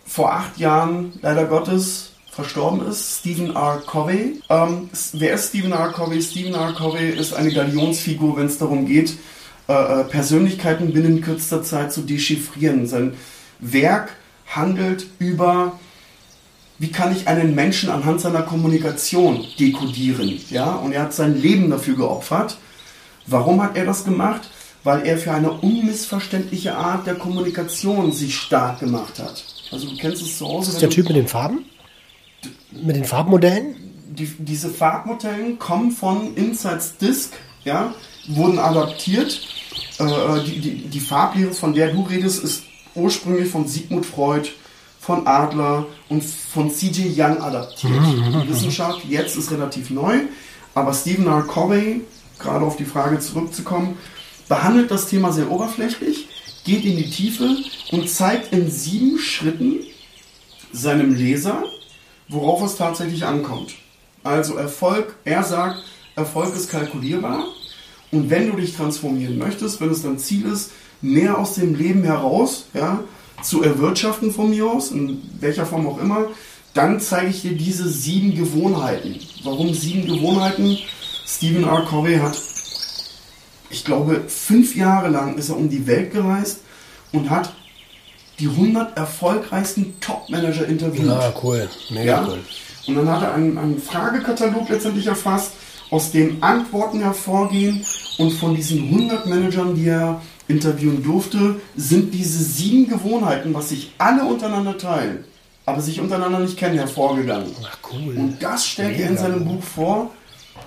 vor 0.07 0.33
acht 0.33 0.59
Jahren 0.59 1.13
leider 1.23 1.45
Gottes 1.45 2.13
verstorben 2.31 2.87
ist, 2.87 3.21
Stephen 3.21 3.55
R. 3.55 3.83
Covey. 3.87 4.41
Ähm, 4.49 4.89
wer 5.13 5.35
ist 5.35 5.49
Stephen 5.49 5.73
R. 5.73 5.93
Covey? 5.93 6.23
Stephen 6.23 6.55
R. 6.55 6.73
Covey 6.73 7.11
ist 7.11 7.35
eine 7.35 7.53
Galionsfigur, 7.53 8.37
wenn 8.37 8.47
es 8.47 8.59
darum 8.59 8.87
geht, 8.87 9.17
äh, 9.69 9.73
äh, 9.73 10.05
Persönlichkeiten 10.05 10.93
binnen 10.93 11.21
kürzester 11.21 11.63
Zeit 11.63 11.93
zu 11.93 12.03
dechiffrieren. 12.03 12.87
Sein 12.87 13.15
Werk 13.61 14.17
handelt 14.47 15.07
über 15.19 15.79
wie 16.81 16.91
kann 16.91 17.15
ich 17.15 17.29
einen 17.29 17.55
Menschen 17.55 17.91
anhand 17.91 18.23
seiner 18.23 18.41
Kommunikation 18.41 19.45
dekodieren? 19.59 20.41
Ja, 20.49 20.73
und 20.73 20.93
er 20.93 21.03
hat 21.03 21.13
sein 21.13 21.39
Leben 21.41 21.69
dafür 21.69 21.95
geopfert. 21.95 22.57
Warum 23.27 23.63
hat 23.63 23.77
er 23.77 23.85
das 23.85 24.05
gemacht? 24.05 24.49
Weil 24.83 25.07
er 25.07 25.19
für 25.19 25.33
eine 25.33 25.51
unmissverständliche 25.51 26.75
Art 26.75 27.07
der 27.07 27.15
Kommunikation 27.15 28.13
sich 28.13 28.37
stark 28.37 28.81
gemacht 28.81 29.19
hat. 29.19 29.45
Also 29.71 29.89
du 29.89 29.97
kennst 29.97 30.23
es 30.23 30.39
zu 30.39 30.47
Hause. 30.47 30.71
Ist 30.71 30.77
wenn 30.77 30.81
der 30.81 30.91
Typ 30.91 31.09
mit 31.09 31.17
den 31.17 31.29
Farben? 31.29 31.65
Mit 32.73 32.97
den 32.97 33.05
Farbmodellen? 33.05 33.77
Die, 34.09 34.27
diese 34.39 34.71
Farbmodellen 34.71 35.59
kommen 35.59 35.93
von 35.93 36.35
Insights 36.35 36.97
Disc, 36.97 37.33
ja, 37.65 37.95
wurden 38.29 38.59
adaptiert. 38.59 39.41
Äh, 39.99 40.45
die, 40.45 40.61
die, 40.61 40.75
die 40.89 41.01
Farblehre, 41.01 41.53
von 41.53 41.75
der 41.75 41.93
du 41.93 42.03
redest, 42.03 42.43
ist 42.43 42.63
ursprünglich 42.95 43.49
von 43.49 43.67
Sigmund 43.67 44.07
Freud, 44.07 44.49
von 44.99 45.27
Adler 45.27 45.87
und 46.09 46.25
von 46.25 46.71
C.J. 46.71 47.07
Young 47.17 47.43
adaptiert. 47.43 48.03
Die 48.45 48.49
Wissenschaft 48.49 49.05
jetzt 49.09 49.37
ist 49.37 49.51
relativ 49.51 49.91
neu, 49.91 50.21
aber 50.75 50.93
Stephen 50.93 51.27
R. 51.27 51.43
Covey, 51.43 52.03
gerade 52.39 52.65
auf 52.65 52.77
die 52.77 52.85
Frage 52.85 53.19
zurückzukommen, 53.19 53.97
behandelt 54.51 54.91
das 54.91 55.07
Thema 55.07 55.33
sehr 55.33 55.49
oberflächlich, 55.49 56.27
geht 56.65 56.85
in 56.85 56.97
die 56.97 57.09
Tiefe 57.09 57.57
und 57.93 58.11
zeigt 58.11 58.53
in 58.53 58.69
sieben 58.69 59.17
Schritten 59.21 59.77
seinem 60.73 61.15
Leser, 61.15 61.63
worauf 62.29 62.61
es 62.65 62.77
tatsächlich 62.77 63.25
ankommt. 63.25 63.75
Also 64.25 64.57
Erfolg, 64.57 65.15
er 65.25 65.45
sagt, 65.45 65.85
Erfolg 66.17 66.55
ist 66.57 66.69
kalkulierbar 66.69 67.45
und 68.11 68.29
wenn 68.29 68.51
du 68.51 68.57
dich 68.57 68.75
transformieren 68.75 69.39
möchtest, 69.39 69.81
wenn 69.81 69.91
es 69.91 70.03
dein 70.03 70.19
Ziel 70.19 70.47
ist, 70.47 70.73
mehr 71.01 71.39
aus 71.39 71.55
dem 71.55 71.77
Leben 71.77 72.03
heraus 72.03 72.67
ja, 72.75 73.05
zu 73.43 73.63
erwirtschaften 73.63 74.33
von 74.33 74.51
mir 74.51 74.67
aus, 74.67 74.91
in 74.91 75.23
welcher 75.39 75.65
Form 75.65 75.87
auch 75.87 76.01
immer, 76.01 76.27
dann 76.75 76.99
zeige 76.99 77.31
ich 77.31 77.43
dir 77.43 77.57
diese 77.57 77.89
sieben 77.89 78.35
Gewohnheiten. 78.35 79.15
Warum 79.45 79.73
sieben 79.73 80.09
Gewohnheiten? 80.09 80.77
Stephen 81.25 81.63
R. 81.63 81.87
Covey 81.89 82.17
hat, 82.17 82.37
ich 83.71 83.85
glaube, 83.85 84.25
fünf 84.29 84.77
Jahre 84.77 85.09
lang 85.09 85.37
ist 85.37 85.49
er 85.49 85.57
um 85.57 85.69
die 85.69 85.87
Welt 85.87 86.13
gereist 86.13 86.61
und 87.13 87.31
hat 87.31 87.53
die 88.39 88.49
100 88.49 88.97
erfolgreichsten 88.97 89.95
Top-Manager 90.01 90.67
interviewt. 90.67 91.09
Ah, 91.11 91.33
cool. 91.43 91.69
Mega 91.91 92.05
Ja? 92.23 92.27
cool. 92.29 92.39
Und 92.87 92.95
dann 92.97 93.09
hat 93.11 93.23
er 93.23 93.35
einen, 93.35 93.59
einen 93.59 93.81
Fragekatalog 93.81 94.69
letztendlich 94.69 95.07
erfasst, 95.07 95.53
aus 95.91 96.11
dem 96.13 96.43
Antworten 96.43 97.01
hervorgehen. 97.01 97.85
Und 98.19 98.33
von 98.33 98.55
diesen 98.55 98.85
100 98.89 99.27
Managern, 99.27 99.75
die 99.75 99.89
er 99.89 100.21
interviewen 100.49 101.03
durfte, 101.03 101.57
sind 101.77 102.13
diese 102.15 102.43
sieben 102.43 102.89
Gewohnheiten, 102.89 103.53
was 103.55 103.69
sich 103.69 103.93
alle 103.99 104.25
untereinander 104.25 104.77
teilen, 104.79 105.25
aber 105.67 105.81
sich 105.81 106.01
untereinander 106.01 106.41
nicht 106.41 106.57
kennen, 106.57 106.79
hervorgegangen. 106.79 107.55
Ach, 107.65 107.79
cool. 107.93 108.15
Und 108.17 108.43
das 108.43 108.67
stellt 108.67 108.99
er 108.99 109.07
in 109.09 109.15
Mega. 109.15 109.23
seinem 109.23 109.45
Buch 109.45 109.63
vor. 109.63 110.11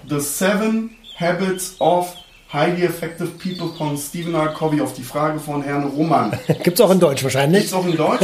The 0.08 0.20
Seven 0.20 0.92
Habits 1.20 1.76
of 1.80 2.14
Highly 2.54 2.84
Effective 2.84 3.30
People 3.42 3.70
von 3.78 3.98
Stephen 3.98 4.36
R. 4.36 4.50
Covey 4.54 4.80
auf 4.82 4.94
die 4.94 5.02
Frage 5.04 5.40
von 5.40 5.64
Herrn 5.64 5.86
Roman. 5.86 6.38
Gibt's 6.64 6.80
auch 6.82 6.92
in 6.92 7.00
Deutsch 7.00 7.24
wahrscheinlich? 7.24 7.66
Ist 7.66 7.74
auch 7.74 7.86
in 7.88 7.98
Deutsch. 7.98 8.22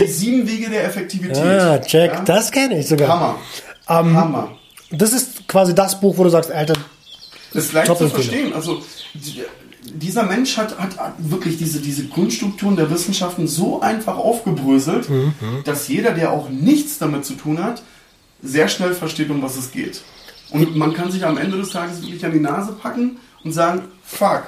Die 0.00 0.06
sieben 0.06 0.48
Wege 0.48 0.70
der 0.70 0.84
Effektivität. 0.84 1.36
Ah, 1.36 1.78
check. 1.78 2.12
Ja? 2.12 2.20
Das 2.22 2.50
kenne 2.50 2.78
ich 2.80 2.88
sogar. 2.88 3.08
Hammer. 3.08 3.38
Ähm, 4.08 4.16
Hammer. 4.16 4.48
Das 4.90 5.12
ist 5.12 5.46
quasi 5.46 5.74
das 5.74 6.00
Buch, 6.00 6.16
wo 6.16 6.24
du 6.24 6.30
sagst, 6.30 6.50
Alter, 6.50 6.74
Das 7.52 7.64
ist 7.66 7.72
leicht 7.74 7.94
zu 7.94 8.08
verstehen. 8.08 8.52
Also 8.54 8.80
die- 9.14 9.42
dieser 9.90 10.22
Mensch 10.24 10.56
hat, 10.58 10.78
hat, 10.78 10.98
hat 10.98 11.14
wirklich 11.18 11.56
diese, 11.56 11.80
diese 11.80 12.06
Grundstrukturen 12.08 12.76
der 12.76 12.90
Wissenschaften 12.90 13.46
so 13.48 13.80
einfach 13.80 14.16
aufgebröselt, 14.18 15.08
Mhm, 15.08 15.32
dass 15.64 15.88
jeder, 15.88 16.12
der 16.12 16.32
auch 16.32 16.48
nichts 16.50 16.98
damit 16.98 17.24
zu 17.24 17.34
tun 17.34 17.62
hat, 17.62 17.82
sehr 18.42 18.68
schnell 18.68 18.92
versteht, 18.94 19.30
um 19.30 19.42
was 19.42 19.56
es 19.56 19.70
geht. 19.72 20.02
Und 20.50 20.76
man 20.76 20.92
kann 20.94 21.10
sich 21.10 21.24
am 21.24 21.36
Ende 21.38 21.56
des 21.58 21.70
Tages 21.70 22.00
wirklich 22.02 22.24
an 22.24 22.32
die 22.32 22.40
Nase 22.40 22.72
packen 22.72 23.18
und 23.44 23.52
sagen, 23.52 23.82
fuck, 24.04 24.44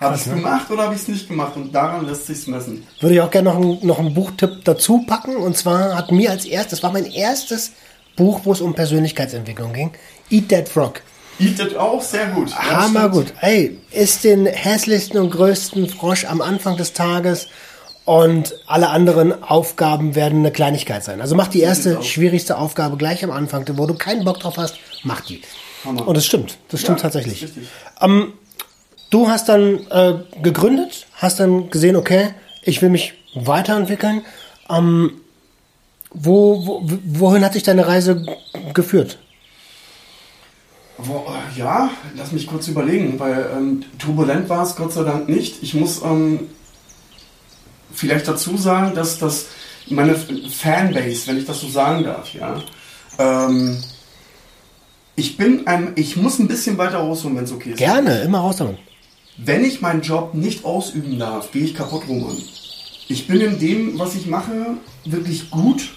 habe 0.00 0.14
ich 0.16 0.22
es 0.22 0.26
ne? 0.26 0.34
gemacht 0.36 0.70
oder 0.70 0.84
habe 0.84 0.94
ich 0.94 1.02
es 1.02 1.08
nicht 1.08 1.28
gemacht? 1.28 1.52
Und 1.56 1.72
daran 1.74 2.06
lässt 2.06 2.26
sich's 2.26 2.46
messen. 2.46 2.86
würde 3.00 3.14
ich 3.14 3.20
auch 3.20 3.30
gerne 3.30 3.50
noch, 3.50 3.56
einen- 3.56 3.86
noch 3.86 3.98
einen 3.98 4.14
Buchtipp 4.14 4.64
dazu 4.64 5.04
packen. 5.06 5.36
Und 5.36 5.56
zwar 5.56 5.96
hat 5.96 6.10
mir 6.10 6.30
als 6.30 6.44
erstes, 6.44 6.80
das 6.80 6.82
war 6.82 6.92
mein 6.92 7.06
erstes 7.06 7.72
Buch, 8.16 8.40
wo 8.44 8.52
es 8.52 8.60
um 8.60 8.74
Persönlichkeitsentwicklung 8.74 9.72
ging. 9.72 9.92
Eat 10.30 10.48
That 10.48 10.68
Frog. 10.68 11.00
Eat 11.38 11.58
it 11.58 11.76
auch 11.76 12.00
sehr 12.00 12.26
gut. 12.28 12.54
Hammer 12.56 13.08
gut. 13.08 13.32
Ey, 13.40 13.78
isst 13.90 14.22
den 14.24 14.46
hässlichsten 14.46 15.18
und 15.20 15.30
größten 15.30 15.88
Frosch 15.88 16.24
am 16.26 16.40
Anfang 16.40 16.76
des 16.76 16.92
Tages 16.92 17.48
und 18.04 18.54
alle 18.66 18.90
anderen 18.90 19.42
Aufgaben 19.42 20.14
werden 20.14 20.40
eine 20.40 20.52
Kleinigkeit 20.52 21.02
sein. 21.02 21.20
Also 21.20 21.34
mach 21.34 21.48
die 21.48 21.60
erste, 21.60 22.02
schwierigste 22.02 22.56
Aufgabe 22.58 22.96
gleich 22.96 23.24
am 23.24 23.30
Anfang, 23.30 23.64
wo 23.76 23.86
du 23.86 23.94
keinen 23.94 24.24
Bock 24.24 24.38
drauf 24.40 24.56
hast, 24.58 24.76
mach 25.04 25.20
die. 25.22 25.40
Hammer. 25.84 26.06
Und 26.08 26.16
es 26.16 26.26
stimmt, 26.26 26.58
das 26.70 26.80
stimmt 26.80 26.98
Ja, 26.98 27.02
tatsächlich. 27.02 27.42
richtig. 27.42 27.68
Du 29.10 29.28
hast 29.28 29.48
dann 29.48 29.86
äh, 29.90 30.14
gegründet, 30.42 31.06
hast 31.14 31.38
dann 31.38 31.70
gesehen, 31.70 31.94
okay, 31.94 32.30
ich 32.62 32.82
will 32.82 32.88
mich 32.88 33.14
weiterentwickeln. 33.34 34.22
Ähm, 34.68 35.20
wo, 36.10 36.66
wo, 36.66 36.82
wohin 37.04 37.44
hat 37.44 37.54
dich 37.54 37.62
deine 37.62 37.86
Reise 37.86 38.26
geführt? 38.72 39.18
Ja, 41.56 41.90
lass 42.16 42.32
mich 42.32 42.46
kurz 42.46 42.66
überlegen, 42.68 43.18
weil 43.20 43.50
ähm, 43.56 43.84
turbulent 43.98 44.48
war 44.48 44.64
es 44.64 44.74
Gott 44.74 44.92
sei 44.92 45.04
Dank 45.04 45.28
nicht. 45.28 45.62
Ich 45.62 45.74
muss 45.74 46.02
ähm, 46.02 46.48
vielleicht 47.92 48.26
dazu 48.26 48.56
sagen, 48.56 48.94
dass 48.94 49.18
das 49.18 49.46
meine 49.90 50.14
Fanbase, 50.16 51.26
wenn 51.26 51.38
ich 51.38 51.44
das 51.46 51.60
so 51.60 51.68
sagen 51.68 52.04
darf, 52.04 52.32
ja, 52.32 52.62
ähm, 53.18 53.82
ich 55.16 55.36
bin 55.36 55.66
ein, 55.66 55.92
ich 55.96 56.16
muss 56.16 56.38
ein 56.38 56.48
bisschen 56.48 56.76
weiter 56.78 56.98
rausholen, 56.98 57.36
wenn 57.36 57.44
es 57.44 57.52
okay 57.52 57.70
ist. 57.70 57.78
Gerne, 57.78 58.22
immer 58.22 58.38
raus 58.38 58.56
damit. 58.56 58.78
Wenn 59.36 59.64
ich 59.64 59.80
meinen 59.80 60.02
Job 60.02 60.34
nicht 60.34 60.64
ausüben 60.64 61.18
darf, 61.18 61.52
gehe 61.52 61.64
ich 61.64 61.74
kaputt, 61.74 62.02
Roman. 62.08 62.36
Ich 63.08 63.26
bin 63.26 63.40
in 63.40 63.58
dem, 63.58 63.98
was 63.98 64.14
ich 64.14 64.26
mache, 64.26 64.76
wirklich 65.04 65.50
gut. 65.50 65.90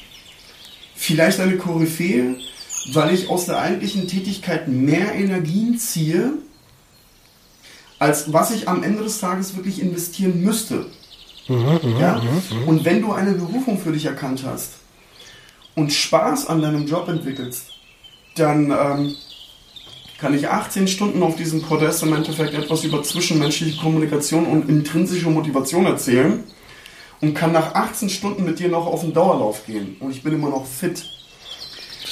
Vielleicht 0.95 1.39
eine 1.39 1.57
Koryphäe, 1.57 2.35
weil 2.93 3.13
ich 3.13 3.29
aus 3.29 3.45
der 3.45 3.59
eigentlichen 3.59 4.07
Tätigkeit 4.07 4.67
mehr 4.67 5.13
Energien 5.13 5.77
ziehe, 5.77 6.33
als 7.99 8.33
was 8.33 8.51
ich 8.51 8.67
am 8.67 8.83
Ende 8.83 9.03
des 9.03 9.19
Tages 9.19 9.55
wirklich 9.55 9.81
investieren 9.81 10.43
müsste. 10.43 10.87
ja? 11.47 12.21
Und 12.65 12.85
wenn 12.85 13.01
du 13.01 13.13
eine 13.13 13.33
Berufung 13.33 13.79
für 13.79 13.91
dich 13.91 14.05
erkannt 14.05 14.43
hast 14.45 14.73
und 15.75 15.93
Spaß 15.93 16.47
an 16.47 16.61
deinem 16.61 16.87
Job 16.87 17.07
entwickelst, 17.07 17.76
dann 18.39 18.71
ähm, 18.71 19.15
kann 20.19 20.33
ich 20.33 20.47
18 20.49 20.87
Stunden 20.87 21.21
auf 21.21 21.35
diesem 21.35 21.61
Podest 21.61 22.03
im 22.03 22.13
Endeffekt 22.13 22.53
etwas 22.53 22.83
über 22.83 23.03
zwischenmenschliche 23.03 23.79
Kommunikation 23.79 24.45
und 24.45 24.69
intrinsische 24.69 25.29
Motivation 25.29 25.85
erzählen 25.85 26.43
und 27.21 27.33
kann 27.33 27.51
nach 27.51 27.75
18 27.75 28.09
Stunden 28.09 28.43
mit 28.45 28.59
dir 28.59 28.69
noch 28.69 28.87
auf 28.87 29.01
den 29.01 29.13
Dauerlauf 29.13 29.65
gehen 29.65 29.97
und 29.99 30.11
ich 30.11 30.23
bin 30.23 30.33
immer 30.33 30.49
noch 30.49 30.65
fit. 30.65 31.05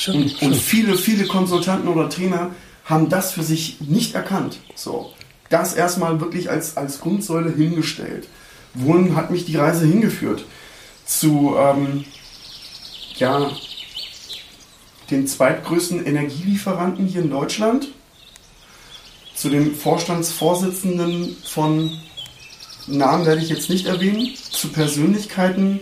Und, 0.07 0.41
und 0.41 0.55
viele, 0.55 0.97
viele 0.97 1.25
Konsultanten 1.25 1.87
oder 1.87 2.09
Trainer 2.09 2.51
haben 2.83 3.09
das 3.09 3.31
für 3.31 3.43
sich 3.43 3.81
nicht 3.81 4.13
erkannt. 4.13 4.59
So, 4.75 5.11
das 5.49 5.73
erstmal 5.73 6.19
wirklich 6.19 6.49
als, 6.49 6.77
als 6.77 6.99
Grundsäule 6.99 7.51
hingestellt. 7.51 8.27
Wohin 8.73 9.15
hat 9.15 9.31
mich 9.31 9.45
die 9.45 9.55
Reise 9.55 9.85
hingeführt? 9.85 10.45
Zu, 11.05 11.55
ähm, 11.57 12.05
ja, 13.15 13.49
den 15.11 15.27
zweitgrößten 15.27 16.05
Energielieferanten 16.05 17.05
hier 17.07 17.21
in 17.21 17.29
Deutschland, 17.29 17.87
zu 19.35 19.49
dem 19.49 19.75
Vorstandsvorsitzenden 19.75 21.35
von 21.45 21.91
Namen 22.87 23.25
werde 23.25 23.41
ich 23.41 23.49
jetzt 23.49 23.69
nicht 23.69 23.85
erwähnen, 23.87 24.29
zu 24.51 24.69
Persönlichkeiten, 24.69 25.81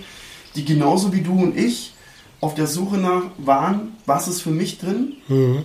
die 0.56 0.66
genauso 0.66 1.14
wie 1.14 1.22
du 1.22 1.34
und 1.34 1.58
ich 1.58 1.94
auf 2.42 2.56
der 2.56 2.68
Suche 2.68 2.98
nach 2.98 3.24
waren, 3.38 3.94
was 4.06 4.28
ist 4.28 4.42
für 4.42 4.50
mich 4.52 4.78
drin, 4.80 5.14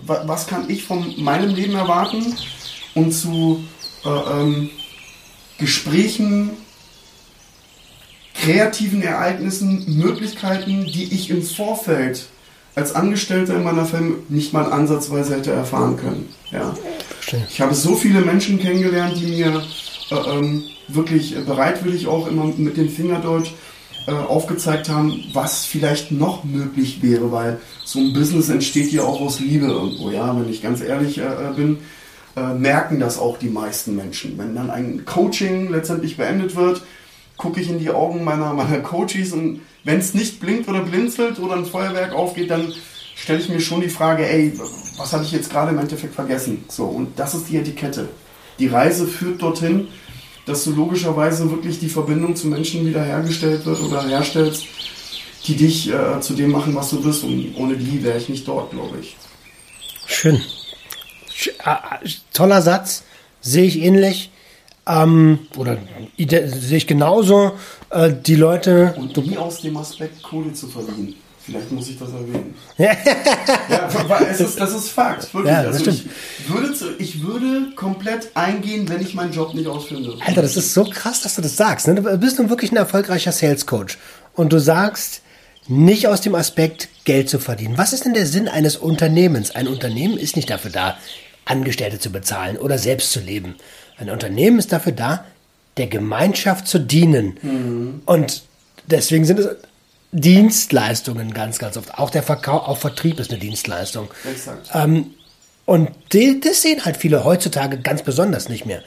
wa- 0.05 0.23
was 0.25 0.47
kann 0.47 0.69
ich 0.69 0.83
von 0.83 1.13
meinem 1.21 1.53
Leben 1.53 1.75
erwarten 1.75 2.35
und 2.95 3.11
zu 3.11 3.63
äh, 4.05 4.09
ähm, 4.09 4.69
Gesprächen, 5.57 6.51
kreativen 8.33 9.01
Ereignissen, 9.01 9.97
Möglichkeiten, 9.97 10.85
die 10.85 11.13
ich 11.13 11.29
im 11.29 11.43
Vorfeld 11.43 12.27
als 12.75 12.95
Angestellter 12.95 13.55
in 13.55 13.63
meiner 13.63 13.85
Firma 13.85 14.15
nicht 14.29 14.53
mal 14.53 14.71
ansatzweise 14.71 15.35
hätte 15.35 15.51
erfahren 15.51 15.97
können. 15.97 16.29
Ja. 16.51 16.73
Ich 17.49 17.61
habe 17.61 17.75
so 17.75 17.95
viele 17.95 18.21
Menschen 18.21 18.59
kennengelernt, 18.59 19.15
die 19.17 19.27
mir 19.27 19.63
äh, 20.11 20.15
ähm, 20.15 20.63
wirklich 20.87 21.35
bereitwillig 21.45 22.07
auch 22.07 22.27
immer 22.27 22.45
mit 22.45 22.77
dem 22.77 22.89
Fingerdeutsch 22.89 23.51
äh, 24.07 24.11
aufgezeigt 24.11 24.89
haben, 24.89 25.23
was 25.33 25.65
vielleicht 25.65 26.11
noch 26.11 26.43
möglich 26.43 27.03
wäre, 27.03 27.31
weil 27.31 27.59
so 27.83 27.99
ein 27.99 28.13
Business 28.13 28.49
entsteht 28.49 28.91
ja 28.91 29.03
auch 29.03 29.21
aus 29.21 29.39
Liebe 29.39 29.67
irgendwo. 29.67 30.09
Ja, 30.09 30.35
wenn 30.39 30.49
ich 30.49 30.61
ganz 30.61 30.81
ehrlich 30.81 31.19
äh, 31.19 31.23
äh, 31.23 31.53
bin, 31.55 31.77
äh, 32.35 32.53
merken 32.53 32.99
das 32.99 33.19
auch 33.19 33.37
die 33.37 33.49
meisten 33.49 33.95
Menschen. 33.95 34.37
Wenn 34.37 34.55
dann 34.55 34.69
ein 34.71 35.05
Coaching 35.05 35.69
letztendlich 35.69 36.17
beendet 36.17 36.55
wird, 36.55 36.81
gucke 37.39 37.61
ich 37.61 37.69
in 37.69 37.79
die 37.79 37.89
Augen 37.89 38.23
meiner, 38.23 38.53
meiner 38.53 38.79
Coaches 38.81 39.31
und 39.31 39.61
wenn 39.85 39.97
es 39.97 40.13
nicht 40.13 40.39
blinkt 40.39 40.67
oder 40.67 40.81
blinzelt 40.81 41.39
oder 41.39 41.55
ein 41.55 41.65
Feuerwerk 41.65 42.13
aufgeht, 42.13 42.51
dann 42.51 42.71
stelle 43.15 43.39
ich 43.39 43.49
mir 43.49 43.61
schon 43.61 43.81
die 43.81 43.89
Frage, 43.89 44.29
ey, 44.29 44.53
was 44.97 45.13
habe 45.13 45.23
ich 45.23 45.31
jetzt 45.31 45.49
gerade 45.49 45.71
im 45.71 45.79
Endeffekt 45.79 46.13
vergessen? 46.13 46.65
So, 46.67 46.85
und 46.85 47.17
das 47.17 47.33
ist 47.33 47.49
die 47.49 47.57
Etikette. 47.57 48.09
Die 48.59 48.67
Reise 48.67 49.07
führt 49.07 49.41
dorthin, 49.41 49.87
dass 50.45 50.65
du 50.65 50.71
logischerweise 50.71 51.49
wirklich 51.49 51.79
die 51.79 51.87
Verbindung 51.87 52.35
zu 52.35 52.47
Menschen 52.47 52.85
wiederhergestellt 52.85 53.65
wird 53.65 53.79
oder 53.81 54.05
herstellst, 54.05 54.65
die 55.47 55.55
dich 55.55 55.91
äh, 55.93 56.19
zu 56.19 56.33
dem 56.33 56.51
machen, 56.51 56.75
was 56.75 56.89
du 56.89 57.01
bist. 57.01 57.23
Und 57.23 57.55
ohne 57.55 57.77
die 57.77 58.03
wäre 58.03 58.17
ich 58.17 58.27
nicht 58.27 58.45
dort, 58.47 58.71
glaube 58.71 58.97
ich. 58.99 59.15
Schön. 60.07 60.41
Sch 61.33 61.51
äh, 61.63 62.09
toller 62.33 62.61
Satz, 62.61 63.03
sehe 63.39 63.63
ich 63.63 63.79
ähnlich. 63.79 64.29
Ähm, 64.89 65.39
oder 65.55 65.77
sehe 66.27 66.77
ich 66.77 66.87
genauso. 66.87 67.51
Äh, 67.91 68.11
die 68.25 68.35
Leute. 68.35 68.95
Und 68.97 69.15
nie 69.17 69.37
aus 69.37 69.61
dem 69.61 69.77
Aspekt 69.77 70.23
Kohle 70.23 70.51
zu 70.53 70.67
verdienen. 70.67 71.15
Vielleicht 71.39 71.71
muss 71.71 71.89
ich 71.89 71.97
das 71.97 72.09
erwähnen. 72.09 72.53
ja, 72.77 72.91
ist, 74.21 74.59
das 74.59 74.73
ist 74.73 74.89
Fakt. 74.89 75.33
Wirklich. 75.33 75.51
Ja, 75.51 75.63
das 75.63 75.77
also 75.77 75.91
stimmt. 75.91 76.11
ich, 76.39 76.49
würde, 76.49 76.95
ich 76.99 77.23
würde 77.23 77.75
komplett 77.75 78.31
eingehen, 78.35 78.87
wenn 78.89 79.01
ich 79.01 79.15
meinen 79.15 79.31
Job 79.31 79.53
nicht 79.53 79.67
ausführen 79.67 80.05
würde. 80.05 80.21
Alter, 80.25 80.41
das 80.41 80.57
ist 80.57 80.73
so 80.73 80.83
krass, 80.83 81.21
dass 81.21 81.35
du 81.35 81.41
das 81.41 81.55
sagst. 81.55 81.87
Ne? 81.87 81.95
Du 81.95 82.17
bist 82.17 82.37
nun 82.37 82.49
wirklich 82.49 82.71
ein 82.71 82.77
erfolgreicher 82.77 83.31
Sales 83.31 83.65
Coach. 83.65 83.97
Und 84.33 84.53
du 84.53 84.59
sagst, 84.59 85.21
nicht 85.67 86.07
aus 86.07 86.21
dem 86.21 86.35
Aspekt, 86.35 86.89
Geld 87.05 87.29
zu 87.29 87.39
verdienen. 87.39 87.77
Was 87.77 87.93
ist 87.93 88.05
denn 88.05 88.13
der 88.13 88.25
Sinn 88.25 88.47
eines 88.47 88.75
Unternehmens? 88.75 89.51
Ein 89.51 89.67
Unternehmen 89.67 90.17
ist 90.17 90.35
nicht 90.35 90.49
dafür 90.49 90.71
da, 90.71 90.97
Angestellte 91.45 91.99
zu 91.99 92.11
bezahlen 92.11 92.57
oder 92.57 92.77
selbst 92.77 93.11
zu 93.11 93.19
leben. 93.19 93.55
Ein 93.99 94.09
Unternehmen 94.09 94.59
ist 94.59 94.71
dafür 94.71 94.93
da, 94.93 95.25
der 95.77 95.87
Gemeinschaft 95.87 96.67
zu 96.67 96.79
dienen. 96.79 98.01
Und 98.05 98.43
deswegen 98.87 99.25
sind 99.25 99.39
es 99.39 99.55
Dienstleistungen 100.11 101.33
ganz, 101.33 101.59
ganz 101.59 101.77
oft. 101.77 101.97
Auch 101.97 102.09
der 102.09 102.23
Verkauf, 102.23 102.67
auch 102.67 102.77
Vertrieb 102.77 103.19
ist 103.19 103.31
eine 103.31 103.39
Dienstleistung. 103.39 104.09
Exakt. 104.29 104.69
Ähm, 104.73 105.11
und 105.65 105.91
die, 106.13 106.39
das 106.39 106.63
sehen 106.63 106.83
halt 106.83 106.97
viele 106.97 107.23
heutzutage 107.23 107.77
ganz 107.77 108.01
besonders 108.01 108.49
nicht 108.49 108.65
mehr. 108.65 108.81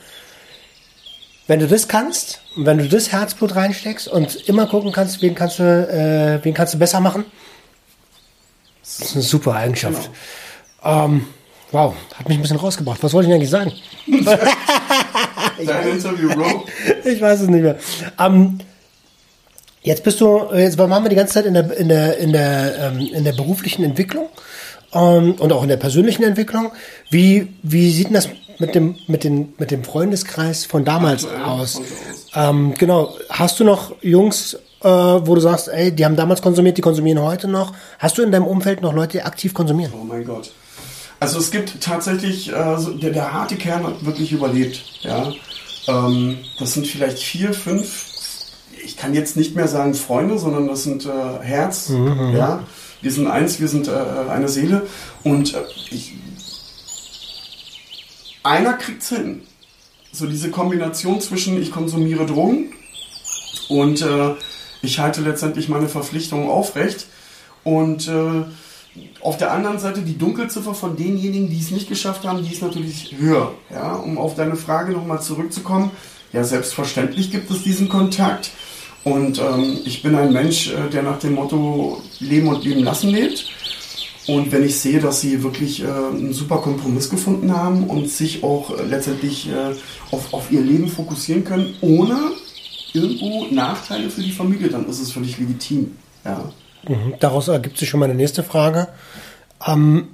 Wenn 1.46 1.60
du 1.60 1.68
das 1.68 1.86
kannst, 1.86 2.40
und 2.56 2.66
wenn 2.66 2.78
du 2.78 2.88
das 2.88 3.12
Herzblut 3.12 3.54
reinsteckst 3.54 4.08
und 4.08 4.48
immer 4.48 4.66
gucken 4.66 4.92
kannst, 4.92 5.22
wen 5.22 5.34
kannst 5.34 5.58
du, 5.58 5.62
äh, 5.62 6.44
wen 6.44 6.54
kannst 6.54 6.74
du 6.74 6.78
besser 6.78 7.00
machen, 7.00 7.24
das 8.82 9.00
ist 9.00 9.14
eine 9.14 9.22
super 9.22 9.54
Eigenschaft. 9.54 10.10
Ähm, 10.82 11.26
wow, 11.70 11.94
hat 12.14 12.28
mich 12.28 12.38
ein 12.38 12.42
bisschen 12.42 12.56
rausgebracht. 12.56 13.02
Was 13.02 13.12
wollte 13.12 13.28
ich 13.28 13.30
denn 13.30 13.36
eigentlich 13.36 13.50
sagen? 13.50 13.72
Dein 15.66 15.88
Interview, 15.88 16.28
Bro. 16.28 16.64
ich 17.04 17.20
weiß 17.20 17.40
es 17.40 17.48
nicht 17.48 17.62
mehr. 17.62 17.76
Ähm, 18.18 18.58
jetzt 19.82 20.04
bist 20.04 20.20
du, 20.20 20.48
jetzt 20.54 20.78
waren 20.78 21.02
wir 21.02 21.08
die 21.08 21.16
ganze 21.16 21.34
Zeit 21.34 21.46
in 21.46 21.54
der, 21.54 21.76
in 21.76 21.88
der, 21.88 22.18
in 22.18 22.32
der, 22.32 22.78
ähm, 22.78 22.98
in 23.12 23.24
der 23.24 23.32
beruflichen 23.32 23.84
Entwicklung 23.84 24.28
ähm, 24.92 25.34
und 25.38 25.52
auch 25.52 25.62
in 25.62 25.68
der 25.68 25.76
persönlichen 25.76 26.22
Entwicklung. 26.22 26.72
Wie, 27.10 27.52
wie 27.62 27.90
sieht 27.90 28.08
denn 28.08 28.14
das 28.14 28.28
mit 28.58 28.74
dem, 28.74 28.96
mit, 29.06 29.24
den, 29.24 29.54
mit 29.58 29.70
dem 29.70 29.84
Freundeskreis 29.84 30.64
von 30.64 30.84
damals 30.84 31.24
Aktuell 31.24 31.42
aus? 31.44 31.74
von 31.74 31.84
aus. 31.84 32.26
Ähm, 32.34 32.74
genau. 32.78 33.14
Hast 33.28 33.60
du 33.60 33.64
noch 33.64 33.94
Jungs, 34.02 34.54
äh, 34.82 34.88
wo 34.88 35.34
du 35.34 35.40
sagst, 35.40 35.68
ey, 35.68 35.92
die 35.92 36.04
haben 36.04 36.16
damals 36.16 36.42
konsumiert, 36.42 36.78
die 36.78 36.82
konsumieren 36.82 37.20
heute 37.20 37.48
noch? 37.48 37.72
Hast 37.98 38.18
du 38.18 38.22
in 38.22 38.32
deinem 38.32 38.46
Umfeld 38.46 38.82
noch 38.82 38.92
Leute, 38.92 39.18
die 39.18 39.22
aktiv 39.22 39.54
konsumieren? 39.54 39.92
Oh 40.00 40.04
mein 40.04 40.24
Gott. 40.24 40.52
Also 41.20 41.38
es 41.38 41.52
gibt 41.52 41.80
tatsächlich, 41.80 42.52
äh, 42.52 42.78
so, 42.78 42.90
der, 42.92 43.10
der 43.10 43.32
harte 43.32 43.54
Kern 43.54 43.86
hat 43.86 44.04
wirklich 44.04 44.32
überlebt. 44.32 44.82
Ja? 45.02 45.32
Ähm, 45.89 46.39
das 46.59 46.74
sind 46.74 46.87
vielleicht 46.87 47.18
vier, 47.18 47.53
fünf, 47.55 48.07
ich 48.85 48.97
kann 48.97 49.14
jetzt 49.14 49.37
nicht 49.37 49.55
mehr 49.55 49.68
sagen 49.68 49.95
Freunde, 49.95 50.39
sondern 50.39 50.68
das 50.68 50.83
sind 50.85 51.07
äh, 51.07 51.39
Herz. 51.43 51.89
Ja? 52.35 52.64
Wir 53.01 53.11
sind 53.11 53.26
eins, 53.26 53.61
wir 53.61 53.68
sind 53.68 53.89
äh, 53.89 53.93
eine 54.30 54.49
Seele. 54.49 54.87
Und 55.24 55.55
äh, 55.55 55.62
ich, 55.91 56.14
einer 58.43 58.74
kriegt's 58.74 59.09
hin. 59.09 59.43
So 60.12 60.26
diese 60.26 60.51
Kombination 60.51 61.20
zwischen 61.20 61.61
ich 61.61 61.70
konsumiere 61.70 62.26
Drogen 62.26 62.72
und 63.68 64.03
äh, 64.03 64.35
ich 64.83 64.99
halte 64.99 65.22
letztendlich 65.22 65.68
meine 65.68 65.89
Verpflichtungen 65.89 66.51
aufrecht. 66.51 67.07
Und 67.64 68.09
äh, 68.09 68.43
auf 69.20 69.38
der 69.38 69.53
anderen 69.53 69.78
Seite 69.78 70.03
die 70.03 70.18
Dunkelziffer 70.18 70.74
von 70.74 70.97
denjenigen, 70.97 71.49
die 71.49 71.59
es 71.59 71.70
nicht 71.70 71.88
geschafft 71.88 72.24
haben, 72.24 72.45
die 72.45 72.53
ist 72.53 72.62
natürlich 72.62 73.14
höher. 73.18 73.53
Ja, 73.70 73.95
um 73.95 74.18
auf 74.18 74.34
deine 74.34 74.57
Frage 74.57 74.93
nochmal 74.93 75.22
zurückzukommen. 75.22 75.90
Ja, 76.32 76.45
selbstverständlich 76.45 77.30
gibt 77.30 77.51
es 77.51 77.62
diesen 77.62 77.88
Kontakt. 77.88 78.51
Und 79.05 79.38
ähm, 79.38 79.78
ich 79.84 80.03
bin 80.03 80.14
ein 80.14 80.32
Mensch, 80.32 80.70
äh, 80.70 80.90
der 80.90 81.03
nach 81.03 81.18
dem 81.18 81.34
Motto 81.34 82.01
Leben 82.20 82.49
und 82.49 82.64
Leben 82.64 82.84
lassen 82.84 83.11
lebt. 83.11 83.47
Und 84.28 84.53
wenn 84.53 84.64
ich 84.64 84.78
sehe, 84.78 85.01
dass 85.01 85.20
sie 85.20 85.43
wirklich 85.43 85.82
äh, 85.82 85.86
einen 85.86 86.32
super 86.32 86.59
Kompromiss 86.59 87.11
gefunden 87.11 87.57
haben 87.57 87.88
und 87.88 88.09
sich 88.09 88.45
auch 88.45 88.78
äh, 88.78 88.84
letztendlich 88.84 89.49
äh, 89.49 89.74
auf, 90.12 90.32
auf 90.32 90.53
ihr 90.53 90.61
Leben 90.61 90.88
fokussieren 90.88 91.45
können, 91.45 91.74
ohne 91.80 92.16
irgendwo 92.93 93.47
Nachteile 93.53 94.11
für 94.11 94.22
die 94.22 94.30
Familie, 94.30 94.68
dann 94.68 94.88
ist 94.88 95.01
es 95.01 95.11
völlig 95.11 95.38
legitim. 95.38 95.97
Ja. 96.24 96.53
Mhm. 96.89 97.14
Daraus 97.20 97.49
ergibt 97.49 97.78
sich 97.78 97.89
schon 97.89 98.01
meine 98.01 98.14
nächste 98.14 98.43
Frage. 98.43 98.89
Ähm, 99.66 100.09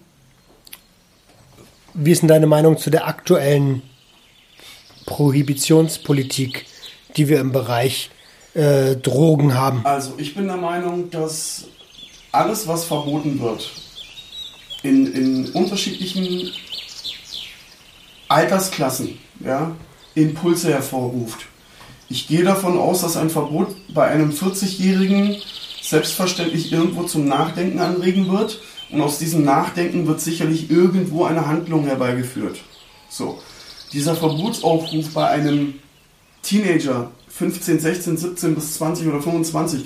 wie 1.95 2.13
ist 2.13 2.23
denn 2.23 2.29
deine 2.29 2.47
Meinung 2.47 2.79
zu 2.79 2.91
der 2.91 3.07
aktuellen 3.09 3.83
Prohibitionspolitik, 5.07 6.67
die 7.17 7.29
wir 7.29 7.41
im 7.41 7.53
Bereich 7.53 8.11
äh, 8.55 8.97
Drogen 8.97 9.55
haben? 9.55 9.85
Also 9.85 10.15
ich 10.19 10.35
bin 10.35 10.47
der 10.47 10.57
Meinung, 10.57 11.11
dass 11.11 11.65
alles, 12.31 12.69
was 12.69 12.85
verboten 12.85 13.41
wird, 13.41 13.71
in, 14.83 15.13
in 15.13 15.51
unterschiedlichen 15.53 16.53
Altersklassen 18.29 19.19
ja, 19.41 19.75
Impulse 20.15 20.73
hervorruft. 20.73 21.47
Ich 22.11 22.29
gehe 22.29 22.45
davon 22.45 22.79
aus, 22.79 23.01
dass 23.01 23.17
ein 23.17 23.31
Verbot 23.31 23.75
bei 23.93 24.07
einem 24.07 24.31
40-Jährigen 24.31 25.37
selbstverständlich 25.89 26.73
irgendwo 26.73 27.05
zum 27.05 27.27
Nachdenken 27.27 27.79
anregen 27.79 28.31
wird. 28.31 28.61
Und 28.91 29.01
aus 29.01 29.19
diesem 29.19 29.45
Nachdenken 29.45 30.07
wird 30.07 30.21
sicherlich 30.21 30.71
irgendwo 30.71 31.25
eine 31.25 31.47
Handlung 31.47 31.85
herbeigeführt. 31.85 32.59
So. 33.09 33.39
Dieser 33.93 34.15
Verbotsaufruf 34.15 35.15
bei 35.15 35.29
einem 35.29 35.75
Teenager, 36.43 37.11
15, 37.29 37.81
16, 37.81 38.17
17 38.17 38.55
bis 38.55 38.75
20 38.75 39.07
oder 39.09 39.23
25, 39.23 39.85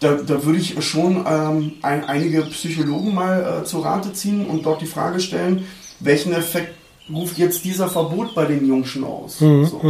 da, 0.00 0.14
da 0.14 0.44
würde 0.44 0.58
ich 0.58 0.82
schon 0.84 1.24
ähm, 1.26 1.72
ein, 1.82 2.04
einige 2.04 2.42
Psychologen 2.42 3.14
mal 3.14 3.60
äh, 3.62 3.64
zu 3.64 3.80
Rate 3.80 4.12
ziehen 4.12 4.46
und 4.46 4.66
dort 4.66 4.82
die 4.82 4.86
Frage 4.86 5.20
stellen, 5.20 5.64
welchen 6.00 6.32
Effekt 6.32 6.74
ruft 7.10 7.38
jetzt 7.38 7.64
dieser 7.64 7.88
Verbot 7.88 8.34
bei 8.34 8.44
den 8.44 8.66
Jungschen 8.66 9.04
aus? 9.04 9.38
so. 9.64 9.80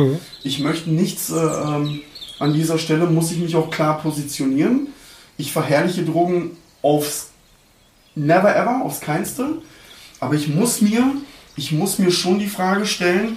Ich 0.45 0.61
möchte 0.61 0.91
nichts, 0.91 1.31
äh, 1.31 1.37
ähm, 1.37 2.01
an 2.39 2.53
dieser 2.53 2.79
Stelle 2.79 3.07
muss 3.07 3.33
ich 3.33 3.39
mich 3.39 3.57
auch 3.57 3.71
klar 3.71 3.99
positionieren. 4.01 4.89
Ich 5.37 5.53
verherrliche 5.53 6.05
Drogen 6.05 6.57
aufs 6.83 7.29
Never 8.15 8.55
ever, 8.55 8.83
aufs 8.85 9.01
Keinste. 9.01 9.63
Aber 10.21 10.35
ich 10.35 10.49
muss 10.49 10.81
mir, 10.81 11.03
ich 11.57 11.73
muss 11.73 11.99
mir 11.99 12.11
schon 12.11 12.39
die 12.39 12.49
Frage 12.49 12.87
stellen, 12.87 13.37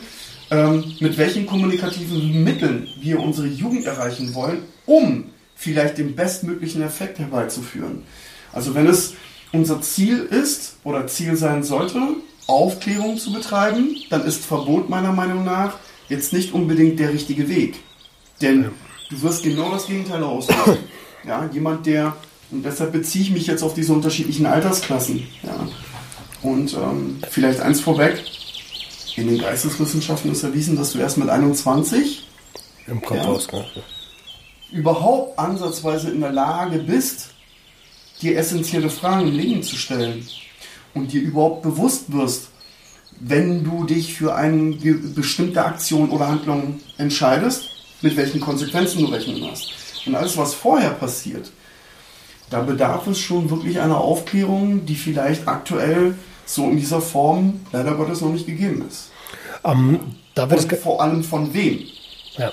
ähm, 0.52 0.84
mit 1.00 1.18
welchen 1.18 1.46
kommunikativen 1.46 2.44
Mitteln 2.44 2.88
wir 3.00 3.20
unsere 3.20 3.48
Jugend 3.48 3.86
erreichen 3.86 4.36
wollen, 4.36 4.64
um 4.86 5.26
vielleicht 5.56 5.98
den 5.98 6.16
bestmöglichen 6.16 6.82
Effekt 6.82 7.18
herbeizuführen. 7.18 8.04
Also 8.54 8.76
wenn 8.76 8.88
es 8.88 9.14
unser 9.52 9.82
Ziel 9.82 10.20
ist 10.20 10.76
oder 10.84 11.08
Ziel 11.08 11.36
sein 11.38 11.64
sollte, 11.64 12.00
Aufklärung 12.48 13.18
zu 13.18 13.34
betreiben, 13.34 13.96
dann 14.10 14.24
ist 14.26 14.46
Verbot 14.46 14.90
meiner 14.90 15.12
Meinung 15.12 15.44
nach 15.44 15.78
jetzt 16.10 16.34
nicht 16.34 16.54
unbedingt 16.54 17.00
der 17.00 17.12
richtige 17.12 17.50
Weg. 17.50 17.80
Denn 18.42 18.70
du 19.10 19.22
wirst 19.22 19.44
genau 19.44 19.72
das 19.72 19.88
Gegenteil 19.88 20.22
auslösen. 20.24 20.78
Ja, 21.28 21.50
jemand, 21.52 21.86
der, 21.86 22.16
und 22.52 22.64
deshalb 22.64 22.92
beziehe 22.92 23.24
ich 23.24 23.32
mich 23.32 23.48
jetzt 23.48 23.64
auf 23.64 23.74
diese 23.74 23.94
unterschiedlichen 23.94 24.46
Altersklassen. 24.46 25.28
Ja. 25.44 25.68
Und 26.42 26.74
ähm, 26.74 27.18
vielleicht 27.30 27.60
eins 27.60 27.80
vorweg, 27.80 28.24
in 29.16 29.28
den 29.28 29.40
Geisteswissenschaften 29.40 30.32
ist 30.32 30.44
erwiesen, 30.44 30.76
dass 30.76 30.92
du 30.92 31.00
erst 31.00 31.18
mit 31.18 31.30
21 31.30 32.28
Im 32.88 33.02
Ja. 33.10 33.66
überhaupt 34.72 35.40
ansatzweise 35.40 36.12
in 36.12 36.20
der 36.22 36.32
Lage 36.32 36.80
bist, 36.80 37.30
dir 38.22 38.38
essentielle 38.38 38.90
Fragen 38.90 39.28
im 39.28 39.36
Leben 39.36 39.64
zu 39.64 39.76
stellen 39.78 40.28
und 40.94 41.12
dir 41.14 41.22
überhaupt 41.22 41.64
bewusst 41.64 42.12
wirst, 42.12 42.50
wenn 43.20 43.64
du 43.64 43.86
dich 43.86 44.14
für 44.14 44.36
eine 44.36 44.74
bestimmte 45.16 45.64
Aktion 45.64 46.10
oder 46.10 46.28
Handlung 46.28 46.82
entscheidest, 46.98 47.70
mit 48.02 48.16
welchen 48.18 48.42
Konsequenzen 48.42 49.02
du 49.02 49.08
rechnen 49.08 49.50
hast. 49.50 49.70
Und 50.06 50.16
alles, 50.16 50.38
was 50.38 50.54
vorher 50.54 50.92
passiert, 50.92 51.52
da 52.50 52.62
bedarf 52.62 53.08
es 53.08 53.20
schon 53.20 53.50
wirklich 53.50 53.80
einer 53.80 53.98
Aufklärung, 53.98 54.86
die 54.86 54.96
vielleicht 54.96 55.48
aktuell 55.48 56.16
so 56.46 56.70
in 56.70 56.78
dieser 56.78 57.02
Form 57.02 57.62
leider 57.72 57.96
Gottes 57.96 58.22
noch 58.22 58.32
nicht 58.32 58.46
gegeben 58.46 58.86
ist. 58.88 59.10
Ähm, 59.64 60.00
da 60.36 60.50
wird 60.50 60.72
Und 60.72 60.80
vor 60.80 61.02
allem 61.02 61.24
von 61.24 61.54
wem? 61.54 61.80
ja, 62.38 62.52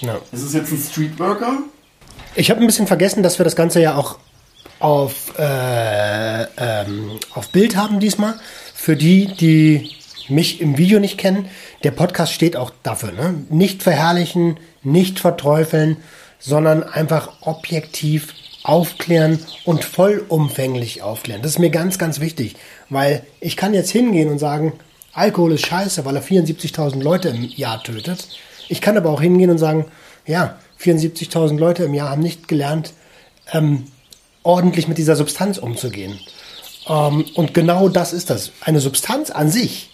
ja. 0.00 0.18
Ist 0.32 0.42
es 0.42 0.52
jetzt 0.52 0.72
ein 0.72 0.78
Streetworker? 0.78 1.58
Ich 2.34 2.50
habe 2.50 2.60
ein 2.60 2.66
bisschen 2.66 2.86
vergessen, 2.86 3.22
dass 3.22 3.38
wir 3.38 3.44
das 3.44 3.56
Ganze 3.56 3.80
ja 3.80 3.96
auch 3.96 4.18
auf, 4.78 5.38
äh, 5.38 6.42
ähm, 6.42 7.18
auf 7.34 7.48
Bild 7.50 7.76
haben 7.76 8.00
diesmal. 8.00 8.34
Für 8.74 8.96
die, 8.96 9.26
die 9.26 9.90
mich 10.28 10.60
im 10.60 10.78
Video 10.78 11.00
nicht 11.00 11.18
kennen, 11.18 11.48
der 11.82 11.90
Podcast 11.90 12.32
steht 12.32 12.56
auch 12.56 12.72
dafür. 12.82 13.12
Ne? 13.12 13.44
Nicht 13.50 13.82
verherrlichen, 13.82 14.58
nicht 14.82 15.18
verteufeln, 15.18 15.96
sondern 16.40 16.82
einfach 16.82 17.32
objektiv 17.42 18.34
aufklären 18.62 19.38
und 19.64 19.84
vollumfänglich 19.84 21.02
aufklären. 21.02 21.42
Das 21.42 21.52
ist 21.52 21.58
mir 21.58 21.70
ganz, 21.70 21.98
ganz 21.98 22.20
wichtig, 22.20 22.56
weil 22.88 23.24
ich 23.40 23.56
kann 23.56 23.74
jetzt 23.74 23.90
hingehen 23.90 24.28
und 24.30 24.38
sagen, 24.38 24.74
Alkohol 25.12 25.52
ist 25.52 25.66
scheiße, 25.66 26.04
weil 26.04 26.16
er 26.16 26.22
74.000 26.22 27.02
Leute 27.02 27.28
im 27.28 27.44
Jahr 27.44 27.82
tötet. 27.82 28.28
Ich 28.68 28.80
kann 28.80 28.96
aber 28.96 29.10
auch 29.10 29.20
hingehen 29.20 29.50
und 29.50 29.58
sagen, 29.58 29.86
ja, 30.26 30.58
74.000 30.80 31.58
Leute 31.58 31.84
im 31.84 31.94
Jahr 31.94 32.10
haben 32.10 32.22
nicht 32.22 32.48
gelernt, 32.48 32.92
ähm, 33.52 33.86
ordentlich 34.42 34.88
mit 34.88 34.98
dieser 34.98 35.16
Substanz 35.16 35.58
umzugehen. 35.58 36.18
Ähm, 36.88 37.24
und 37.34 37.54
genau 37.54 37.88
das 37.88 38.12
ist 38.12 38.30
das. 38.30 38.52
Eine 38.60 38.80
Substanz 38.80 39.30
an 39.30 39.50
sich 39.50 39.89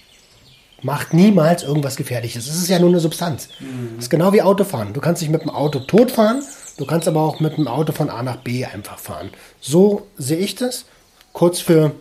macht 0.82 1.14
niemals 1.14 1.62
irgendwas 1.62 1.96
Gefährliches. 1.96 2.46
Es 2.46 2.56
ist 2.56 2.68
ja 2.68 2.78
nur 2.78 2.90
eine 2.90 3.00
Substanz. 3.00 3.48
Mhm. 3.60 3.96
Das 3.96 4.04
ist 4.04 4.10
genau 4.10 4.32
wie 4.32 4.42
Autofahren. 4.42 4.92
Du 4.92 5.00
kannst 5.00 5.22
dich 5.22 5.28
mit 5.28 5.42
dem 5.42 5.50
Auto 5.50 5.80
totfahren, 5.80 6.42
du 6.76 6.86
kannst 6.86 7.08
aber 7.08 7.22
auch 7.22 7.40
mit 7.40 7.56
dem 7.56 7.68
Auto 7.68 7.92
von 7.92 8.10
A 8.10 8.22
nach 8.22 8.36
B 8.36 8.64
einfach 8.64 8.98
fahren. 8.98 9.30
So 9.60 10.06
sehe 10.16 10.38
ich 10.38 10.54
das. 10.54 10.84
Kurz 11.32 11.60
für, 11.60 11.92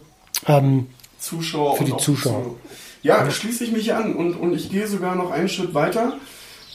ähm, 0.48 0.88
Zuschauer 1.20 1.78
für 1.78 1.84
die 1.86 1.98
Zuschauer. 1.98 2.56
Ja, 3.02 3.30
schließe 3.30 3.64
ich 3.64 3.72
mich 3.72 3.94
an 3.94 4.16
und, 4.16 4.36
und 4.36 4.54
ich 4.54 4.72
gehe 4.72 4.88
sogar 4.88 5.16
noch 5.16 5.32
einen 5.32 5.50
Schritt 5.50 5.74
weiter 5.74 6.14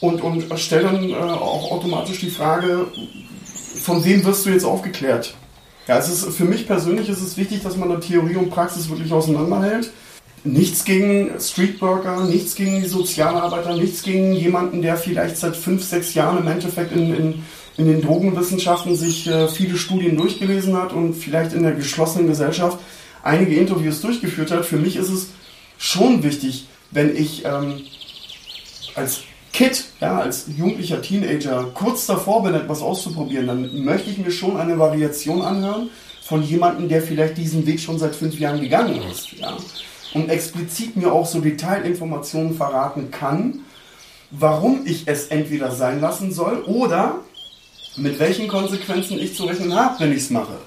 und, 0.00 0.22
und 0.22 0.58
stelle 0.58 0.84
dann 0.84 1.10
äh, 1.10 1.14
auch 1.14 1.70
automatisch 1.72 2.20
die 2.20 2.30
Frage, 2.30 2.86
von 3.82 4.04
wem 4.04 4.24
wirst 4.24 4.46
du 4.46 4.50
jetzt 4.50 4.64
aufgeklärt? 4.64 5.34
Ja, 5.86 5.98
es 5.98 6.08
ist, 6.08 6.36
für 6.36 6.44
mich 6.44 6.66
persönlich 6.66 7.08
ist 7.08 7.20
es 7.20 7.36
wichtig, 7.36 7.62
dass 7.62 7.76
man 7.76 7.88
da 7.88 7.96
Theorie 7.96 8.36
und 8.36 8.50
Praxis 8.50 8.88
wirklich 8.88 9.12
auseinanderhält. 9.12 9.90
Nichts 10.42 10.84
gegen 10.84 11.30
Streetworker, 11.38 12.24
nichts 12.24 12.54
gegen 12.54 12.80
die 12.80 12.88
Sozialarbeiter, 12.88 13.76
nichts 13.76 14.02
gegen 14.02 14.32
jemanden, 14.32 14.80
der 14.80 14.96
vielleicht 14.96 15.36
seit 15.36 15.54
fünf, 15.54 15.84
sechs 15.84 16.14
Jahren 16.14 16.38
im 16.38 16.48
Endeffekt 16.48 16.92
in, 16.92 17.14
in, 17.14 17.42
in 17.76 17.86
den 17.86 18.00
Drogenwissenschaften 18.00 18.96
sich 18.96 19.26
äh, 19.26 19.48
viele 19.48 19.76
Studien 19.76 20.16
durchgelesen 20.16 20.76
hat 20.76 20.92
und 20.94 21.14
vielleicht 21.14 21.52
in 21.52 21.62
der 21.62 21.72
geschlossenen 21.72 22.26
Gesellschaft 22.26 22.78
einige 23.22 23.56
Interviews 23.56 24.00
durchgeführt 24.00 24.50
hat. 24.50 24.64
Für 24.64 24.78
mich 24.78 24.96
ist 24.96 25.10
es 25.10 25.28
schon 25.76 26.22
wichtig, 26.22 26.66
wenn 26.90 27.14
ich 27.14 27.44
ähm, 27.44 27.82
als 28.94 29.20
Kid, 29.52 29.84
ja, 30.00 30.18
als 30.20 30.46
jugendlicher 30.56 31.02
Teenager 31.02 31.70
kurz 31.74 32.06
davor 32.06 32.44
bin, 32.44 32.54
etwas 32.54 32.80
auszuprobieren, 32.82 33.46
dann 33.46 33.84
möchte 33.84 34.10
ich 34.10 34.18
mir 34.18 34.30
schon 34.30 34.56
eine 34.56 34.78
Variation 34.78 35.42
anhören 35.42 35.90
von 36.22 36.42
jemandem, 36.42 36.88
der 36.88 37.02
vielleicht 37.02 37.36
diesen 37.36 37.66
Weg 37.66 37.80
schon 37.80 37.98
seit 37.98 38.14
fünf 38.14 38.38
Jahren 38.38 38.60
gegangen 38.60 39.02
ist. 39.10 39.32
Ja, 39.32 39.56
und 40.14 40.28
explizit 40.28 40.96
mir 40.96 41.12
auch 41.12 41.26
so 41.26 41.40
Detailinformationen 41.40 42.54
verraten 42.54 43.10
kann, 43.10 43.60
warum 44.30 44.82
ich 44.84 45.06
es 45.06 45.28
entweder 45.28 45.70
sein 45.70 46.00
lassen 46.00 46.32
soll 46.32 46.62
oder 46.62 47.16
mit 47.96 48.18
welchen 48.18 48.48
Konsequenzen 48.48 49.18
ich 49.18 49.36
zu 49.36 49.44
rechnen 49.44 49.74
habe, 49.74 50.00
wenn 50.00 50.12
ich 50.12 50.18
es 50.18 50.30
mache. 50.30 50.58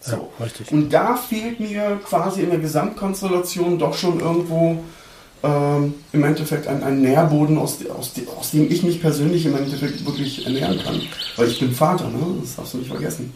So. 0.00 0.30
Ja, 0.38 0.46
und 0.70 0.90
da 0.92 1.16
fehlt 1.16 1.60
mir 1.60 2.00
quasi 2.04 2.42
in 2.42 2.50
der 2.50 2.58
Gesamtkonstellation 2.58 3.78
doch 3.78 3.94
schon 3.94 4.20
irgendwo 4.20 4.78
ähm, 5.42 5.94
im 6.12 6.24
Endeffekt 6.24 6.66
ein, 6.66 6.82
ein 6.82 7.00
Nährboden, 7.00 7.58
aus, 7.58 7.78
aus, 7.86 8.12
aus, 8.38 8.50
dem 8.50 8.70
ich 8.70 8.82
mich 8.82 9.00
persönlich 9.00 9.46
im 9.46 9.56
Endeffekt 9.56 10.04
wirklich 10.04 10.46
ernähren 10.46 10.78
kann. 10.82 11.00
Weil 11.36 11.48
ich 11.48 11.58
bin 11.58 11.72
Vater, 11.72 12.08
ne? 12.08 12.18
das 12.40 12.56
darfst 12.56 12.74
du 12.74 12.78
nicht 12.78 12.90
vergessen. 12.90 13.32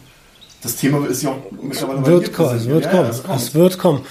Das 0.63 0.77
Thema 0.77 1.05
ist 1.05 1.21
ja 1.23 1.31
auch 1.31 1.51
mittlerweile 1.61 2.05
wird 2.05 2.33
kommen, 2.33 2.65
wird 2.65 2.85
ja, 2.85 2.91
kommen, 2.91 3.09
es 3.09 3.23
kommt. 3.23 3.53
wird 3.53 3.77
kommen. 3.77 4.05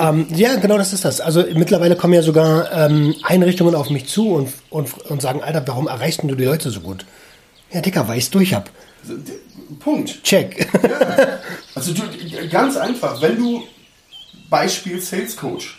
Ähm, 0.00 0.26
ja, 0.34 0.56
genau, 0.56 0.78
das 0.78 0.94
ist 0.94 1.04
das. 1.04 1.20
Also 1.20 1.44
mittlerweile 1.54 1.96
kommen 1.96 2.14
ja 2.14 2.22
sogar 2.22 2.72
ähm, 2.72 3.14
Einrichtungen 3.22 3.74
auf 3.74 3.90
mich 3.90 4.08
zu 4.08 4.30
und, 4.30 4.52
und, 4.70 4.98
und 5.10 5.20
sagen, 5.20 5.42
Alter, 5.42 5.62
warum 5.66 5.86
erreichst 5.86 6.22
du 6.22 6.34
die 6.34 6.44
Leute 6.44 6.70
so 6.70 6.80
gut? 6.80 7.04
Ja, 7.70 7.82
Dicker, 7.82 8.08
weil 8.08 8.18
ich 8.18 8.30
durch 8.30 8.54
hab. 8.54 8.70
Punkt. 9.80 10.22
Check. 10.22 10.66
Ja. 10.82 11.38
Also 11.74 11.92
du, 11.92 12.02
ganz 12.50 12.76
einfach, 12.76 13.20
wenn 13.20 13.36
du 13.36 13.62
Beispiel 14.48 15.00
Sales 15.00 15.36
Coach, 15.36 15.78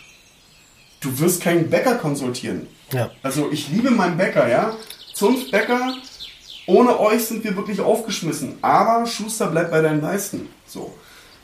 du 1.00 1.18
wirst 1.18 1.42
keinen 1.42 1.68
Bäcker 1.68 1.96
konsultieren. 1.96 2.68
Ja. 2.92 3.10
Also 3.22 3.50
ich 3.50 3.68
liebe 3.68 3.90
meinen 3.90 4.16
Bäcker, 4.16 4.48
ja. 4.48 4.76
Zunftbäcker, 5.12 5.94
ohne 6.70 7.00
euch 7.00 7.24
sind 7.24 7.42
wir 7.42 7.56
wirklich 7.56 7.80
aufgeschmissen. 7.80 8.54
Aber 8.62 9.06
Schuster 9.06 9.48
bleibt 9.48 9.72
bei 9.72 9.82
deinen 9.82 10.00
Leisten. 10.00 10.48
So. 10.66 10.94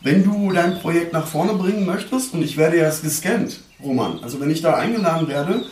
Wenn 0.02 0.22
du 0.22 0.52
dein 0.52 0.78
Projekt 0.78 1.12
nach 1.12 1.26
vorne 1.26 1.54
bringen 1.54 1.84
möchtest, 1.84 2.32
und 2.32 2.42
ich 2.42 2.56
werde 2.56 2.76
erst 2.76 3.02
gescannt, 3.02 3.60
Roman, 3.82 4.20
also 4.22 4.40
wenn 4.40 4.50
ich 4.50 4.62
da 4.62 4.74
eingeladen 4.74 5.26
werde, 5.26 5.64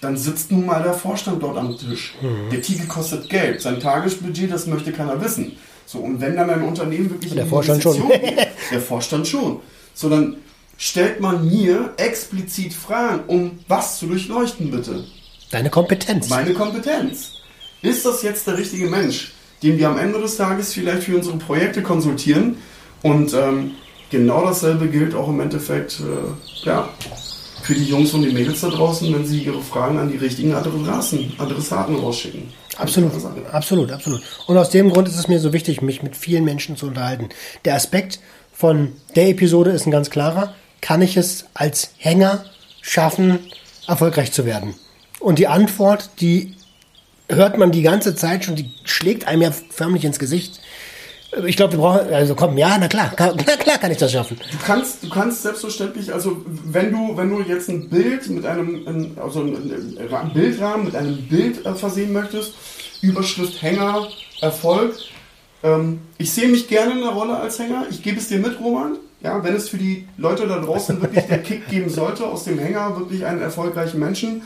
dann 0.00 0.16
sitzt 0.16 0.52
nun 0.52 0.64
mal 0.64 0.82
der 0.82 0.94
Vorstand 0.94 1.42
dort 1.42 1.56
am 1.58 1.76
Tisch. 1.76 2.14
Mhm. 2.22 2.50
Der 2.50 2.62
Titel 2.62 2.86
kostet 2.86 3.28
Geld. 3.28 3.60
Sein 3.60 3.80
Tagesbudget, 3.80 4.52
das 4.52 4.66
möchte 4.66 4.92
keiner 4.92 5.20
wissen. 5.20 5.56
So, 5.86 5.98
und 5.98 6.20
wenn 6.20 6.36
dann 6.36 6.48
ein 6.48 6.62
Unternehmen 6.62 7.10
wirklich. 7.10 7.34
Der 7.34 7.46
Vorstand 7.46 7.82
schon. 7.82 8.08
Geht, 8.08 8.48
der 8.70 8.80
Vorstand 8.80 9.26
schon. 9.26 9.60
So, 9.92 10.08
dann 10.08 10.36
stellt 10.78 11.20
man 11.20 11.48
mir 11.48 11.92
explizit 11.96 12.72
Fragen, 12.72 13.24
um 13.26 13.58
was 13.66 13.98
zu 13.98 14.06
durchleuchten, 14.06 14.70
bitte. 14.70 15.04
Deine 15.50 15.68
Kompetenz. 15.68 16.28
Meine 16.28 16.54
Kompetenz. 16.54 17.39
Ist 17.82 18.04
das 18.04 18.22
jetzt 18.22 18.46
der 18.46 18.58
richtige 18.58 18.86
Mensch, 18.86 19.32
den 19.62 19.78
wir 19.78 19.88
am 19.88 19.98
Ende 19.98 20.20
des 20.20 20.36
Tages 20.36 20.72
vielleicht 20.74 21.04
für 21.04 21.16
unsere 21.16 21.36
Projekte 21.38 21.82
konsultieren? 21.82 22.56
Und 23.02 23.32
ähm, 23.32 23.72
genau 24.10 24.44
dasselbe 24.44 24.88
gilt 24.88 25.14
auch 25.14 25.28
im 25.28 25.40
Endeffekt 25.40 26.00
äh, 26.00 26.66
ja, 26.66 26.90
für 27.62 27.74
die 27.74 27.84
Jungs 27.84 28.12
und 28.12 28.22
die 28.22 28.32
Mädels 28.32 28.60
da 28.60 28.68
draußen, 28.68 29.12
wenn 29.14 29.26
sie 29.26 29.42
ihre 29.42 29.62
Fragen 29.62 29.98
an 29.98 30.10
die 30.10 30.18
richtigen 30.18 30.52
Adressaten, 30.54 31.32
Adressaten 31.38 31.96
rausschicken. 31.96 32.52
Absolut, 32.76 33.12
absolut, 33.52 33.92
absolut. 33.92 34.22
Und 34.46 34.56
aus 34.56 34.70
dem 34.70 34.90
Grund 34.90 35.08
ist 35.08 35.18
es 35.18 35.28
mir 35.28 35.38
so 35.40 35.52
wichtig, 35.52 35.82
mich 35.82 36.02
mit 36.02 36.16
vielen 36.16 36.44
Menschen 36.44 36.76
zu 36.76 36.86
unterhalten. 36.86 37.28
Der 37.64 37.74
Aspekt 37.74 38.20
von 38.52 38.92
der 39.16 39.28
Episode 39.28 39.70
ist 39.70 39.86
ein 39.86 39.90
ganz 39.90 40.10
klarer. 40.10 40.54
Kann 40.80 41.02
ich 41.02 41.16
es 41.16 41.46
als 41.54 41.90
Hänger 41.98 42.44
schaffen, 42.80 43.38
erfolgreich 43.86 44.32
zu 44.32 44.46
werden? 44.46 44.74
Und 45.18 45.38
die 45.38 45.46
Antwort, 45.46 46.10
die 46.20 46.54
hört 47.30 47.58
man 47.58 47.72
die 47.72 47.82
ganze 47.82 48.14
Zeit 48.14 48.44
schon, 48.44 48.56
die 48.56 48.70
schlägt 48.84 49.26
einem 49.26 49.42
ja 49.42 49.50
förmlich 49.70 50.04
ins 50.04 50.18
Gesicht. 50.18 50.60
Ich 51.46 51.56
glaube, 51.56 51.74
wir 51.74 51.78
brauchen, 51.78 52.12
also 52.12 52.34
komm, 52.34 52.58
ja, 52.58 52.76
na 52.78 52.88
klar, 52.88 53.12
na 53.18 53.56
klar 53.56 53.78
kann 53.78 53.92
ich 53.92 53.98
das 53.98 54.12
schaffen. 54.12 54.36
Du 54.50 54.58
kannst, 54.64 55.04
du 55.04 55.08
kannst 55.08 55.42
selbstverständlich, 55.42 56.12
also 56.12 56.44
wenn 56.46 56.90
du, 56.90 57.16
wenn 57.16 57.30
du 57.30 57.40
jetzt 57.42 57.68
ein 57.68 57.88
Bild 57.88 58.28
mit 58.30 58.44
einem, 58.44 59.16
also 59.22 59.40
ein 59.42 60.32
Bildrahmen 60.34 60.86
mit 60.86 60.96
einem 60.96 61.16
Bild 61.28 61.64
äh, 61.64 61.74
versehen 61.74 62.12
möchtest, 62.12 62.54
Überschrift 63.00 63.62
Hänger, 63.62 64.08
Erfolg, 64.40 64.94
ähm, 65.62 66.00
ich 66.18 66.32
sehe 66.32 66.48
mich 66.48 66.68
gerne 66.68 66.92
in 66.92 67.00
der 67.00 67.10
Rolle 67.10 67.36
als 67.36 67.58
Hänger. 67.58 67.86
Ich 67.90 68.02
gebe 68.02 68.18
es 68.18 68.28
dir 68.28 68.38
mit, 68.38 68.58
Roman. 68.60 68.96
Ja, 69.22 69.44
wenn 69.44 69.54
es 69.54 69.68
für 69.68 69.76
die 69.76 70.08
Leute 70.16 70.46
da 70.46 70.58
draußen 70.58 71.00
wirklich 71.02 71.26
der 71.26 71.42
Kick 71.42 71.68
geben 71.68 71.90
sollte, 71.90 72.26
aus 72.26 72.44
dem 72.44 72.58
Hänger 72.58 72.98
wirklich 72.98 73.26
einen 73.26 73.42
erfolgreichen 73.42 74.00
Menschen, 74.00 74.42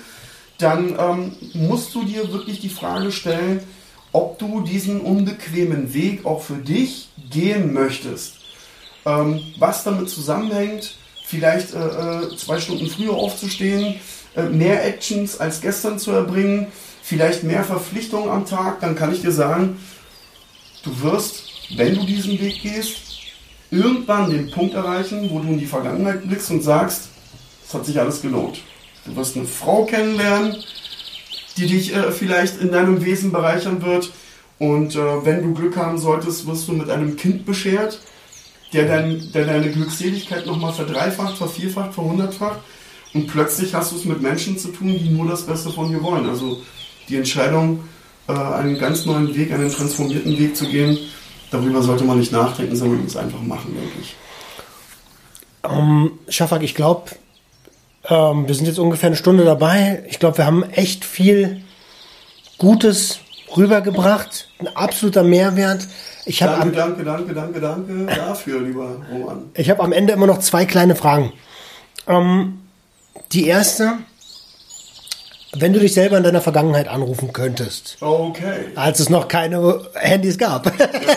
dann 0.58 0.96
ähm, 0.98 1.32
musst 1.54 1.94
du 1.94 2.04
dir 2.04 2.32
wirklich 2.32 2.60
die 2.60 2.68
Frage 2.68 3.10
stellen, 3.10 3.60
ob 4.12 4.38
du 4.38 4.60
diesen 4.60 5.00
unbequemen 5.00 5.92
Weg 5.92 6.24
auch 6.24 6.42
für 6.42 6.56
dich 6.56 7.08
gehen 7.30 7.72
möchtest. 7.72 8.36
Ähm, 9.04 9.40
was 9.58 9.84
damit 9.84 10.08
zusammenhängt, 10.08 10.96
vielleicht 11.26 11.74
äh, 11.74 11.78
äh, 11.78 12.36
zwei 12.36 12.60
Stunden 12.60 12.88
früher 12.88 13.14
aufzustehen, 13.14 13.96
äh, 14.36 14.44
mehr 14.44 14.84
Actions 14.86 15.40
als 15.40 15.60
gestern 15.60 15.98
zu 15.98 16.12
erbringen, 16.12 16.68
vielleicht 17.02 17.42
mehr 17.42 17.64
Verpflichtungen 17.64 18.30
am 18.30 18.46
Tag, 18.46 18.80
dann 18.80 18.94
kann 18.94 19.12
ich 19.12 19.20
dir 19.20 19.32
sagen, 19.32 19.78
du 20.84 21.02
wirst, 21.02 21.44
wenn 21.76 21.94
du 21.94 22.04
diesen 22.04 22.38
Weg 22.40 22.62
gehst, 22.62 22.96
irgendwann 23.70 24.30
den 24.30 24.50
Punkt 24.50 24.74
erreichen, 24.74 25.28
wo 25.30 25.40
du 25.40 25.48
in 25.48 25.58
die 25.58 25.66
Vergangenheit 25.66 26.26
blickst 26.26 26.50
und 26.50 26.62
sagst, 26.62 27.08
es 27.66 27.74
hat 27.74 27.84
sich 27.84 27.98
alles 27.98 28.22
gelohnt. 28.22 28.60
Du 29.04 29.16
wirst 29.16 29.36
eine 29.36 29.46
Frau 29.46 29.84
kennenlernen, 29.84 30.56
die 31.56 31.66
dich 31.66 31.94
äh, 31.94 32.10
vielleicht 32.10 32.60
in 32.60 32.72
deinem 32.72 33.04
Wesen 33.04 33.32
bereichern 33.32 33.82
wird. 33.82 34.10
Und 34.58 34.94
äh, 34.94 35.24
wenn 35.24 35.42
du 35.42 35.54
Glück 35.54 35.76
haben 35.76 35.98
solltest, 35.98 36.46
wirst 36.46 36.68
du 36.68 36.72
mit 36.72 36.88
einem 36.90 37.16
Kind 37.16 37.44
beschert, 37.44 38.00
der, 38.72 38.86
dein, 38.86 39.32
der 39.32 39.46
deine 39.46 39.70
Glückseligkeit 39.70 40.46
nochmal 40.46 40.72
verdreifacht, 40.72 41.36
vervierfacht, 41.36 41.94
verhundertfacht. 41.94 42.60
Und 43.12 43.28
plötzlich 43.28 43.74
hast 43.74 43.92
du 43.92 43.96
es 43.96 44.04
mit 44.04 44.20
Menschen 44.20 44.58
zu 44.58 44.68
tun, 44.68 44.88
die 44.88 45.08
nur 45.08 45.28
das 45.28 45.46
Beste 45.46 45.70
von 45.70 45.88
dir 45.88 46.02
wollen. 46.02 46.28
Also 46.28 46.62
die 47.08 47.16
Entscheidung, 47.16 47.80
äh, 48.28 48.32
einen 48.32 48.78
ganz 48.78 49.04
neuen 49.04 49.34
Weg, 49.36 49.52
einen 49.52 49.70
transformierten 49.70 50.38
Weg 50.38 50.56
zu 50.56 50.66
gehen, 50.66 50.98
darüber 51.50 51.82
sollte 51.82 52.04
man 52.04 52.18
nicht 52.18 52.32
nachdenken, 52.32 52.74
sondern 52.74 53.04
es 53.06 53.16
einfach 53.16 53.40
machen, 53.42 53.74
denke 53.74 53.94
ich. 54.00 54.16
Ähm, 55.62 56.12
Schafak, 56.28 56.62
ich 56.62 56.74
glaube, 56.74 57.10
ähm, 58.08 58.46
wir 58.46 58.54
sind 58.54 58.66
jetzt 58.66 58.78
ungefähr 58.78 59.08
eine 59.08 59.16
Stunde 59.16 59.44
dabei. 59.44 60.04
Ich 60.08 60.18
glaube, 60.18 60.38
wir 60.38 60.46
haben 60.46 60.62
echt 60.70 61.04
viel 61.04 61.62
Gutes 62.58 63.20
rübergebracht. 63.56 64.48
Ein 64.58 64.68
absoluter 64.68 65.22
Mehrwert. 65.22 65.86
Ich 66.26 66.38
danke, 66.38 66.62
am, 66.62 66.72
danke, 66.72 67.04
danke, 67.04 67.34
danke, 67.34 67.60
danke 67.60 68.06
dafür, 68.06 68.60
lieber 68.60 68.96
Roman. 69.12 69.50
Ich 69.54 69.70
habe 69.70 69.82
am 69.82 69.92
Ende 69.92 70.12
immer 70.12 70.26
noch 70.26 70.38
zwei 70.38 70.64
kleine 70.64 70.96
Fragen. 70.96 71.32
Ähm, 72.06 72.60
die 73.32 73.46
erste, 73.46 73.94
wenn 75.52 75.72
du 75.72 75.80
dich 75.80 75.94
selber 75.94 76.16
in 76.16 76.24
deiner 76.24 76.40
Vergangenheit 76.40 76.88
anrufen 76.88 77.32
könntest. 77.32 77.98
Okay. 78.00 78.72
Als 78.74 79.00
es 79.00 79.10
noch 79.10 79.28
keine 79.28 79.80
Handys 79.94 80.38
gab. 80.38 80.72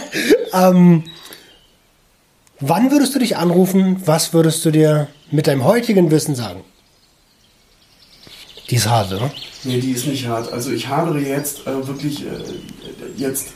ähm, 0.54 1.04
Wann 2.60 2.90
würdest 2.92 3.14
du 3.14 3.20
dich 3.20 3.38
anrufen? 3.38 4.02
Was 4.06 4.34
würdest 4.34 4.66
du 4.66 4.72
dir 4.72 5.10
mit 5.30 5.46
deinem 5.46 5.64
heutigen 5.64 6.10
Wissen 6.10 6.34
sagen? 6.34 6.64
Die 8.70 8.76
ist 8.76 8.90
hart, 8.90 9.12
oder? 9.14 9.32
Nee, 9.64 9.80
die 9.80 9.92
ist 9.92 10.08
nicht 10.08 10.28
hart. 10.28 10.52
Also 10.52 10.72
ich 10.72 10.88
hadere 10.88 11.20
jetzt 11.20 11.66
äh, 11.68 11.88
wirklich 11.88 12.22
äh, 12.22 12.28
jetzt 13.16 13.50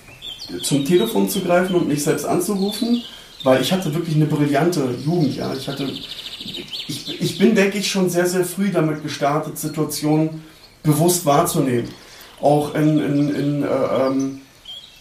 zum 0.62 0.86
Telefon 0.86 1.30
zu 1.30 1.42
greifen 1.42 1.76
und 1.76 1.88
mich 1.88 2.04
selbst 2.04 2.26
anzurufen, 2.26 3.04
weil 3.44 3.62
ich 3.62 3.72
hatte 3.72 3.94
wirklich 3.94 4.16
eine 4.16 4.26
brillante 4.26 4.84
Jugend. 5.04 5.36
Ja, 5.36 5.54
ich 5.54 5.68
hatte, 5.68 5.86
ich, 6.88 7.22
ich 7.22 7.38
bin 7.38 7.56
denke 7.56 7.78
ich 7.78 7.90
schon 7.90 8.10
sehr 8.10 8.26
sehr 8.26 8.46
früh 8.46 8.70
damit 8.72 9.04
gestartet, 9.04 9.58
Situationen 9.58 10.44
bewusst 10.84 11.26
wahrzunehmen. 11.26 11.90
Auch 12.42 12.74
in, 12.74 13.00
in, 13.00 13.36
in 13.36 13.64
äh, 13.64 13.68
ähm, 13.68 14.42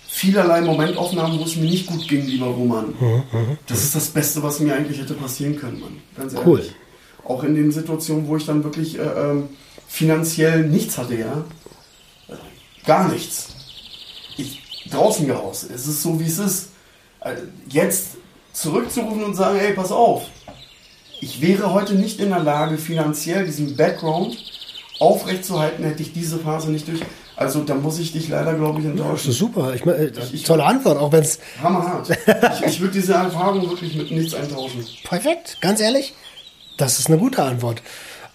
vielerlei 0.06 0.60
Momentaufnahmen, 0.60 1.38
wo 1.38 1.44
es 1.44 1.56
mir 1.56 1.70
nicht 1.70 1.86
gut 1.86 2.06
ging, 2.06 2.26
lieber 2.26 2.46
Roman. 2.46 2.86
Mhm, 3.00 3.22
mhm, 3.32 3.58
das 3.66 3.84
ist 3.84 3.94
das 3.94 4.08
Beste, 4.08 4.42
was 4.42 4.60
mir 4.60 4.74
eigentlich 4.74 5.00
hätte 5.00 5.14
passieren 5.14 5.56
können, 5.56 5.80
Mann. 5.80 5.96
Ganz 6.16 6.34
ehrlich. 6.34 6.46
Cool. 6.46 6.62
Auch 7.24 7.44
in 7.44 7.54
den 7.54 7.70
Situationen, 7.70 8.26
wo 8.26 8.36
ich 8.36 8.44
dann 8.44 8.62
wirklich 8.64 8.98
äh, 8.98 9.02
ähm, 9.02 9.48
finanziell 9.90 10.62
nichts 10.62 10.96
hatte, 10.96 11.16
ja. 11.16 11.44
Gar 12.86 13.08
nichts. 13.08 13.48
Ich 14.36 14.62
draußen 14.90 15.26
geraus. 15.26 15.64
Es 15.64 15.86
ist 15.86 16.02
so, 16.02 16.18
wie 16.20 16.26
es 16.26 16.38
ist. 16.38 16.70
Äh, 17.20 17.34
jetzt 17.68 18.12
zurückzurufen 18.52 19.24
und 19.24 19.34
sagen, 19.34 19.58
ey, 19.58 19.74
pass 19.74 19.90
auf. 19.90 20.22
Ich 21.20 21.42
wäre 21.42 21.72
heute 21.74 21.94
nicht 21.94 22.20
in 22.20 22.30
der 22.30 22.38
Lage, 22.38 22.78
finanziell 22.78 23.44
diesen 23.44 23.76
Background 23.76 24.38
aufrechtzuerhalten, 25.00 25.84
hätte 25.84 26.02
ich 26.02 26.12
diese 26.12 26.38
Phase 26.38 26.70
nicht 26.70 26.88
durch. 26.88 27.00
Also 27.36 27.62
da 27.62 27.74
muss 27.74 27.98
ich 27.98 28.12
dich 28.12 28.28
leider, 28.28 28.54
glaube 28.54 28.80
ich, 28.80 28.86
enttäuschen. 28.86 29.32
super. 29.32 29.74
Ich, 29.74 29.84
meine, 29.84 30.12
ich, 30.32 30.44
tolle 30.44 30.64
Antwort, 30.64 30.98
auch 30.98 31.10
wenn 31.12 31.22
es. 31.22 31.40
Hammerhart. 31.62 32.08
ich, 32.60 32.66
ich 32.66 32.80
würde 32.80 32.92
diese 32.94 33.14
Erfahrung 33.14 33.68
wirklich 33.68 33.94
mit 33.94 34.10
nichts 34.10 34.34
eintauschen. 34.34 34.86
Perfekt, 35.04 35.58
ganz 35.60 35.80
ehrlich. 35.80 36.14
Das 36.76 36.98
ist 36.98 37.08
eine 37.08 37.18
gute 37.18 37.42
Antwort. 37.42 37.82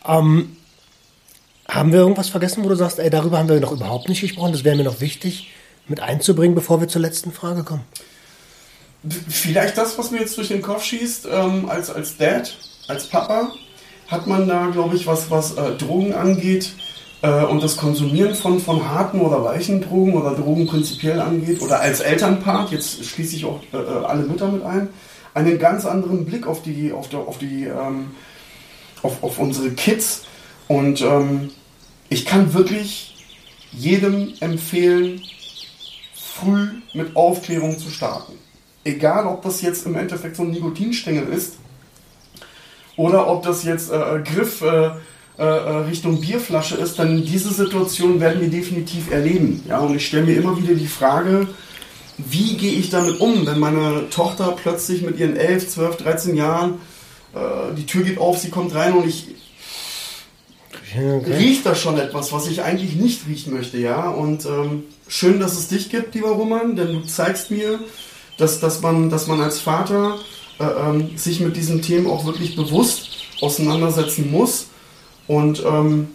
Ähm, 0.08 0.58
haben 1.68 1.92
wir 1.92 2.00
irgendwas 2.00 2.30
vergessen, 2.30 2.64
wo 2.64 2.70
du 2.70 2.76
sagst, 2.76 3.00
ey, 3.00 3.10
darüber 3.10 3.40
haben 3.40 3.50
wir 3.50 3.60
noch 3.60 3.72
überhaupt 3.72 4.10
nicht 4.10 4.22
gesprochen, 4.22 4.52
das 4.52 4.64
wäre 4.64 4.76
mir 4.76 4.84
noch 4.84 5.02
wichtig 5.02 5.52
mit 5.88 6.00
einzubringen, 6.00 6.56
bevor 6.56 6.80
wir 6.80 6.88
zur 6.88 7.02
letzten 7.02 7.32
Frage 7.32 7.64
kommen? 7.64 7.84
Vielleicht 9.30 9.78
das, 9.78 9.98
was 9.98 10.12
mir 10.12 10.20
jetzt 10.20 10.38
durch 10.38 10.48
den 10.48 10.62
Kopf 10.62 10.84
schießt, 10.84 11.28
ähm, 11.32 11.70
als, 11.70 11.90
als 11.90 12.18
Dad, 12.18 12.56
als 12.88 13.08
Papa, 13.08 13.52
hat 14.08 14.28
man 14.28 14.48
da, 14.48 14.68
glaube 14.68 14.96
ich, 14.96 15.06
was, 15.08 15.30
was 15.30 15.56
äh, 15.58 15.76
Drogen 15.76 16.14
angeht 16.14 16.74
äh, 17.22 17.44
und 17.44 17.64
das 17.64 17.78
Konsumieren 17.78 18.36
von, 18.36 18.60
von 18.60 18.88
harten 18.88 19.20
oder 19.22 19.44
weichen 19.44 19.82
Drogen 19.82 20.14
oder 20.14 20.36
Drogen 20.36 20.68
prinzipiell 20.68 21.20
angeht 21.20 21.62
oder 21.62 21.80
als 21.80 22.00
Elternpart, 22.00 22.72
jetzt 22.72 23.04
schließe 23.04 23.36
ich 23.36 23.46
auch 23.46 23.62
äh, 23.74 23.78
äh, 23.78 24.06
alle 24.06 24.24
Mütter 24.24 24.48
mit 24.48 24.64
ein, 24.64 24.90
einen 25.34 25.60
ganz 25.60 25.86
anderen 25.86 26.26
Blick 26.26 26.48
auf 26.48 26.62
die, 26.62 26.92
auf, 26.92 27.10
der, 27.10 27.20
auf, 27.20 27.38
die 27.38 27.66
ähm, 27.66 28.12
auf, 29.02 29.24
auf 29.24 29.40
unsere 29.40 29.72
Kids. 29.72 30.24
Und 30.68 31.02
ähm, 31.02 31.52
ich 32.10 32.26
kann 32.26 32.54
wirklich 32.54 33.16
jedem 33.72 34.34
empfehlen, 34.40 35.22
früh 36.16 36.68
mit 36.94 37.16
Aufklärung 37.16 37.78
zu 37.78 37.90
starten. 37.90 38.34
Egal, 38.84 39.26
ob 39.26 39.42
das 39.42 39.62
jetzt 39.62 39.86
im 39.86 39.96
Endeffekt 39.96 40.36
so 40.36 40.44
ein 40.44 40.52
Nikotinstängel 40.52 41.28
ist 41.30 41.56
oder 42.98 43.28
ob 43.28 43.44
das 43.44 43.64
jetzt 43.64 43.92
äh, 43.92 44.22
Griff 44.24 44.62
äh, 44.62 44.92
äh, 45.38 45.44
äh, 45.44 45.78
Richtung 45.88 46.22
Bierflasche 46.22 46.76
ist, 46.76 46.98
dann 46.98 47.24
diese 47.24 47.52
Situation 47.54 48.22
werden 48.22 48.42
wir 48.42 48.50
definitiv 48.50 49.12
erleben. 49.12 49.64
Ja, 49.68 49.80
und 49.80 49.96
ich 49.96 50.08
stelle 50.08 50.26
mir 50.26 50.38
immer 50.38 50.58
wieder 50.58 50.76
die 50.76 50.88
Frage, 50.88 51.48
wie 52.18 52.56
gehe 52.56 52.72
ich 52.72 52.90
damit 52.90 53.20
um, 53.20 53.46
wenn 53.46 53.60
meine 53.60 54.10
Tochter 54.10 54.56
plötzlich 54.56 55.02
mit 55.02 55.20
ihren 55.20 55.36
11, 55.36 55.70
12, 55.70 55.98
13 55.98 56.36
Jahren 56.38 56.76
äh, 57.34 57.76
die 57.76 57.86
Tür 57.86 58.04
geht 58.04 58.18
auf, 58.18 58.38
sie 58.38 58.50
kommt 58.50 58.74
rein 58.76 58.94
und 58.94 59.06
ich 59.06 59.28
okay. 60.98 61.34
riecht 61.38 61.66
da 61.66 61.76
schon 61.76 61.98
etwas, 61.98 62.32
was 62.32 62.48
ich 62.48 62.62
eigentlich 62.62 62.96
nicht 62.96 63.28
riechen 63.28 63.54
möchte, 63.54 63.78
ja. 63.78 64.10
Und 64.10 64.46
ähm, 64.46 64.84
schön, 65.08 65.40
dass 65.40 65.58
es 65.58 65.68
dich 65.68 65.90
gibt, 65.90 66.16
lieber 66.16 66.30
Roman, 66.30 66.76
denn 66.76 66.94
du 66.94 67.02
zeigst 67.02 67.52
mir, 67.52 67.80
dass, 68.38 68.60
dass, 68.60 68.82
man, 68.82 69.10
dass 69.10 69.28
man 69.28 69.42
als 69.42 69.60
Vater 69.60 70.18
äh, 70.60 70.64
ähm, 70.64 71.18
sich 71.18 71.40
mit 71.40 71.56
diesen 71.56 71.82
Themen 71.82 72.08
auch 72.08 72.26
wirklich 72.26 72.56
bewusst 72.56 73.10
auseinandersetzen 73.42 74.32
muss. 74.32 74.68
Und 75.28 75.64
ähm, 75.66 76.08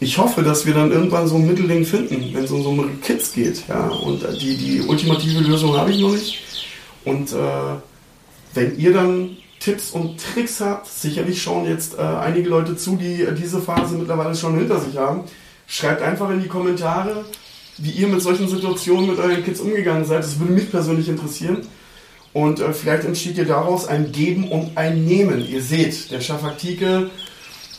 ich 0.00 0.18
hoffe, 0.18 0.42
dass 0.42 0.66
wir 0.66 0.74
dann 0.74 0.92
irgendwann 0.92 1.28
so 1.28 1.36
ein 1.36 1.46
Mittelding 1.46 1.84
finden, 1.84 2.30
wenn 2.32 2.44
es 2.44 2.50
um 2.50 2.62
so 2.62 2.70
um 2.70 3.00
Kids 3.00 3.32
geht. 3.32 3.66
Ja? 3.68 3.88
Und 3.88 4.22
äh, 4.22 4.36
die, 4.38 4.56
die 4.56 4.80
ultimative 4.82 5.40
Lösung 5.40 5.76
habe 5.76 5.90
ich 5.90 6.00
noch 6.00 6.12
nicht. 6.12 6.42
Und 7.04 7.32
äh, 7.32 7.76
wenn 8.54 8.78
ihr 8.78 8.92
dann 8.92 9.36
Tipps 9.60 9.90
und 9.90 10.20
Tricks 10.20 10.60
habt, 10.60 10.86
sicherlich 10.86 11.42
schauen 11.42 11.66
jetzt 11.66 11.98
äh, 11.98 12.02
einige 12.02 12.48
Leute 12.48 12.76
zu, 12.76 12.96
die 12.96 13.22
äh, 13.22 13.34
diese 13.34 13.60
Phase 13.60 13.96
mittlerweile 13.96 14.34
schon 14.34 14.58
hinter 14.58 14.80
sich 14.80 14.96
haben, 14.96 15.24
schreibt 15.66 16.02
einfach 16.02 16.30
in 16.30 16.42
die 16.42 16.48
Kommentare, 16.48 17.24
wie 17.78 17.90
ihr 17.90 18.08
mit 18.08 18.22
solchen 18.22 18.48
Situationen 18.48 19.10
mit 19.10 19.18
euren 19.18 19.44
Kids 19.44 19.60
umgegangen 19.60 20.04
seid. 20.04 20.20
Das 20.20 20.38
würde 20.38 20.52
mich 20.52 20.70
persönlich 20.70 21.08
interessieren. 21.08 21.66
Und 22.32 22.60
äh, 22.60 22.72
vielleicht 22.72 23.04
entsteht 23.04 23.38
ihr 23.38 23.46
daraus 23.46 23.88
ein 23.88 24.12
Geben 24.12 24.50
und 24.50 24.76
ein 24.76 25.04
Nehmen. 25.04 25.46
Ihr 25.46 25.62
seht, 25.62 26.10
der 26.10 26.20
Schafaktike 26.20 27.10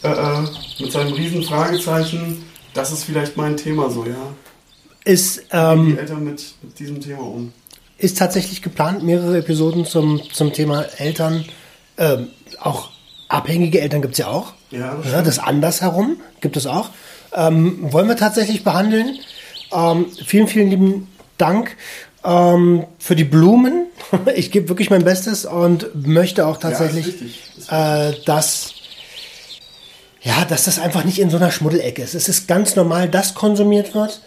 äh, 0.03 0.07
äh, 0.07 0.47
mit 0.80 0.91
seinem 0.91 1.13
riesen 1.13 1.43
Fragezeichen, 1.43 2.43
das 2.73 2.91
ist 2.91 3.03
vielleicht 3.03 3.38
mein 3.38 3.57
Thema 3.57 3.89
so, 3.89 4.05
ja. 4.05 4.34
Ist, 5.05 5.45
ähm, 5.51 5.91
die 5.93 5.97
Eltern 5.99 6.23
mit, 6.23 6.43
mit, 6.61 6.80
diesem 6.80 6.99
Thema 6.99 7.21
um? 7.21 7.53
Ist 7.97 8.17
tatsächlich 8.17 8.61
geplant, 8.61 9.03
mehrere 9.03 9.38
Episoden 9.38 9.86
zum, 9.86 10.21
zum 10.32 10.53
Thema 10.53 10.82
Eltern, 10.97 11.45
ähm, 11.98 12.28
auch 12.60 12.89
abhängige 13.28 13.82
Eltern 13.82 14.02
gibt 14.02 14.14
es 14.14 14.20
ja 14.20 14.28
auch. 14.28 14.54
Ja, 14.72 14.95
das, 15.02 15.12
ja, 15.12 15.22
das 15.22 15.39
andersherum 15.39 16.18
gibt 16.41 16.58
es 16.58 16.66
auch. 16.66 16.89
Ähm, 17.34 17.91
wollen 17.91 18.08
wir 18.08 18.18
tatsächlich 18.18 18.64
behandeln. 18.64 19.20
Ähm, 19.74 20.08
vielen, 20.26 20.48
vielen 20.48 20.70
lieben 20.70 21.08
Dank 21.38 21.76
ähm, 22.24 22.86
für 23.00 23.16
die 23.16 23.24
Blumen. 23.24 23.88
ich 24.36 24.52
gebe 24.52 24.70
wirklich 24.70 24.89
mein 24.89 25.04
Bestes 25.04 25.45
und 25.45 26.08
möchte 26.08 26.45
auch 26.48 26.58
tatsächlich, 26.58 27.16
ja, 27.70 28.12
das 28.12 28.16
äh, 28.16 28.26
dass 28.26 28.74
ja, 30.22 30.43
dass 30.43 30.66
das 30.66 30.80
einfach 30.80 31.06
nicht 31.06 31.20
in 31.20 31.30
so 31.30 31.38
einer 31.38 31.52
Schmuddelecke 31.52 32.02
ist. 32.02 32.14
Es 32.14 32.28
ist 32.28 32.48
ganz 32.48 32.76
normal, 32.76 33.08
dass 33.08 33.34
konsumiert 33.34 33.93
wird. 33.93 34.22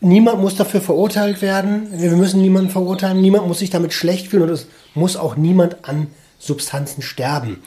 Niemand 0.00 0.40
muss 0.40 0.56
dafür 0.56 0.80
verurteilt 0.80 1.40
werden. 1.40 1.88
Wir 1.92 2.10
müssen 2.10 2.42
niemanden 2.42 2.70
verurteilen. 2.70 3.20
Niemand 3.20 3.46
muss 3.46 3.60
sich 3.60 3.70
damit 3.70 3.92
schlecht 3.92 4.28
fühlen 4.28 4.44
und 4.44 4.50
es 4.50 4.66
muss 4.94 5.16
auch 5.16 5.36
niemand 5.36 5.88
an 5.88 6.08
Substanzen 6.38 7.02
sterben. 7.02 7.62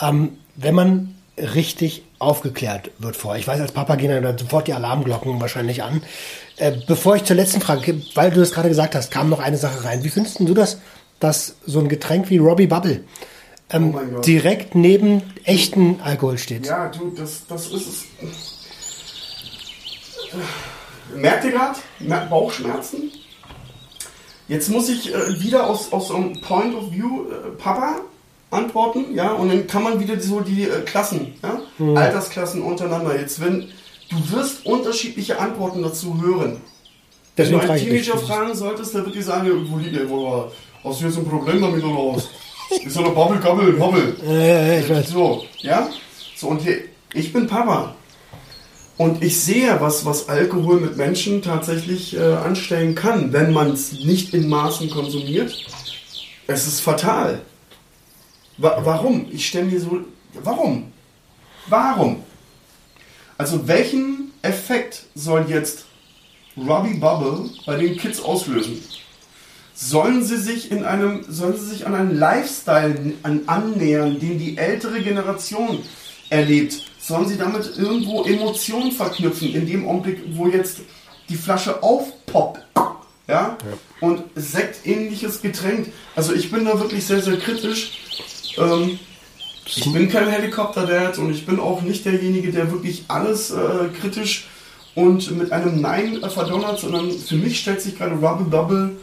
Ähm, 0.00 0.38
wenn 0.56 0.74
man 0.74 1.14
richtig 1.38 2.02
aufgeklärt 2.18 2.90
wird 2.98 3.16
vorher. 3.16 3.40
Ich 3.40 3.46
weiß, 3.46 3.60
als 3.60 3.72
Papa 3.72 3.96
gehen 3.96 4.22
dann 4.22 4.38
sofort 4.38 4.68
die 4.68 4.72
Alarmglocken 4.72 5.40
wahrscheinlich 5.40 5.82
an. 5.82 6.02
Äh, 6.56 6.78
bevor 6.86 7.16
ich 7.16 7.24
zur 7.24 7.36
letzten 7.36 7.60
Frage 7.60 7.82
gehe, 7.82 8.02
weil 8.14 8.30
du 8.30 8.40
das 8.40 8.52
gerade 8.52 8.68
gesagt 8.68 8.94
hast, 8.94 9.10
kam 9.10 9.28
noch 9.28 9.40
eine 9.40 9.58
Sache 9.58 9.84
rein. 9.84 10.02
Wie 10.02 10.08
findest 10.08 10.40
du 10.40 10.54
das, 10.54 10.78
dass 11.20 11.56
so 11.66 11.80
ein 11.80 11.88
Getränk 11.88 12.30
wie 12.30 12.38
Robbie 12.38 12.66
Bubble 12.66 13.04
ähm, 13.70 13.94
oh 13.94 14.20
direkt 14.20 14.74
neben 14.74 15.22
echten 15.44 16.00
Alkohol 16.00 16.38
steht? 16.38 16.66
Ja, 16.66 16.88
du, 16.88 17.10
das, 17.10 17.46
das 17.46 17.66
ist 17.66 17.86
es. 17.86 18.04
Merkt 21.14 21.44
ihr 21.44 21.52
gerade 21.52 21.78
Bauchschmerzen? 22.30 23.12
Jetzt 24.48 24.70
muss 24.70 24.88
ich 24.88 25.12
äh, 25.12 25.40
wieder 25.40 25.68
aus, 25.68 25.92
aus 25.92 26.10
einem 26.10 26.40
Point 26.40 26.74
of 26.74 26.92
View 26.92 27.24
äh, 27.30 27.50
Papa 27.58 27.96
antworten, 28.50 29.14
ja, 29.14 29.32
und 29.32 29.48
dann 29.48 29.66
kann 29.66 29.82
man 29.82 29.98
wieder 30.00 30.20
so 30.20 30.40
die 30.40 30.62
äh, 30.62 30.82
Klassen, 30.84 31.34
ja, 31.42 31.60
mhm. 31.78 31.96
Altersklassen 31.96 32.62
untereinander. 32.62 33.18
Jetzt, 33.18 33.40
wenn 33.40 33.68
du 34.08 34.32
wirst 34.32 34.64
unterschiedliche 34.64 35.38
Antworten 35.38 35.82
dazu 35.82 36.20
hören. 36.22 36.60
Wenn 37.34 37.52
du 37.52 37.58
einen 37.58 37.76
Teenager 37.76 38.16
fragen 38.18 38.54
solltest, 38.54 38.94
der 38.94 39.04
wird 39.04 39.16
dir 39.16 39.22
sagen, 39.22 39.66
wo 39.68 39.78
liegt 39.78 39.96
der, 39.96 40.08
wo 40.08 40.50
hast 40.82 41.00
du 41.00 41.06
jetzt 41.06 41.18
ein 41.18 41.26
Problem 41.26 41.60
damit 41.60 41.84
oder 41.84 42.16
was? 42.16 42.28
Ist 42.84 42.96
doch 42.96 43.04
eine 43.04 43.14
Bubble, 43.14 43.38
Gobble, 43.38 43.72
Bobble. 43.72 44.16
Ja, 44.24 44.32
ja, 44.32 44.78
ich 44.78 44.88
weiß. 44.88 45.08
So, 45.08 45.44
ja? 45.58 45.88
So, 46.34 46.48
und 46.48 46.62
hier, 46.62 46.78
ich 47.12 47.32
bin 47.32 47.46
Papa. 47.46 47.94
Und 48.98 49.22
ich 49.22 49.40
sehe, 49.40 49.78
was, 49.80 50.06
was 50.06 50.28
Alkohol 50.28 50.80
mit 50.80 50.96
Menschen 50.96 51.42
tatsächlich 51.42 52.16
äh, 52.16 52.34
anstellen 52.34 52.94
kann, 52.94 53.32
wenn 53.32 53.52
man 53.52 53.72
es 53.72 53.92
nicht 53.92 54.32
in 54.32 54.48
Maßen 54.48 54.88
konsumiert. 54.88 55.54
Es 56.46 56.66
ist 56.66 56.80
fatal. 56.80 57.42
Wa 58.56 58.80
warum? 58.84 59.26
Ich 59.30 59.48
stelle 59.48 59.66
mir 59.66 59.80
so. 59.80 60.00
Warum? 60.42 60.92
Warum? 61.66 62.22
Also, 63.36 63.68
welchen 63.68 64.32
Effekt 64.40 65.04
soll 65.14 65.44
jetzt 65.48 65.84
Robbie 66.56 66.94
Bubble 66.94 67.50
bei 67.66 67.76
den 67.76 67.98
Kids 67.98 68.20
auslösen? 68.20 68.82
Sollen 69.74 70.24
sie 70.24 70.38
sich 70.38 70.70
in 70.70 70.84
einem, 70.84 71.22
sollen 71.28 71.58
sie 71.58 71.66
sich 71.66 71.86
an 71.86 71.94
einen 71.94 72.18
Lifestyle 72.18 73.12
an, 73.22 73.42
annähern, 73.46 74.18
den 74.18 74.38
die 74.38 74.56
ältere 74.56 75.02
Generation 75.02 75.80
erlebt? 76.30 76.86
Sollen 77.06 77.28
sie 77.28 77.38
damit 77.38 77.78
irgendwo 77.78 78.24
Emotionen 78.24 78.90
verknüpfen, 78.90 79.54
in 79.54 79.64
dem 79.64 79.86
Augenblick, 79.86 80.22
wo 80.32 80.48
jetzt 80.48 80.80
die 81.28 81.36
Flasche 81.36 81.80
aufpoppt? 81.80 82.66
Ja? 83.28 83.56
Und 84.00 84.24
sektähnliches 84.34 85.40
Getränk. 85.40 85.92
Also 86.16 86.34
ich 86.34 86.50
bin 86.50 86.64
da 86.64 86.80
wirklich 86.80 87.06
sehr, 87.06 87.22
sehr 87.22 87.36
kritisch. 87.36 87.92
Ähm, 88.58 88.98
ich 89.66 89.92
bin 89.92 90.08
kein 90.08 90.28
Helikopter-Dad 90.28 91.18
und 91.18 91.30
ich 91.30 91.46
bin 91.46 91.60
auch 91.60 91.82
nicht 91.82 92.04
derjenige, 92.06 92.50
der 92.50 92.72
wirklich 92.72 93.04
alles 93.06 93.52
äh, 93.52 93.88
kritisch 94.00 94.48
und 94.96 95.30
mit 95.30 95.52
einem 95.52 95.80
Nein 95.80 96.20
äh, 96.24 96.28
verdonnert, 96.28 96.80
sondern 96.80 97.12
für 97.12 97.36
mich 97.36 97.60
stellt 97.60 97.82
sich 97.82 97.96
gerade 97.96 98.16
Rubble 98.16 98.46
Bubble. 98.46 98.96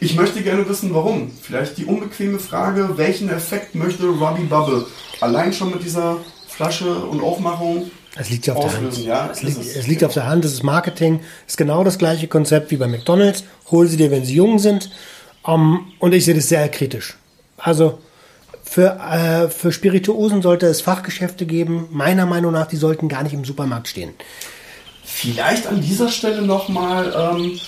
Ich 0.00 0.16
möchte 0.16 0.42
gerne 0.42 0.68
wissen, 0.68 0.92
warum. 0.92 1.30
Vielleicht 1.30 1.78
die 1.78 1.86
unbequeme 1.86 2.38
Frage, 2.38 2.98
welchen 2.98 3.30
Effekt 3.30 3.74
möchte 3.74 4.06
Robbie 4.06 4.44
Bubble 4.44 4.84
allein 5.20 5.54
schon 5.54 5.70
mit 5.70 5.82
dieser 5.82 6.18
Flasche 6.60 6.94
und 6.94 7.22
Aufmachung 7.22 7.90
es 8.16 8.28
liegt 8.28 8.46
ja 8.46 8.54
auf 8.54 8.66
auslösen? 8.66 9.06
der 9.06 9.22
Hand. 9.22 9.30
Ja, 9.30 9.32
es, 9.32 9.42
liegt, 9.42 9.60
ist 9.60 9.76
es 9.76 9.86
liegt 9.86 10.04
auf 10.04 10.12
der 10.12 10.26
Hand, 10.26 10.44
es 10.44 10.52
ist 10.52 10.62
Marketing, 10.62 11.20
es 11.46 11.54
ist 11.54 11.56
genau 11.56 11.84
das 11.84 11.96
gleiche 11.96 12.28
Konzept 12.28 12.70
wie 12.70 12.76
bei 12.76 12.86
McDonalds. 12.86 13.44
Hol 13.70 13.86
sie 13.86 13.96
dir, 13.96 14.10
wenn 14.10 14.26
sie 14.26 14.34
jung 14.34 14.58
sind. 14.58 14.90
Um, 15.42 15.90
und 16.00 16.12
ich 16.12 16.26
sehe 16.26 16.34
das 16.34 16.50
sehr 16.50 16.68
kritisch. 16.68 17.16
Also 17.56 17.98
für, 18.62 18.98
äh, 19.00 19.48
für 19.48 19.72
Spirituosen 19.72 20.42
sollte 20.42 20.66
es 20.66 20.82
Fachgeschäfte 20.82 21.46
geben. 21.46 21.88
Meiner 21.92 22.26
Meinung 22.26 22.52
nach, 22.52 22.66
die 22.66 22.76
sollten 22.76 23.08
gar 23.08 23.22
nicht 23.22 23.32
im 23.32 23.46
Supermarkt 23.46 23.88
stehen. 23.88 24.12
Vielleicht 25.02 25.66
an 25.66 25.80
dieser 25.80 26.10
Stelle 26.10 26.42
nochmal 26.42 27.14
ähm, 27.16 27.58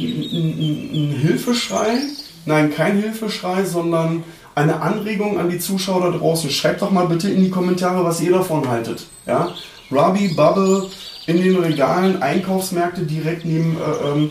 ein 0.00 1.20
Hilfeschrei. 1.22 2.00
Nein, 2.46 2.74
kein 2.74 3.00
Hilfeschrei, 3.00 3.64
sondern 3.64 4.24
eine 4.54 4.80
Anregung 4.80 5.38
an 5.38 5.48
die 5.48 5.58
Zuschauer 5.58 6.10
da 6.10 6.18
draußen. 6.18 6.50
Schreibt 6.50 6.82
doch 6.82 6.90
mal 6.90 7.06
bitte 7.06 7.30
in 7.30 7.42
die 7.42 7.50
Kommentare, 7.50 8.04
was 8.04 8.20
ihr 8.20 8.32
davon 8.32 8.68
haltet. 8.68 9.06
Ja? 9.26 9.52
Robbie, 9.90 10.28
Bubble 10.28 10.88
in 11.26 11.42
den 11.42 11.56
Regalen, 11.56 12.22
Einkaufsmärkte 12.22 13.02
direkt 13.02 13.44
neben 13.44 13.76
äh, 13.76 14.08
ähm, 14.08 14.30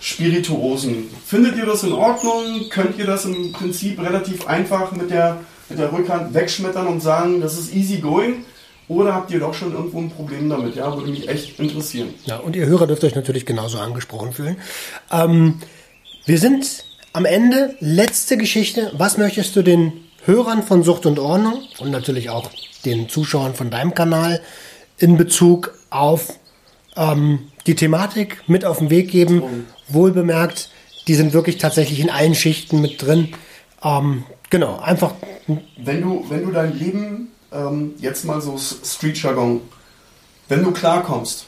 Spirituosen. 0.00 1.08
Findet 1.24 1.56
ihr 1.56 1.66
das 1.66 1.82
in 1.82 1.92
Ordnung? 1.92 2.68
Könnt 2.70 2.98
ihr 2.98 3.06
das 3.06 3.24
im 3.24 3.52
Prinzip 3.52 4.00
relativ 4.00 4.46
einfach 4.46 4.92
mit 4.92 5.10
der, 5.10 5.40
mit 5.70 5.78
der 5.78 5.92
Rückhand 5.92 6.34
wegschmettern 6.34 6.86
und 6.86 7.00
sagen, 7.00 7.40
das 7.40 7.58
ist 7.58 7.74
easy 7.74 7.98
going? 7.98 8.44
Oder 8.86 9.14
habt 9.14 9.30
ihr 9.30 9.40
doch 9.40 9.54
schon 9.54 9.72
irgendwo 9.72 9.98
ein 9.98 10.10
Problem 10.10 10.50
damit? 10.50 10.76
Ja, 10.76 10.94
würde 10.94 11.10
mich 11.10 11.26
echt 11.26 11.58
interessieren. 11.58 12.12
Ja, 12.26 12.36
und 12.36 12.54
ihr 12.54 12.66
Hörer 12.66 12.86
dürft 12.86 13.02
euch 13.02 13.14
natürlich 13.14 13.46
genauso 13.46 13.78
angesprochen 13.78 14.32
fühlen. 14.32 14.58
Ähm, 15.10 15.60
wir 16.26 16.38
sind 16.38 16.84
am 17.14 17.24
Ende. 17.24 17.76
Letzte 17.80 18.36
Geschichte. 18.36 18.92
Was 18.98 19.16
möchtest 19.16 19.56
du 19.56 19.62
den 19.62 19.92
Hörern 20.26 20.62
von 20.62 20.82
Sucht 20.82 21.06
und 21.06 21.18
Ordnung 21.18 21.62
und 21.78 21.90
natürlich 21.90 22.28
auch 22.28 22.50
den 22.84 23.08
Zuschauern 23.08 23.54
von 23.54 23.70
deinem 23.70 23.94
Kanal 23.94 24.42
in 24.98 25.16
Bezug 25.16 25.72
auf 25.90 26.38
ähm, 26.96 27.50
die 27.66 27.76
Thematik 27.76 28.42
mit 28.48 28.64
auf 28.64 28.78
den 28.78 28.90
Weg 28.90 29.10
geben? 29.10 29.66
Wohl 29.88 30.10
bemerkt, 30.10 30.70
die 31.06 31.14
sind 31.14 31.32
wirklich 31.32 31.58
tatsächlich 31.58 32.00
in 32.00 32.10
allen 32.10 32.34
Schichten 32.34 32.80
mit 32.80 33.00
drin. 33.00 33.32
Ähm, 33.82 34.24
genau, 34.50 34.80
einfach. 34.80 35.14
Wenn 35.76 36.02
du, 36.02 36.26
wenn 36.28 36.44
du 36.44 36.50
dein 36.50 36.76
Leben 36.76 37.28
ähm, 37.52 37.94
jetzt 37.98 38.24
mal 38.24 38.40
so 38.40 38.58
Street-Jargon, 38.58 39.60
wenn 40.48 40.64
du 40.64 40.72
klarkommst 40.72 41.46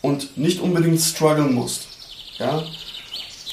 und 0.00 0.38
nicht 0.38 0.60
unbedingt 0.60 1.00
strugglen 1.00 1.52
musst, 1.52 1.88
ja, 2.38 2.62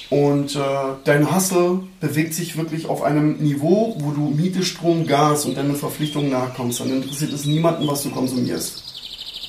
und 0.10 0.56
äh, 0.56 0.60
dein 1.04 1.34
Hustle 1.34 1.84
bewegt 2.00 2.34
sich 2.34 2.58
wirklich 2.58 2.88
auf 2.88 3.04
einem 3.04 3.38
Niveau, 3.38 3.96
wo 4.00 4.12
du 4.12 4.30
Miete, 4.30 4.64
Strom, 4.64 5.06
Gas 5.06 5.46
und 5.46 5.56
deine 5.56 5.76
Verpflichtungen 5.76 6.32
nachkommst, 6.32 6.80
dann 6.80 6.90
interessiert 6.90 7.32
es 7.32 7.46
niemanden, 7.46 7.88
was 7.88 8.04
du 8.04 8.10
konsumierst. 8.10 8.84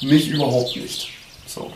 Mich 0.02 0.28
überhaupt 0.30 0.76
nicht. 0.76 1.10
So. 1.46 1.70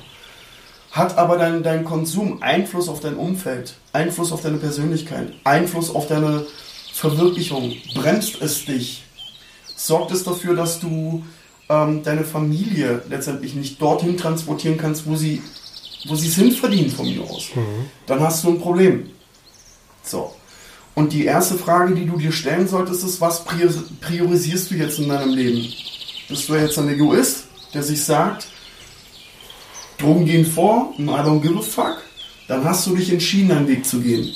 Hat 0.92 1.16
aber 1.16 1.38
dein, 1.38 1.62
dein 1.62 1.84
Konsum 1.84 2.42
Einfluss 2.42 2.88
auf 2.88 3.00
dein 3.00 3.16
Umfeld, 3.16 3.74
Einfluss 3.92 4.32
auf 4.32 4.42
deine 4.42 4.58
Persönlichkeit, 4.58 5.32
Einfluss 5.44 5.92
auf 5.92 6.06
deine 6.06 6.46
Verwirklichung? 6.92 7.74
Bremst 7.94 8.40
es 8.40 8.66
dich? 8.66 9.02
Sorgt 9.74 10.12
es 10.12 10.24
dafür, 10.24 10.54
dass 10.54 10.78
du 10.78 11.24
ähm, 11.68 12.02
deine 12.04 12.24
Familie 12.24 13.02
letztendlich 13.08 13.54
nicht 13.54 13.80
dorthin 13.80 14.16
transportieren 14.16 14.76
kannst, 14.76 15.06
wo 15.06 15.16
sie 15.16 15.42
wo 16.04 16.14
sie 16.14 16.28
es 16.28 16.36
hinverdienen 16.36 16.90
von 16.90 17.06
mir 17.06 17.22
aus, 17.22 17.50
mhm. 17.54 17.86
dann 18.06 18.20
hast 18.20 18.44
du 18.44 18.50
ein 18.50 18.60
Problem. 18.60 19.10
So. 20.02 20.32
Und 20.94 21.12
die 21.12 21.24
erste 21.24 21.56
Frage, 21.56 21.94
die 21.94 22.06
du 22.06 22.16
dir 22.16 22.30
stellen 22.30 22.68
solltest, 22.68 23.04
ist, 23.04 23.20
was 23.20 23.44
priorisierst 23.44 24.70
du 24.70 24.74
jetzt 24.76 24.98
in 24.98 25.08
deinem 25.08 25.34
Leben? 25.34 25.72
Bist 26.28 26.48
du 26.48 26.54
jetzt 26.54 26.78
ein 26.78 26.88
Egoist, 26.88 27.44
der 27.72 27.82
sich 27.82 28.04
sagt, 28.04 28.46
Drogen 29.98 30.24
gehen 30.24 30.46
vor, 30.46 30.94
I 30.98 31.02
don't 31.02 31.40
give 31.40 31.58
a 31.58 31.62
fuck, 31.62 32.02
dann 32.46 32.64
hast 32.64 32.86
du 32.86 32.94
dich 32.94 33.10
entschieden, 33.10 33.50
einen 33.50 33.68
Weg 33.68 33.84
zu 33.86 34.00
gehen. 34.00 34.30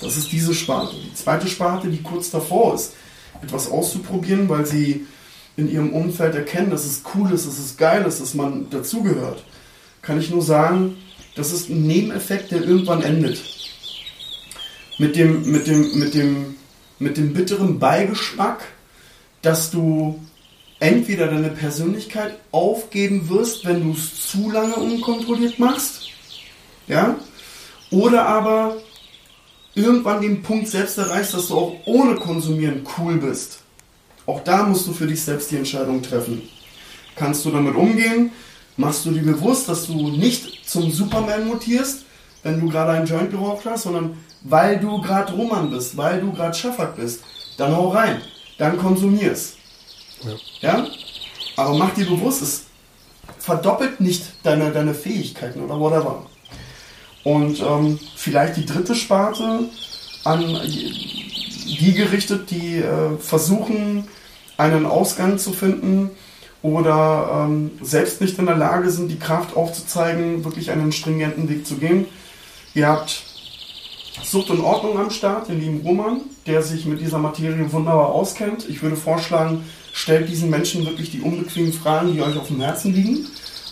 Das 0.00 0.16
ist 0.16 0.30
diese 0.30 0.54
Sparte. 0.54 0.94
Die 0.96 1.14
zweite 1.14 1.48
Sparte, 1.48 1.88
die 1.88 2.02
kurz 2.02 2.30
davor 2.30 2.74
ist, 2.74 2.92
etwas 3.42 3.70
auszuprobieren, 3.70 4.48
weil 4.48 4.66
sie 4.66 5.06
in 5.56 5.70
ihrem 5.70 5.92
Umfeld 5.92 6.34
erkennen, 6.34 6.70
dass 6.70 6.84
es 6.84 7.02
cool 7.14 7.32
ist, 7.32 7.46
dass 7.46 7.58
es 7.58 7.76
geil 7.76 8.04
ist, 8.06 8.20
dass 8.20 8.34
man 8.34 8.68
dazugehört 8.70 9.42
kann 10.08 10.18
ich 10.18 10.30
nur 10.30 10.40
sagen, 10.40 10.96
das 11.34 11.52
ist 11.52 11.68
ein 11.68 11.86
Nebeneffekt, 11.86 12.50
der 12.50 12.62
irgendwann 12.62 13.02
endet. 13.02 13.42
Mit 14.96 15.16
dem, 15.16 15.52
mit 15.52 15.66
dem, 15.66 15.98
mit 15.98 16.14
dem, 16.14 16.56
mit 16.98 17.18
dem 17.18 17.34
bitteren 17.34 17.78
Beigeschmack, 17.78 18.64
dass 19.42 19.70
du 19.70 20.18
entweder 20.80 21.26
deine 21.26 21.50
Persönlichkeit 21.50 22.38
aufgeben 22.52 23.28
wirst, 23.28 23.66
wenn 23.66 23.82
du 23.82 23.92
es 23.92 24.30
zu 24.30 24.50
lange 24.50 24.76
unkontrolliert 24.76 25.58
machst, 25.58 26.08
ja, 26.86 27.16
oder 27.90 28.24
aber 28.24 28.78
irgendwann 29.74 30.22
den 30.22 30.42
Punkt 30.42 30.68
selbst 30.68 30.96
erreichst, 30.96 31.34
dass 31.34 31.48
du 31.48 31.54
auch 31.54 31.76
ohne 31.84 32.14
Konsumieren 32.14 32.86
cool 32.96 33.18
bist. 33.18 33.58
Auch 34.24 34.42
da 34.42 34.62
musst 34.62 34.86
du 34.86 34.94
für 34.94 35.06
dich 35.06 35.22
selbst 35.22 35.50
die 35.50 35.56
Entscheidung 35.56 36.00
treffen. 36.00 36.48
Kannst 37.14 37.44
du 37.44 37.50
damit 37.50 37.74
umgehen? 37.74 38.30
Machst 38.78 39.04
du 39.04 39.10
dir 39.10 39.22
bewusst, 39.22 39.68
dass 39.68 39.86
du 39.86 40.08
nicht 40.08 40.66
zum 40.66 40.90
Superman 40.90 41.46
mutierst, 41.46 42.04
wenn 42.42 42.60
du 42.60 42.68
gerade 42.68 42.92
einen 42.92 43.06
Joint 43.06 43.30
geraucht 43.30 43.64
hast, 43.66 43.82
sondern 43.82 44.16
weil 44.42 44.78
du 44.78 45.02
gerade 45.02 45.32
Roman 45.32 45.68
bist, 45.68 45.96
weil 45.96 46.20
du 46.20 46.32
gerade 46.32 46.56
Schaffert 46.56 46.96
bist, 46.96 47.22
dann 47.56 47.76
hau 47.76 47.88
rein, 47.88 48.22
dann 48.56 48.78
konsumierst. 48.78 49.56
Ja. 50.60 50.70
ja? 50.70 50.86
Aber 51.56 51.74
mach 51.74 51.92
dir 51.94 52.06
bewusst, 52.06 52.40
es 52.40 52.66
verdoppelt 53.38 54.00
nicht 54.00 54.24
deine, 54.44 54.70
deine 54.70 54.94
Fähigkeiten 54.94 55.60
oder 55.60 55.78
whatever. 55.78 56.24
Und 57.24 57.60
ähm, 57.60 57.98
vielleicht 58.14 58.56
die 58.56 58.64
dritte 58.64 58.94
Sparte 58.94 59.68
an 60.24 60.40
die 60.40 61.92
gerichtet, 61.92 62.50
die 62.50 62.76
äh, 62.76 63.16
versuchen, 63.18 64.06
einen 64.56 64.86
Ausgang 64.86 65.38
zu 65.38 65.52
finden, 65.52 66.10
oder 66.62 67.46
ähm, 67.48 67.70
selbst 67.82 68.20
nicht 68.20 68.38
in 68.38 68.46
der 68.46 68.56
Lage 68.56 68.90
sind, 68.90 69.10
die 69.10 69.18
Kraft 69.18 69.56
aufzuzeigen, 69.56 70.44
wirklich 70.44 70.70
einen 70.70 70.92
stringenten 70.92 71.48
Weg 71.48 71.66
zu 71.66 71.76
gehen. 71.76 72.06
Ihr 72.74 72.88
habt 72.88 73.22
Sucht 74.24 74.50
und 74.50 74.60
Ordnung 74.60 74.98
am 74.98 75.10
Start, 75.10 75.48
den 75.48 75.60
lieben 75.60 75.80
Roman, 75.82 76.22
der 76.46 76.62
sich 76.62 76.84
mit 76.86 77.00
dieser 77.00 77.18
Materie 77.18 77.72
wunderbar 77.72 78.08
auskennt. 78.08 78.68
Ich 78.68 78.82
würde 78.82 78.96
vorschlagen, 78.96 79.64
stellt 79.92 80.28
diesen 80.28 80.50
Menschen 80.50 80.84
wirklich 80.84 81.10
die 81.10 81.20
unbequemen 81.20 81.72
Fragen, 81.72 82.12
die 82.12 82.22
euch 82.22 82.36
auf 82.36 82.48
dem 82.48 82.60
Herzen 82.60 82.92
liegen. 82.92 83.26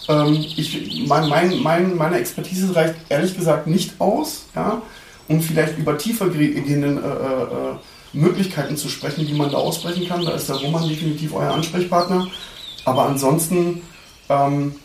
Ähm, 0.09 0.35
ich, 0.35 1.05
mein, 1.09 1.29
mein, 1.29 1.63
mein, 1.63 1.97
meine 1.97 2.19
Expertise 2.19 2.75
reicht 2.75 2.95
ehrlich 3.09 3.37
gesagt 3.37 3.67
nicht 3.67 4.01
aus, 4.01 4.45
ja, 4.55 4.81
um 5.29 5.41
vielleicht 5.41 5.79
über 5.79 5.99
tiefer 5.99 6.29
gehenden 6.29 6.99
äh, 6.99 7.07
äh, 7.07 7.43
äh, 7.43 7.77
Möglichkeiten 8.13 8.77
zu 8.77 8.89
sprechen, 8.89 9.27
die 9.27 9.35
man 9.35 9.51
da 9.51 9.59
ausbrechen 9.59 10.07
kann. 10.09 10.25
Da 10.25 10.33
ist 10.33 10.49
der 10.49 10.57
Roman 10.57 10.89
definitiv 10.89 11.35
euer 11.35 11.53
Ansprechpartner. 11.53 12.29
Aber 12.87 13.07
ansonsten, 13.07 13.83
ähm, 14.31 14.77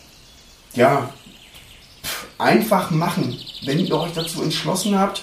ja, 0.74 1.10
einfach 2.38 2.90
machen. 2.90 3.38
Wenn 3.64 3.80
ihr 3.80 3.96
euch 3.96 4.12
dazu 4.14 4.42
entschlossen 4.42 4.98
habt, 4.98 5.22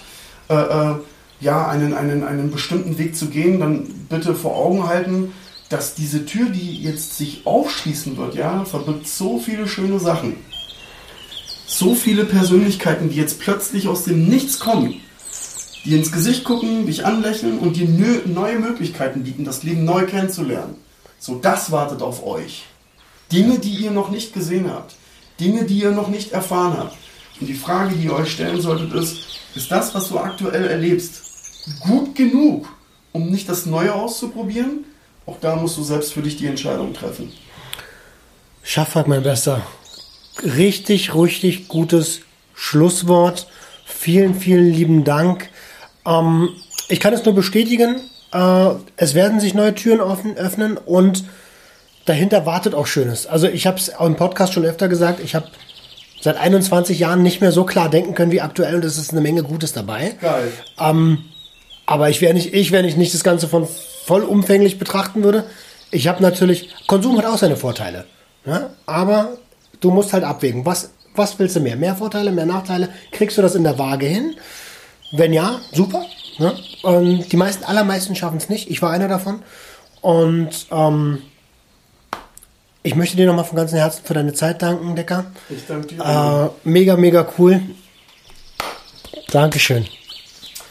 äh, 0.48 0.54
äh, 0.54 0.94
ja, 1.40 1.68
einen, 1.68 1.92
einen, 1.92 2.22
einen 2.24 2.50
bestimmten 2.50 2.96
Weg 2.96 3.16
zu 3.16 3.26
gehen, 3.26 3.58
dann 3.58 3.84
bitte 4.08 4.34
vor 4.34 4.56
Augen 4.56 4.86
halten, 4.86 5.32
dass 5.68 5.96
diese 5.96 6.24
Tür, 6.24 6.50
die 6.50 6.82
jetzt 6.82 7.18
sich 7.18 7.42
aufschließen 7.44 8.16
wird, 8.16 8.36
ja, 8.36 8.64
verbirgt 8.64 9.08
so 9.08 9.38
viele 9.38 9.66
schöne 9.68 9.98
Sachen. 9.98 10.36
So 11.66 11.94
viele 11.96 12.24
Persönlichkeiten, 12.24 13.10
die 13.10 13.16
jetzt 13.16 13.40
plötzlich 13.40 13.88
aus 13.88 14.04
dem 14.04 14.28
Nichts 14.28 14.60
kommen, 14.60 15.00
die 15.84 15.96
ins 15.96 16.12
Gesicht 16.12 16.44
gucken, 16.44 16.86
dich 16.86 17.04
anlächeln 17.04 17.58
und 17.58 17.76
dir 17.76 17.88
neue 18.26 18.58
Möglichkeiten 18.60 19.24
bieten, 19.24 19.44
das 19.44 19.64
Leben 19.64 19.84
neu 19.84 20.06
kennenzulernen. 20.06 20.76
So, 21.18 21.36
das 21.36 21.70
wartet 21.70 22.02
auf 22.02 22.24
euch. 22.24 22.64
Dinge, 23.32 23.58
die 23.58 23.74
ihr 23.74 23.90
noch 23.90 24.10
nicht 24.10 24.32
gesehen 24.32 24.70
habt. 24.70 24.94
Dinge, 25.40 25.64
die 25.64 25.80
ihr 25.80 25.90
noch 25.90 26.08
nicht 26.08 26.32
erfahren 26.32 26.76
habt. 26.78 26.96
Und 27.40 27.46
die 27.46 27.54
Frage, 27.54 27.94
die 27.94 28.04
ihr 28.04 28.14
euch 28.14 28.32
stellen 28.32 28.60
solltet, 28.60 28.92
ist, 28.92 29.40
ist 29.54 29.70
das, 29.70 29.94
was 29.94 30.08
du 30.08 30.18
aktuell 30.18 30.66
erlebst, 30.66 31.22
gut 31.80 32.14
genug, 32.14 32.68
um 33.12 33.30
nicht 33.30 33.48
das 33.48 33.66
Neue 33.66 33.94
auszuprobieren? 33.94 34.84
Auch 35.26 35.38
da 35.40 35.56
musst 35.56 35.76
du 35.76 35.82
selbst 35.82 36.12
für 36.12 36.22
dich 36.22 36.36
die 36.36 36.46
Entscheidung 36.46 36.94
treffen. 36.94 37.32
Schaffert, 38.62 39.08
mein 39.08 39.22
Bester. 39.22 39.62
Richtig, 40.42 41.14
richtig 41.14 41.68
gutes 41.68 42.20
Schlusswort. 42.54 43.46
Vielen, 43.84 44.34
vielen 44.34 44.72
lieben 44.72 45.04
Dank. 45.04 45.48
Ähm, 46.06 46.50
ich 46.88 47.00
kann 47.00 47.12
es 47.12 47.24
nur 47.24 47.34
bestätigen, 47.34 48.00
äh, 48.32 48.70
es 48.96 49.14
werden 49.14 49.40
sich 49.40 49.54
neue 49.54 49.74
Türen 49.74 50.00
offen, 50.00 50.36
öffnen 50.36 50.76
und 50.76 51.24
dahinter 52.04 52.46
wartet 52.46 52.74
auch 52.74 52.86
Schönes. 52.86 53.26
Also 53.26 53.48
ich 53.48 53.66
habe 53.66 53.78
es 53.78 53.88
im 53.88 54.16
Podcast 54.16 54.54
schon 54.54 54.64
öfter 54.64 54.88
gesagt, 54.88 55.20
ich 55.20 55.34
habe 55.34 55.46
seit 56.20 56.36
21 56.36 56.98
Jahren 56.98 57.22
nicht 57.22 57.40
mehr 57.40 57.52
so 57.52 57.64
klar 57.64 57.88
denken 57.88 58.14
können 58.14 58.32
wie 58.32 58.40
aktuell 58.40 58.74
und 58.76 58.84
es 58.84 58.98
ist 58.98 59.12
eine 59.12 59.20
Menge 59.20 59.42
Gutes 59.42 59.72
dabei. 59.72 60.16
Geil. 60.20 60.52
Ähm, 60.78 61.24
aber 61.86 62.10
ich 62.10 62.20
wäre 62.20 62.34
nicht 62.34 62.52
ich, 62.54 62.72
wenn 62.72 62.84
ich 62.84 62.96
nicht 62.96 63.14
das 63.14 63.24
Ganze 63.24 63.48
von 63.48 63.66
vollumfänglich 64.04 64.78
betrachten 64.78 65.22
würde. 65.22 65.44
Ich 65.90 66.08
habe 66.08 66.22
natürlich, 66.22 66.74
Konsum 66.86 67.18
hat 67.18 67.26
auch 67.26 67.38
seine 67.38 67.56
Vorteile. 67.56 68.04
Ne? 68.44 68.70
Aber 68.86 69.38
du 69.80 69.90
musst 69.90 70.12
halt 70.12 70.24
abwägen. 70.24 70.66
Was, 70.66 70.90
was 71.14 71.38
willst 71.38 71.56
du 71.56 71.60
mehr? 71.60 71.76
Mehr 71.76 71.96
Vorteile, 71.96 72.30
mehr 72.30 72.46
Nachteile? 72.46 72.90
Kriegst 73.12 73.38
du 73.38 73.42
das 73.42 73.54
in 73.54 73.64
der 73.64 73.78
Waage 73.78 74.06
hin? 74.06 74.34
Wenn 75.12 75.32
ja, 75.32 75.60
super. 75.72 76.04
Ne? 76.38 76.56
Und 76.82 77.32
die 77.32 77.36
meisten, 77.36 77.64
allermeisten 77.64 78.14
schaffen 78.14 78.38
es 78.38 78.48
nicht. 78.48 78.70
Ich 78.70 78.80
war 78.80 78.90
einer 78.90 79.08
davon. 79.08 79.42
Und 80.00 80.66
ähm, 80.70 81.22
ich 82.82 82.94
möchte 82.94 83.16
dir 83.16 83.26
nochmal 83.26 83.44
von 83.44 83.56
ganzem 83.56 83.78
Herzen 83.78 84.04
für 84.04 84.14
deine 84.14 84.32
Zeit 84.32 84.62
danken, 84.62 84.94
Decker. 84.94 85.26
Ich 85.50 85.66
danke 85.66 85.88
dir. 85.88 86.52
Äh, 86.64 86.68
mega, 86.68 86.96
mega 86.96 87.26
cool. 87.38 87.60
Dankeschön. 89.30 89.86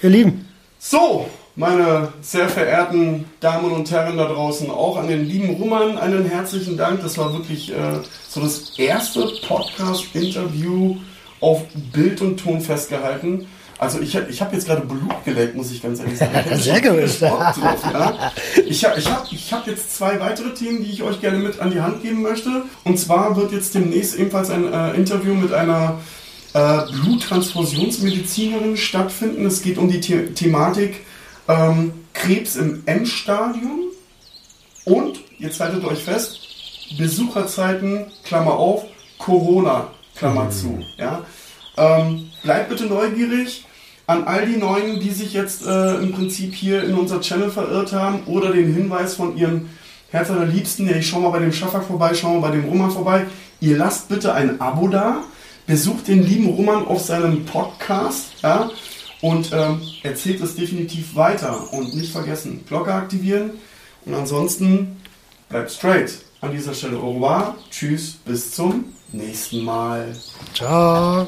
Ihr 0.02 0.10
Lieben. 0.10 0.48
So, 0.80 1.28
meine 1.56 2.14
sehr 2.22 2.48
verehrten 2.48 3.26
Damen 3.40 3.72
und 3.72 3.92
Herren 3.92 4.18
da 4.18 4.26
draußen, 4.26 4.70
auch 4.70 4.98
an 4.98 5.08
den 5.08 5.26
lieben 5.26 5.56
Roman 5.56 5.98
einen 5.98 6.26
herzlichen 6.26 6.78
Dank. 6.78 7.02
Das 7.02 7.18
war 7.18 7.34
wirklich 7.34 7.72
äh, 7.72 8.00
so 8.30 8.42
das 8.42 8.78
erste 8.78 9.28
Podcast-Interview 9.48 10.98
auf 11.42 11.64
Bild 11.92 12.22
und 12.22 12.38
Ton 12.38 12.62
festgehalten. 12.62 13.48
Also 13.80 14.00
ich, 14.00 14.16
ich 14.16 14.42
habe 14.42 14.56
jetzt 14.56 14.66
gerade 14.66 14.82
Blut 14.82 15.24
geleckt, 15.24 15.56
muss 15.56 15.72
ich 15.72 15.82
ganz 15.82 16.00
ehrlich 16.00 16.18
sagen. 16.18 16.34
Sehr 16.56 16.82
gut. 16.82 17.22
drauf, 17.22 17.84
ja. 17.94 18.32
Ich 18.66 18.84
habe 18.84 19.00
ich 19.00 19.08
hab, 19.08 19.32
ich 19.32 19.54
hab 19.54 19.68
jetzt 19.68 19.96
zwei 19.96 20.20
weitere 20.20 20.54
Themen, 20.54 20.84
die 20.84 20.92
ich 20.92 21.04
euch 21.04 21.22
gerne 21.22 21.38
mit 21.38 21.60
an 21.60 21.70
die 21.70 21.82
Hand 21.82 22.02
geben 22.02 22.24
möchte. 22.24 22.64
Und 22.84 22.98
zwar 22.98 23.36
wird 23.36 23.52
jetzt 23.52 23.76
demnächst 23.76 24.16
ebenfalls 24.16 24.50
ein 24.50 24.72
äh, 24.74 24.94
Interview 24.94 25.36
mit 25.36 25.54
einer 25.54 26.00
äh, 26.54 26.80
Bluttransfusionsmedizinerin 26.92 28.78
stattfinden. 28.78 29.46
Es 29.46 29.62
geht 29.62 29.78
um 29.78 29.92
die 29.92 30.02
The 30.02 30.34
Thematik 30.34 31.06
ähm, 31.48 31.94
Krebs 32.14 32.56
im 32.56 32.82
Endstadium 32.88 33.92
und, 34.86 35.20
jetzt 35.38 35.60
haltet 35.60 35.86
euch 35.86 36.04
fest, 36.04 36.40
Besucherzeiten, 36.98 38.08
Klammer 38.24 38.54
auf, 38.54 38.86
Corona, 39.20 39.92
Klammer 40.16 40.50
zu. 40.50 40.80
Ja? 40.98 41.24
Ähm, 41.78 42.32
bleibt 42.42 42.70
bitte 42.70 42.86
neugierig 42.86 43.67
an 44.08 44.24
all 44.24 44.46
die 44.48 44.58
Neuen, 44.58 45.00
die 45.00 45.12
sich 45.12 45.34
jetzt 45.34 45.66
äh, 45.66 45.96
im 45.98 46.14
Prinzip 46.14 46.54
hier 46.54 46.84
in 46.84 46.96
unser 46.96 47.20
Channel 47.22 47.52
verirrt 47.52 47.92
haben 47.92 48.24
oder 48.26 48.52
den 48.52 48.74
Hinweis 48.74 49.16
von 49.16 49.38
ihren 49.38 49.70
Herz 50.10 50.32
allerliebsten, 50.32 50.88
ja, 50.90 50.96
ich 50.96 51.08
schau 51.08 51.20
mal 51.20 51.32
bei 51.32 51.40
dem 51.40 51.52
Schaffer 51.52 51.82
vorbei, 51.82 52.14
schau 52.14 52.36
mal 52.36 52.50
bei 52.50 52.56
dem 52.56 52.66
Roman 52.66 52.90
vorbei. 52.90 53.26
Ihr 53.60 53.78
lasst 53.78 54.08
bitte 54.08 54.34
ein 54.34 54.62
Abo 54.62 54.88
da, 54.88 55.24
besucht 55.66 56.08
den 56.08 56.24
lieben 56.24 56.48
Roman 56.48 56.88
auf 56.88 57.02
seinem 57.02 57.44
Podcast, 57.46 58.28
ja, 58.42 58.70
und 59.20 59.52
ähm, 59.52 59.82
erzählt 60.04 60.42
es 60.42 60.56
definitiv 60.56 61.16
weiter. 61.16 61.74
Und 61.74 61.94
nicht 61.94 62.12
vergessen, 62.12 62.64
Glocke 62.66 62.94
aktivieren 62.94 63.52
und 64.06 64.14
ansonsten 64.14 65.02
bleibt 65.50 65.72
straight. 65.72 66.20
An 66.40 66.52
dieser 66.52 66.74
Stelle 66.74 66.98
au 66.98 67.14
revoir, 67.14 67.56
tschüss, 67.70 68.20
bis 68.24 68.52
zum 68.52 68.86
nächsten 69.12 69.66
Mal. 69.66 70.16
Ciao. 70.54 71.28